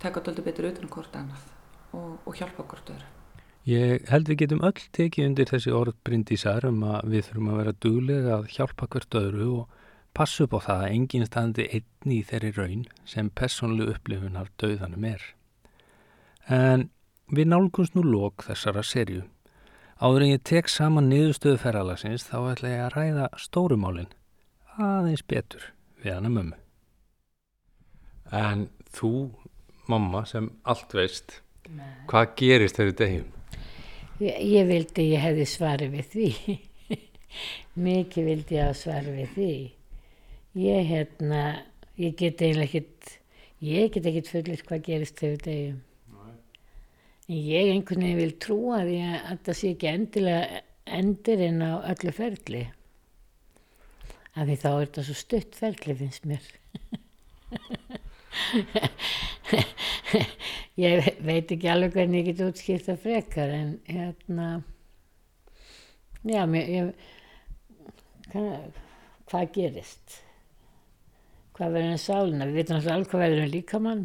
taka 0.00 0.24
doldið 0.24 0.48
betur 0.48 0.70
utan 0.70 0.88
um 0.88 0.94
hvort 0.96 1.20
annað 1.20 1.44
og, 1.96 2.16
og 2.24 2.38
hjálpa 2.38 2.62
okkur 2.64 2.82
öðru. 2.84 3.12
Ég 3.66 4.04
held 4.12 4.28
við 4.30 4.42
getum 4.44 4.62
öll 4.62 4.84
tekið 4.94 5.26
undir 5.26 5.48
þessi 5.50 5.72
orð 5.74 5.96
brindísar 6.06 6.68
um 6.68 6.84
að 6.86 7.08
við 7.14 7.24
þurfum 7.26 7.48
að 7.50 7.60
vera 7.60 7.76
duglega 7.82 8.34
að 8.36 8.50
hjálpa 8.54 8.86
hvert 8.92 9.16
öðru 9.18 9.48
og 9.56 9.80
passa 10.16 10.46
upp 10.46 10.54
á 10.54 10.60
það 10.66 10.82
að 10.84 10.92
enginn 10.94 11.26
standi 11.26 11.66
einni 11.66 12.20
í 12.20 12.26
þeirri 12.28 12.52
raun 12.56 12.84
sem 13.08 13.30
personlu 13.40 13.88
upplifunar 13.90 14.52
döðanum 14.62 15.08
er. 15.10 15.24
En 16.46 16.86
við 17.26 17.50
nálgumst 17.50 17.96
nú 17.98 18.04
lók 18.06 18.46
þessara 18.46 18.84
serju. 18.86 19.24
Áður 19.98 20.26
en 20.26 20.32
ég 20.36 20.44
tek 20.46 20.70
saman 20.70 21.10
niðurstöðu 21.10 21.58
ferralagsins 21.64 22.28
þá 22.28 22.36
ætla 22.52 22.70
ég 22.70 22.84
að 22.84 22.94
ræða 22.94 23.26
stórumálinn 23.40 24.12
aðeins 24.76 25.24
betur 25.24 25.72
við 26.04 26.14
hana 26.18 26.30
mömmu. 26.30 26.58
En 28.34 28.66
þú, 28.92 29.32
mamma, 29.90 30.24
sem 30.26 30.50
allt 30.66 30.94
veist, 30.96 31.40
Nei. 31.74 31.92
Hvað 32.10 32.34
gerist 32.38 32.78
þegar 32.78 32.96
degjum? 33.00 33.32
Ég, 34.22 34.36
ég 34.40 34.68
vildi 34.70 35.08
ég 35.10 35.24
hefði 35.24 35.46
svari 35.50 35.88
við 35.92 36.12
því. 36.12 36.56
Mikið 37.86 38.28
vildi 38.30 38.58
ég 38.58 38.70
að 38.70 38.78
svari 38.80 39.16
við 39.16 39.34
því. 39.34 39.54
Ég 40.62 40.86
hérna, 40.88 41.42
ég 42.00 42.14
get 42.16 42.40
eiginlega 42.40 42.70
ekkit, 42.70 43.16
ég 43.66 43.90
get 43.92 44.08
ekkit 44.12 44.30
fullir 44.32 44.62
hvað 44.68 44.86
gerist 44.86 45.20
þegar 45.20 45.42
degjum. 45.48 45.82
En 47.26 47.40
ég 47.42 47.72
einhvern 47.72 48.04
veginn 48.06 48.20
vil 48.22 48.36
trúa 48.38 48.84
því 48.86 48.98
að 49.10 49.38
það 49.48 49.58
sé 49.58 49.70
ekki 49.74 49.90
endilega 49.90 50.60
endurinn 50.96 51.64
á 51.66 51.82
öllu 51.90 52.12
ferli. 52.14 52.62
Af 54.36 54.46
því 54.46 54.56
þá 54.62 54.68
er 54.70 54.84
þetta 54.84 55.04
svo 55.08 55.16
stutt 55.18 55.58
ferli 55.58 55.96
finnst 55.98 56.28
mér. 56.30 56.46
ég 60.86 61.10
veit 61.24 61.52
ekki 61.52 61.68
alveg 61.72 61.94
hvernig 61.96 62.22
ég 62.22 62.32
get 62.32 62.44
útskýrt 62.46 62.88
það 62.88 63.02
frekar 63.04 63.52
en 63.54 63.70
hérna 63.88 64.48
já, 66.26 66.42
mér, 66.50 66.70
ég, 66.70 66.84
hvað, 68.32 68.80
hvað 69.30 69.52
gerist? 69.54 70.18
Hvað 71.56 71.78
verður 71.78 71.94
en 71.94 72.02
sálina? 72.02 72.48
Við 72.48 72.58
veitum 72.60 72.76
alltaf 72.76 72.96
alveg 72.96 73.12
hvað 73.12 73.24
verður 73.24 73.44
en 73.44 73.54
líkamann 73.54 74.02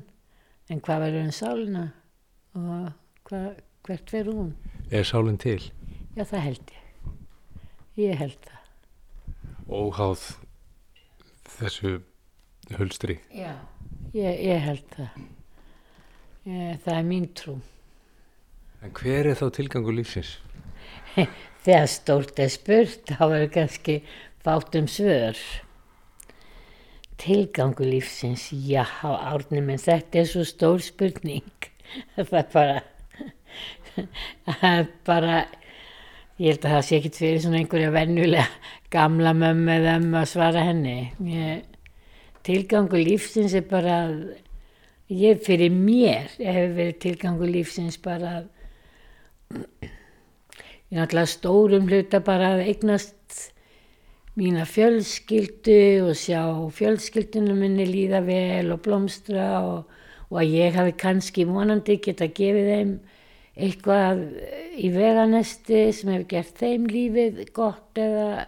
en 0.72 0.84
hvað 0.86 1.04
verður 1.06 1.26
en 1.26 1.36
sálina? 1.36 1.84
Og 2.56 2.86
hvað, 3.28 3.50
hvert 3.88 4.14
verður 4.16 4.40
hún? 4.40 4.54
Er 4.92 5.08
sálinn 5.08 5.42
til? 5.42 5.60
Já, 6.16 6.24
það 6.24 6.46
held 6.46 6.74
ég. 6.76 6.88
Ég 8.00 8.16
held 8.20 8.48
það. 8.48 8.62
Óháð 9.72 10.24
þessu 11.58 11.92
hulstri. 12.78 13.18
Já, 13.36 13.54
ég, 14.18 14.42
ég 14.46 14.64
held 14.66 14.88
það. 14.96 15.20
Ég, 16.50 16.80
það 16.84 16.96
er 16.98 17.06
mín 17.06 17.28
trú. 17.38 17.58
En 18.82 18.94
hver 18.98 19.30
er 19.30 19.38
þá 19.38 19.48
tilgangur 19.54 19.94
lífsins? 19.94 20.40
Þegar 21.66 21.90
stórt 21.92 22.40
er 22.42 22.50
spurt, 22.50 23.12
þá 23.14 23.26
er 23.38 23.50
kannski 23.54 24.00
fátt 24.42 24.78
um 24.80 24.88
svör. 24.90 25.38
Tilgangu 27.22 27.86
lífsins, 27.86 28.48
já, 28.66 28.88
árni, 29.02 29.62
menn 29.62 29.82
þetta 29.82 30.24
er 30.24 30.30
svo 30.32 30.46
stór 30.48 30.82
spurning. 30.82 31.52
Það 32.16 32.38
er 32.40 32.48
bara, 32.56 32.78
bara, 35.12 35.36
ég 36.42 36.56
held 36.56 36.66
að 36.66 36.74
það 36.74 36.86
sé 36.88 36.98
ekkit 36.98 37.20
fyrir 37.22 37.44
svona 37.44 37.60
einhverja 37.62 37.92
venjulega 37.94 38.48
gamla 38.92 39.36
mömmu 39.38 39.76
eða 39.76 39.98
ömmu 40.00 40.18
að 40.24 40.30
svara 40.32 40.66
henni. 40.66 40.96
Ég, 41.30 41.68
tilgangu 42.48 42.98
lífsins 43.02 43.54
er 43.58 43.66
bara, 43.70 43.98
að- 44.08 44.38
ég 45.12 45.42
fyrir 45.46 45.72
mér 45.74 46.30
hefur 46.40 46.76
verið 46.78 47.00
tilgangu 47.06 47.48
lífsins 47.52 47.98
bara 48.02 48.36
að 48.42 48.50
Ég 50.92 51.00
náttúrulega 51.00 51.28
stórum 51.32 51.86
hluta 51.88 52.20
bara 52.20 52.50
að 52.58 52.66
eignast 52.68 53.52
mína 54.36 54.66
fjölskyldu 54.68 56.04
og 56.04 56.18
sjá 56.20 56.42
fjölskyldunum 56.76 57.62
minni 57.64 57.86
líða 57.88 58.20
vel 58.26 58.74
og 58.76 58.82
blómstra 58.84 59.46
og, 59.64 59.92
og 60.28 60.40
að 60.42 60.52
ég 60.58 60.76
hafi 60.76 60.96
kannski 61.00 61.46
vonandi 61.48 61.96
geta 62.04 62.28
gefið 62.28 62.68
þeim 62.74 62.92
eitthvað 63.56 64.22
í 64.84 64.92
veganesti 64.96 65.82
sem 65.96 66.12
hefur 66.12 66.28
gert 66.36 66.60
þeim 66.60 66.88
lífið 66.92 67.42
gott 67.56 68.00
eða 68.04 68.48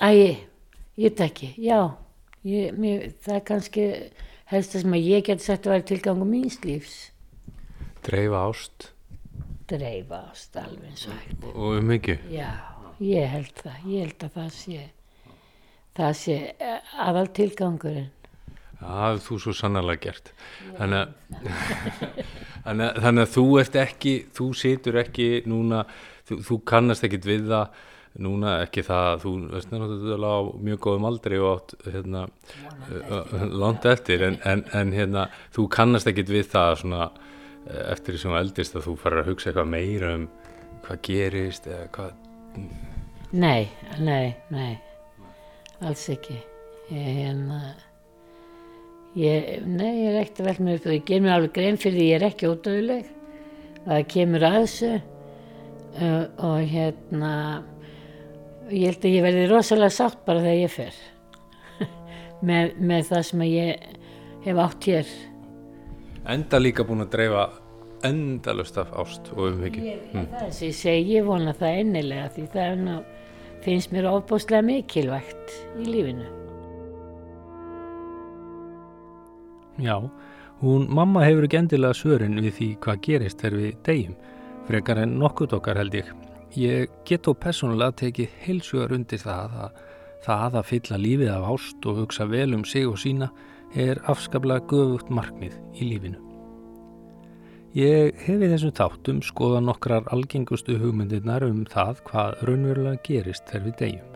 Æ, 0.00 0.08
ég 0.16 1.10
veit 1.10 1.20
ekki, 1.26 1.50
já, 1.60 1.80
ég, 2.46 2.76
mér, 2.78 3.10
það 3.24 3.34
er 3.36 3.44
kannski 3.50 3.88
helst 4.50 4.74
það 4.74 4.86
sem 4.86 4.96
að 4.96 5.10
ég 5.10 5.26
get 5.26 5.44
sett 5.44 5.66
að 5.66 5.76
vera 5.76 5.88
tilgangu 5.90 6.28
míns 6.28 6.58
lífs. 6.64 6.96
Dreifa 8.06 8.46
ást 8.48 8.90
Dreifa 9.70 10.24
ást 10.30 10.56
alveg 10.58 10.88
eins 10.90 11.06
og 11.06 11.18
hægt. 11.18 11.44
og 11.54 11.76
um 11.78 11.90
ekki. 11.94 12.16
Já, 12.32 12.50
ég 12.98 13.28
held 13.30 13.52
það. 13.54 13.76
Ég 13.86 14.06
held 14.06 14.24
að 14.26 14.32
það 14.38 14.48
sé, 14.56 14.86
það 15.98 16.16
sé 16.20 16.38
eh, 16.58 16.96
aðal 17.06 17.28
tilgangurinn. 17.38 18.08
Það 18.80 18.96
hafði 18.96 19.22
þú 19.26 19.38
svo 19.44 19.54
sannarlega 19.54 20.02
gert. 20.06 20.32
Þannig 20.78 21.12
þannig 23.04 23.22
að 23.22 23.32
þú 23.36 23.46
ert 23.60 23.78
ekki, 23.84 24.14
þú 24.34 24.48
situr 24.56 24.98
ekki 25.04 25.28
núna, 25.50 25.84
þú, 26.26 26.40
þú 26.48 26.58
kannast 26.72 27.06
ekkit 27.06 27.28
við 27.28 27.46
það 27.52 27.78
núna 28.18 28.56
ekki 28.64 28.82
það 28.82 29.08
að 29.12 29.24
þú 29.24 29.32
veist 29.52 29.70
náttúrulega 29.70 30.30
á 30.34 30.40
mjög 30.66 30.80
góðum 30.86 31.08
aldri 31.10 31.38
og 31.38 31.50
átt 31.54 31.74
hérna, 31.86 32.24
langt 33.62 33.86
eftir 33.86 34.24
en, 34.26 34.40
en, 34.44 34.64
en 34.74 34.94
hérna, 34.96 35.28
þú 35.54 35.68
kannast 35.70 36.10
ekkit 36.10 36.32
við 36.32 36.50
það 36.50 36.72
svona 36.82 37.04
eh, 37.06 37.84
eftir 37.92 38.16
því 38.16 38.22
sem 38.24 38.34
þú 38.34 38.40
eldist 38.42 38.76
að 38.76 38.88
þú 38.88 38.96
farir 39.04 39.22
að 39.22 39.30
hugsa 39.30 39.52
eitthvað 39.52 39.72
meira 39.76 40.14
um 40.18 40.26
hvað 40.86 41.04
gerist 41.06 41.70
eða 41.70 41.86
hvað 41.94 42.18
Nei, 43.30 43.68
nei, 44.02 44.34
nei, 44.50 44.72
alls 45.86 46.08
ekki. 46.10 46.34
Ég, 46.90 47.04
hérna, 47.20 47.60
ég, 49.14 49.60
nei, 49.70 49.92
ég 50.00 50.08
er 50.10 50.16
ekkert 50.24 50.40
velta 50.48 50.64
mér 50.66 50.80
upp 50.80 50.88
og 50.88 50.96
ég 50.96 51.04
ger 51.06 51.22
mér 51.22 51.36
alveg 51.36 51.52
grein 51.54 51.78
fyrir 51.78 52.00
því 52.00 52.06
ég 52.08 52.16
er 52.18 52.26
ekki 52.26 52.48
ódöðuleg. 52.50 53.12
Það 53.84 54.02
kemur 54.10 54.46
að 54.48 54.56
þessu 54.56 54.90
uh, 54.98 56.24
og 56.48 56.58
hérna, 56.72 57.32
ég 58.74 58.90
held 58.90 59.04
að 59.04 59.14
ég 59.16 59.24
verði 59.26 59.46
rosalega 59.50 59.94
sátt 59.94 60.20
bara 60.26 60.42
þegar 60.44 60.60
ég 60.60 60.74
fer 60.74 61.00
með, 62.48 62.76
með 62.78 63.08
það 63.10 63.24
sem 63.30 63.42
ég 63.48 63.88
hef 64.44 64.60
átt 64.66 64.88
hér. 64.90 65.10
enda 66.30 66.60
líka 66.60 66.84
búin 66.88 67.04
að 67.04 67.12
dreifa 67.16 67.46
endalust 68.06 68.78
af 68.80 68.92
ást 68.96 69.28
og 69.34 69.50
umhyggju 69.50 69.82
Ég, 69.84 70.04
Það 70.14 70.44
er 70.46 70.52
sem 70.56 70.68
ég 70.70 70.76
segi, 70.78 71.16
ég 71.18 71.26
vona 71.28 71.52
það 71.56 71.80
ennilega 71.82 72.28
því 72.36 72.44
það 72.54 72.66
er 72.70 72.78
nú, 72.86 72.94
finnst 73.64 73.92
mér 73.92 74.08
ofbúslega 74.08 74.64
mikilvægt 74.64 75.56
í 75.80 75.84
lífinu. 75.90 76.28
Já, 79.80 79.96
hún 80.60 80.88
mamma 80.92 81.22
hefur 81.24 81.46
ekki 81.46 81.60
endilega 81.60 81.96
svörin 81.96 82.40
við 82.40 82.56
því 82.56 82.70
hvað 82.84 83.04
gerist 83.06 83.40
þegar 83.40 83.58
við 83.60 83.76
deyjum, 83.86 84.16
frekar 84.68 85.00
en 85.04 85.14
nokkurt 85.20 85.54
okkar 85.56 85.80
held 85.80 85.94
ég. 86.00 86.10
Ég 86.58 86.90
get 87.06 87.28
þó 87.28 87.36
persónulega 87.38 87.94
tekið 88.00 88.32
heilsugar 88.42 88.94
undir 88.96 89.20
það 89.22 89.52
að 89.64 89.76
það 90.24 90.56
að 90.58 90.66
fylla 90.70 90.96
lífið 90.98 91.30
af 91.30 91.46
ást 91.52 91.86
og 91.86 92.00
hugsa 92.00 92.26
vel 92.26 92.54
um 92.56 92.64
sig 92.66 92.88
og 92.88 92.98
sína 92.98 93.30
er 93.78 94.00
afskaplega 94.10 94.66
göfugt 94.66 95.12
markmið 95.14 95.54
í 95.78 95.86
lífinu. 95.92 96.18
Ég 97.78 98.16
hef 98.24 98.40
í 98.42 98.48
þessum 98.50 98.74
þáttum 98.74 99.20
skoða 99.22 99.60
nokkrar 99.62 100.08
algengustu 100.10 100.74
hugmyndirnar 100.80 101.44
um 101.46 101.62
það 101.70 102.00
hvað 102.08 102.40
raunverulega 102.48 103.02
gerist 103.06 103.46
þegar 103.46 103.66
við 103.68 103.76
deyjum. 103.82 104.08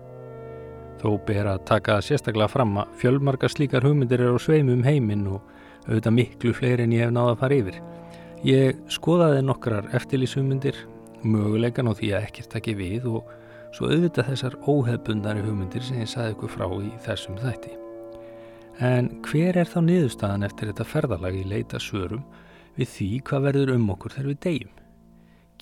Þó 0.99 1.11
ber 1.29 1.51
að 1.53 1.63
taka 1.69 2.01
sérstaklega 2.03 2.51
fram 2.51 2.75
að 2.83 2.97
fjölmarga 2.99 3.51
slíkar 3.53 3.87
hugmyndir 3.87 4.25
eru 4.25 4.41
á 4.41 4.43
sveimum 4.43 4.83
heiminn 4.83 5.29
og 5.31 5.45
auðvitað 5.87 6.17
miklu 6.19 6.55
fleiri 6.57 6.89
en 6.89 6.97
ég 6.97 7.07
hef 7.07 7.15
náða 7.15 7.37
að 7.37 7.41
fara 7.45 7.61
yfir. 7.61 7.79
Ég 8.45 8.83
skoðaði 8.91 9.45
nokkrar 9.47 9.87
eftirlýshugmyndir, 9.97 10.83
möguleikan 11.27 11.89
á 11.89 11.93
því 11.97 12.11
að 12.15 12.29
ekkert 12.29 12.53
taki 12.55 12.75
við 12.79 13.09
og 13.11 13.33
svo 13.75 13.91
auðvitað 13.91 14.31
þessar 14.31 14.57
óhefbundari 14.71 15.43
hugmyndir 15.43 15.83
sem 15.83 16.03
ég 16.03 16.11
saði 16.11 16.35
ykkur 16.35 16.53
frá 16.53 16.67
í 16.79 16.93
þessum 17.05 17.39
þætti. 17.43 17.75
En 18.83 19.11
hver 19.27 19.59
er 19.59 19.71
þá 19.71 19.79
niðurstaðan 19.87 20.47
eftir 20.47 20.71
þetta 20.71 20.87
ferðalagi 20.91 21.45
leita 21.47 21.79
svörum 21.83 22.25
við 22.79 22.91
því 22.91 23.09
hvað 23.29 23.47
verður 23.49 23.75
um 23.77 23.91
okkur 23.95 24.15
þegar 24.17 24.31
við 24.33 24.41
deyjum? 24.47 24.75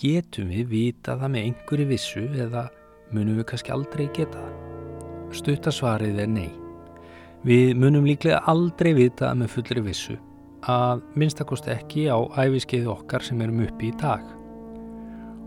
Getum 0.03 0.53
við 0.53 0.69
vita 0.73 1.17
það 1.21 1.33
með 1.35 1.49
einhverju 1.49 1.89
vissu 1.91 2.25
eða 2.41 2.67
munum 3.13 3.39
við 3.41 3.49
kannski 3.53 3.75
aldrei 3.75 4.07
geta 4.17 4.41
það? 4.41 4.61
Stuttasvarið 5.37 6.21
er 6.25 6.29
nei. 6.33 6.51
Við 7.45 7.73
munum 7.77 8.07
líklega 8.09 8.41
aldrei 8.49 8.93
vita 8.97 9.33
með 9.37 9.53
fullri 9.57 9.85
vissu 9.89 10.19
að 10.71 11.03
minnstakosti 11.19 11.73
ekki 11.75 12.07
á 12.07 12.17
æfiskeiði 12.39 12.89
okkar 12.93 13.25
sem 13.27 13.41
erum 13.43 13.65
uppi 13.65 13.91
í 13.91 13.97
dag. 13.99 14.23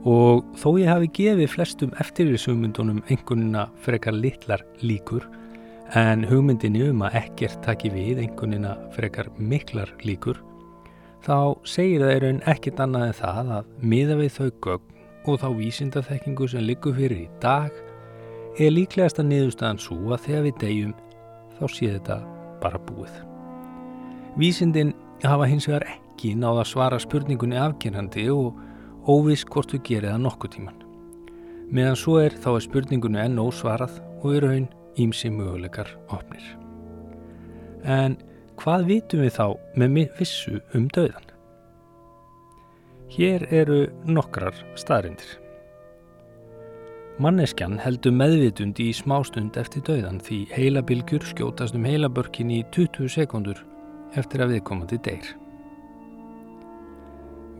Og 0.06 0.43
þó 0.62 0.68
ég 0.78 0.91
hafi 0.91 1.10
gefið 1.18 1.49
flestum 1.49 1.93
eftirvísugmyndunum 2.01 3.01
einhvernina 3.10 3.68
frekar 3.82 4.14
litlar 4.14 4.62
líkur 4.86 5.26
en 5.97 6.26
hugmyndinni 6.26 6.84
um 6.89 7.01
að 7.06 7.18
ekkert 7.22 7.62
taki 7.66 7.89
við 7.93 8.22
einhvernina 8.24 8.76
frekar 8.93 9.32
miklar 9.38 9.91
líkur 10.06 10.41
þá 11.26 11.58
segir 11.66 12.03
það 12.03 12.14
í 12.16 12.20
raun 12.24 12.41
ekkert 12.51 12.82
annað 12.86 13.08
en 13.08 13.18
það 13.20 13.51
að 13.58 13.70
miða 13.93 14.18
við 14.20 14.32
þau 14.36 14.49
gögn 14.66 14.95
og 15.26 15.39
þá 15.41 15.47
vísindathekkingu 15.58 16.47
sem 16.49 16.66
liggur 16.66 16.93
fyrir 16.97 17.24
í 17.24 17.30
dag 17.41 17.74
er 18.62 18.74
líklegast 18.74 19.20
að 19.20 19.30
niðurstaðan 19.32 19.82
svo 19.82 20.14
að 20.14 20.28
þegar 20.28 20.45
við 20.45 20.60
deyjum 20.62 20.93
þá 21.58 21.66
sé 21.72 21.89
þetta 21.95 22.20
bara 22.62 22.82
búið. 22.88 23.16
Vísindin 24.38 24.93
hafa 25.24 25.47
hins 25.49 25.68
vegar 25.70 25.88
ekki 25.89 26.36
náða 26.38 26.62
að 26.64 26.72
svara 26.72 27.01
spurningunni 27.01 27.58
afkennandi 27.60 28.28
og 28.34 28.62
óviss 29.08 29.45
hvort 29.45 29.74
við 29.74 29.84
gerir 29.89 30.12
það 30.14 30.24
nokkuð 30.26 30.53
tíman. 30.56 30.82
Meðan 31.74 31.97
svo 31.99 32.18
er 32.22 32.36
þá 32.41 32.49
er 32.56 32.66
spurningunni 32.66 33.22
enn 33.22 33.41
ósvarað 33.41 33.99
og 34.22 34.36
í 34.38 34.41
raun 34.43 34.68
ímsi 35.01 35.32
möguleikar 35.34 35.89
opnir. 36.14 36.45
En 37.86 38.18
hvað 38.62 38.89
vitum 38.89 39.24
við 39.26 39.34
þá 39.38 39.47
með 39.78 39.97
vissu 40.20 40.60
um 40.78 40.89
döðan? 40.93 41.32
Hér 43.16 43.45
eru 43.53 43.86
nokkrar 44.10 44.58
staðrindir. 44.80 45.38
Manneskjan 47.22 47.78
heldur 47.80 48.12
meðvitund 48.12 48.80
í 48.84 48.89
smástund 48.91 49.56
eftir 49.62 49.86
döðan 49.88 50.18
því 50.20 50.41
heilabilgjur 50.51 51.24
skjótast 51.30 51.78
um 51.78 51.86
heilabörkin 51.88 52.51
í 52.51 52.60
20 52.76 53.08
sekundur 53.14 53.62
eftir 54.20 54.43
að 54.43 54.58
viðkomandi 54.58 54.99
deyr. 55.06 55.30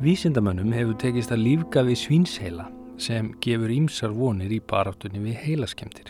Vísindamönnum 0.04 0.74
hefur 0.76 0.98
tekist 1.00 1.32
að 1.32 1.46
lífga 1.46 1.86
við 1.88 2.02
svínsheila 2.02 2.66
sem 3.00 3.30
gefur 3.44 3.72
ímsar 3.72 4.12
vonir 4.12 4.52
í 4.52 4.60
baráttunni 4.60 5.22
við 5.24 5.38
heilaskemtir. 5.46 6.10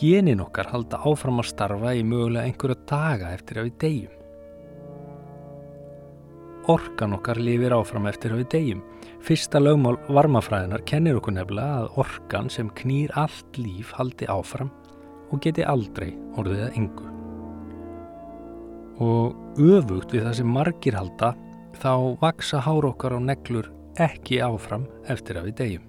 Genin 0.00 0.40
okkar 0.40 0.70
halda 0.72 1.02
áfram 1.04 1.42
að 1.42 1.50
starfa 1.50 1.92
í 1.92 2.00
mögulega 2.04 2.48
einhverja 2.48 2.78
daga 2.88 3.32
eftir 3.36 3.60
að 3.60 3.68
við 3.68 3.76
deyjum. 3.84 4.14
Orkan 6.72 7.16
okkar 7.18 7.40
lifir 7.44 7.76
áfram 7.76 8.08
eftir 8.08 8.32
að 8.32 8.40
við 8.40 8.48
deyjum. 8.54 8.84
Fyrsta 9.24 9.60
lögmál 9.60 9.98
varmafræðinar 10.08 10.86
kennir 10.88 11.20
okkur 11.20 11.36
nefnilega 11.36 11.82
að 11.82 11.98
orkan 12.06 12.48
sem 12.48 12.72
knýr 12.80 13.12
allt 13.20 13.60
líf 13.60 13.92
haldi 13.98 14.30
áfram 14.32 14.72
og 15.28 15.44
geti 15.44 15.68
aldrei 15.68 16.14
orðið 16.40 16.70
að 16.70 16.80
engu. 16.80 17.10
Og 19.02 19.58
öfugt 19.58 20.14
við 20.14 20.28
það 20.28 20.36
sem 20.38 20.52
margir 20.54 20.98
halda 20.98 21.32
þá 21.80 21.94
vaksa 22.20 22.60
hár 22.62 22.86
okkar 22.92 23.16
á 23.16 23.20
neglur 23.22 23.72
ekki 23.98 24.42
áfram 24.42 24.86
eftir 25.10 25.40
að 25.40 25.50
við 25.50 25.56
deyjum. 25.62 25.88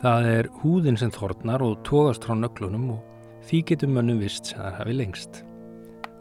Það 0.00 0.32
er 0.34 0.50
húðin 0.60 0.98
sem 1.00 1.12
þornar 1.12 1.64
og 1.64 1.80
tógast 1.84 2.24
frá 2.24 2.36
nöglunum 2.36 2.90
og 2.96 3.00
Því 3.48 3.60
getur 3.66 3.90
mönnum 3.90 4.20
vist 4.20 4.50
sem 4.50 4.60
það 4.60 4.74
hafi 4.78 4.94
lengst. 4.94 5.38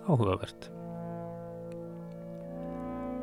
Áhugavert. 0.09 0.69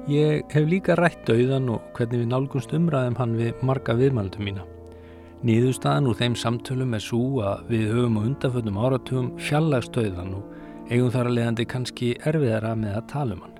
Ég 0.06 0.44
hef 0.52 0.68
líka 0.70 0.94
rætt 1.00 1.24
dauðan 1.26 1.72
og 1.74 1.86
hvernig 1.96 2.22
við 2.22 2.28
nálgumst 2.30 2.74
umræðum 2.76 3.16
hann 3.18 3.34
við 3.38 3.64
marga 3.66 3.96
viðmældum 3.98 4.46
mína. 4.46 4.66
Nýðustaðan 5.46 6.06
úr 6.10 6.18
þeim 6.20 6.36
samtölum 6.38 6.94
er 6.96 7.02
svo 7.02 7.40
að 7.42 7.64
við 7.72 7.90
höfum 7.94 8.20
á 8.20 8.26
undanföldum 8.28 8.78
áratugum 8.78 9.32
fjallagst 9.48 9.96
dauðan 9.96 10.36
og 10.38 10.54
eigum 10.90 11.10
þar 11.10 11.30
að 11.30 11.36
leiðandi 11.38 11.66
kannski 11.70 12.08
erfiðara 12.28 12.74
með 12.78 12.98
að 13.00 13.08
tala 13.12 13.36
um 13.36 13.44
hann. 13.46 13.56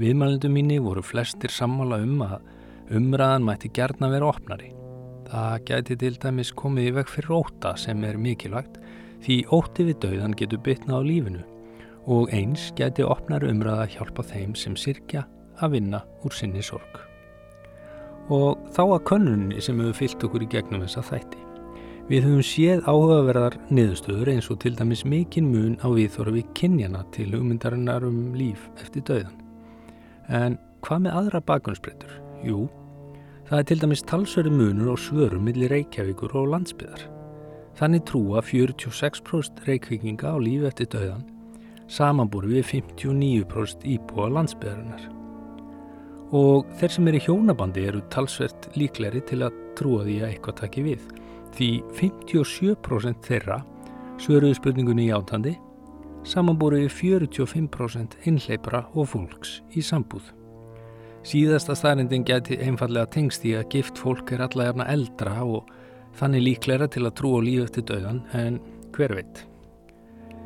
Viðmælundum 0.00 0.54
mínu 0.56 0.80
voru 0.82 1.02
flestir 1.06 1.52
sammála 1.54 2.00
um 2.02 2.22
að 2.26 2.40
umræðan 2.98 3.46
mætti 3.46 3.70
gerna 3.74 4.10
vera 4.10 4.32
opnari. 4.32 4.72
Það 5.30 5.54
gæti 5.70 5.96
til 6.02 6.16
dæmis 6.22 6.50
komið 6.54 6.90
í 6.90 6.94
veg 6.98 7.10
fyrir 7.10 7.36
óta 7.38 7.74
sem 7.80 8.02
er 8.04 8.18
mikilvægt 8.20 8.80
því 9.24 9.38
óti 9.54 9.86
við 9.88 10.00
dauðan 10.04 10.36
getur 10.38 10.62
bytna 10.66 10.98
á 10.98 11.06
lífinu 11.06 11.44
og 12.10 12.34
eins 12.36 12.68
gæti 12.76 13.06
opnar 13.06 13.46
umræða 13.46 13.86
hjálpa 13.94 14.26
þeim 14.26 14.52
sem 14.58 14.76
sirkja 14.76 15.24
að 15.62 15.78
vinna 15.78 16.02
úr 16.26 16.34
sinni 16.34 16.62
sorg. 16.62 17.00
Og 18.32 18.58
þá 18.74 18.82
að 18.84 19.04
könnunni 19.08 19.62
sem 19.62 19.80
hefur 19.80 19.98
fyllt 20.02 20.28
okkur 20.28 20.44
í 20.44 20.52
gegnum 20.52 20.84
þessa 20.84 21.04
þætti. 21.12 21.43
Við 22.04 22.26
höfum 22.26 22.44
séð 22.44 22.84
áhugaverðar 22.84 23.56
niðurstöður 23.72 24.30
eins 24.34 24.50
og 24.52 24.60
til 24.60 24.74
dæmis 24.76 25.06
mikinn 25.08 25.48
mun 25.48 25.76
á 25.80 25.88
viðþóru 25.88 26.34
við 26.36 26.50
kynjana 26.58 27.02
til 27.16 27.30
hugmyndarinnar 27.32 28.04
um 28.04 28.34
líf 28.36 28.66
eftir 28.82 29.06
döðan. 29.08 29.36
En 30.28 30.58
hvað 30.84 31.04
með 31.06 31.18
aðra 31.20 31.42
bakgrunnsbreytur? 31.48 32.16
Jú, 32.44 32.66
það 33.48 33.60
er 33.60 33.68
til 33.70 33.78
dæmis 33.82 34.04
talsverði 34.04 34.52
munur 34.52 34.94
og 34.94 35.00
svörum 35.00 35.48
millir 35.48 35.72
Reykjavíkur 35.72 36.36
og 36.36 36.50
landsbyðar. 36.52 37.06
Þannig 37.80 38.04
trúa 38.10 38.44
46% 38.44 39.64
reykvikinga 39.64 40.34
á 40.34 40.38
líf 40.38 40.68
eftir 40.68 40.92
döðan 40.92 41.24
samanbúri 41.90 42.58
við 42.58 42.70
59% 42.70 43.84
íbúa 43.94 44.30
landsbyðarinnar 44.32 45.10
og 46.34 46.70
þeir 46.80 46.94
sem 46.94 47.08
er 47.10 47.18
í 47.18 47.24
hjónabandi 47.26 47.84
eru 47.90 48.00
talsvert 48.10 48.70
líkleri 48.78 49.20
til 49.28 49.42
að 49.46 49.58
trúa 49.78 50.06
því 50.06 50.16
að 50.22 50.30
eitthvað 50.30 50.58
taki 50.62 50.84
við 50.86 51.04
því 51.54 51.68
57% 51.96 53.28
þeirra 53.28 53.60
svöruðu 54.22 54.56
spurningunni 54.58 55.08
í 55.08 55.14
átandi 55.14 55.54
samanbúruði 56.24 56.88
45% 56.88 58.16
innleipra 58.28 58.84
og 58.94 59.10
fólks 59.12 59.58
í 59.76 59.84
sambúð. 59.84 60.30
Síðasta 61.24 61.76
staðrindin 61.76 62.24
geti 62.28 62.58
einfallega 62.60 63.10
tengst 63.16 63.44
í 63.48 63.54
að 63.58 63.68
gift 63.76 64.00
fólk 64.00 64.32
er 64.32 64.44
alla 64.44 64.68
jafna 64.70 64.88
eldra 64.92 65.36
og 65.44 65.70
þannig 66.18 66.46
líklæra 66.48 66.88
til 66.88 67.04
að 67.04 67.16
trúa 67.20 67.44
líf 67.44 67.68
eftir 67.68 67.86
döðan 67.90 68.24
en 68.36 68.58
hver 68.96 69.16
veit. 69.20 69.46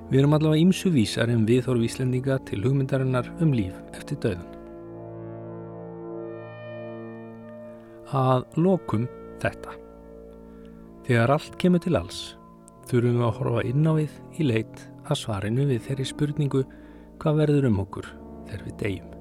Við 0.09 0.23
erum 0.23 0.39
allavega 0.39 0.63
ímsu 0.65 0.93
vísar 0.95 1.31
en 1.31 1.47
við 1.49 1.67
þóru 1.67 1.85
víslendinga 1.85 2.39
til 2.49 2.63
hugmyndarinnar 2.65 3.35
um 3.43 3.53
líf 3.55 3.75
eftir 3.95 4.23
döðan. 4.23 4.55
að 8.13 8.45
lokum 8.57 9.07
þetta. 9.43 9.88
Þegar 11.09 11.31
allt 11.33 11.55
kemur 11.57 11.81
til 11.81 11.97
alls 11.97 12.19
þurfum 12.89 13.15
við 13.17 13.25
að 13.25 13.37
horfa 13.39 13.61
inn 13.65 13.87
á 13.89 13.93
við 13.97 14.17
í 14.37 14.45
leit 14.45 14.83
að 15.09 15.21
svarinu 15.23 15.65
við 15.71 15.87
þeirri 15.87 16.05
spurningu 16.11 16.61
hvað 17.23 17.39
verður 17.43 17.69
um 17.71 17.79
okkur 17.85 18.09
þegar 18.49 18.65
við 18.67 18.75
deyjum. 18.83 19.15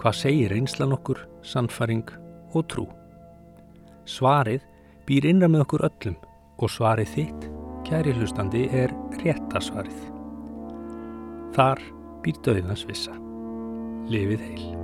Hvað 0.00 0.16
segir 0.16 0.54
einslan 0.56 0.94
okkur, 0.96 1.20
sannfaring 1.44 2.08
og 2.56 2.64
trú? 2.72 2.86
Svarið 4.08 4.64
býr 5.04 5.28
innra 5.28 5.50
með 5.52 5.66
okkur 5.66 5.86
öllum 5.90 6.16
og 6.56 6.72
svarið 6.72 7.12
þitt, 7.18 7.46
kæri 7.84 8.16
hlustandi, 8.16 8.64
er 8.72 8.96
réttasvarið. 9.20 10.00
Þar 11.56 11.84
býr 12.24 12.42
döðans 12.48 12.88
vissa. 12.88 13.12
Lifið 14.08 14.48
heil. 14.48 14.75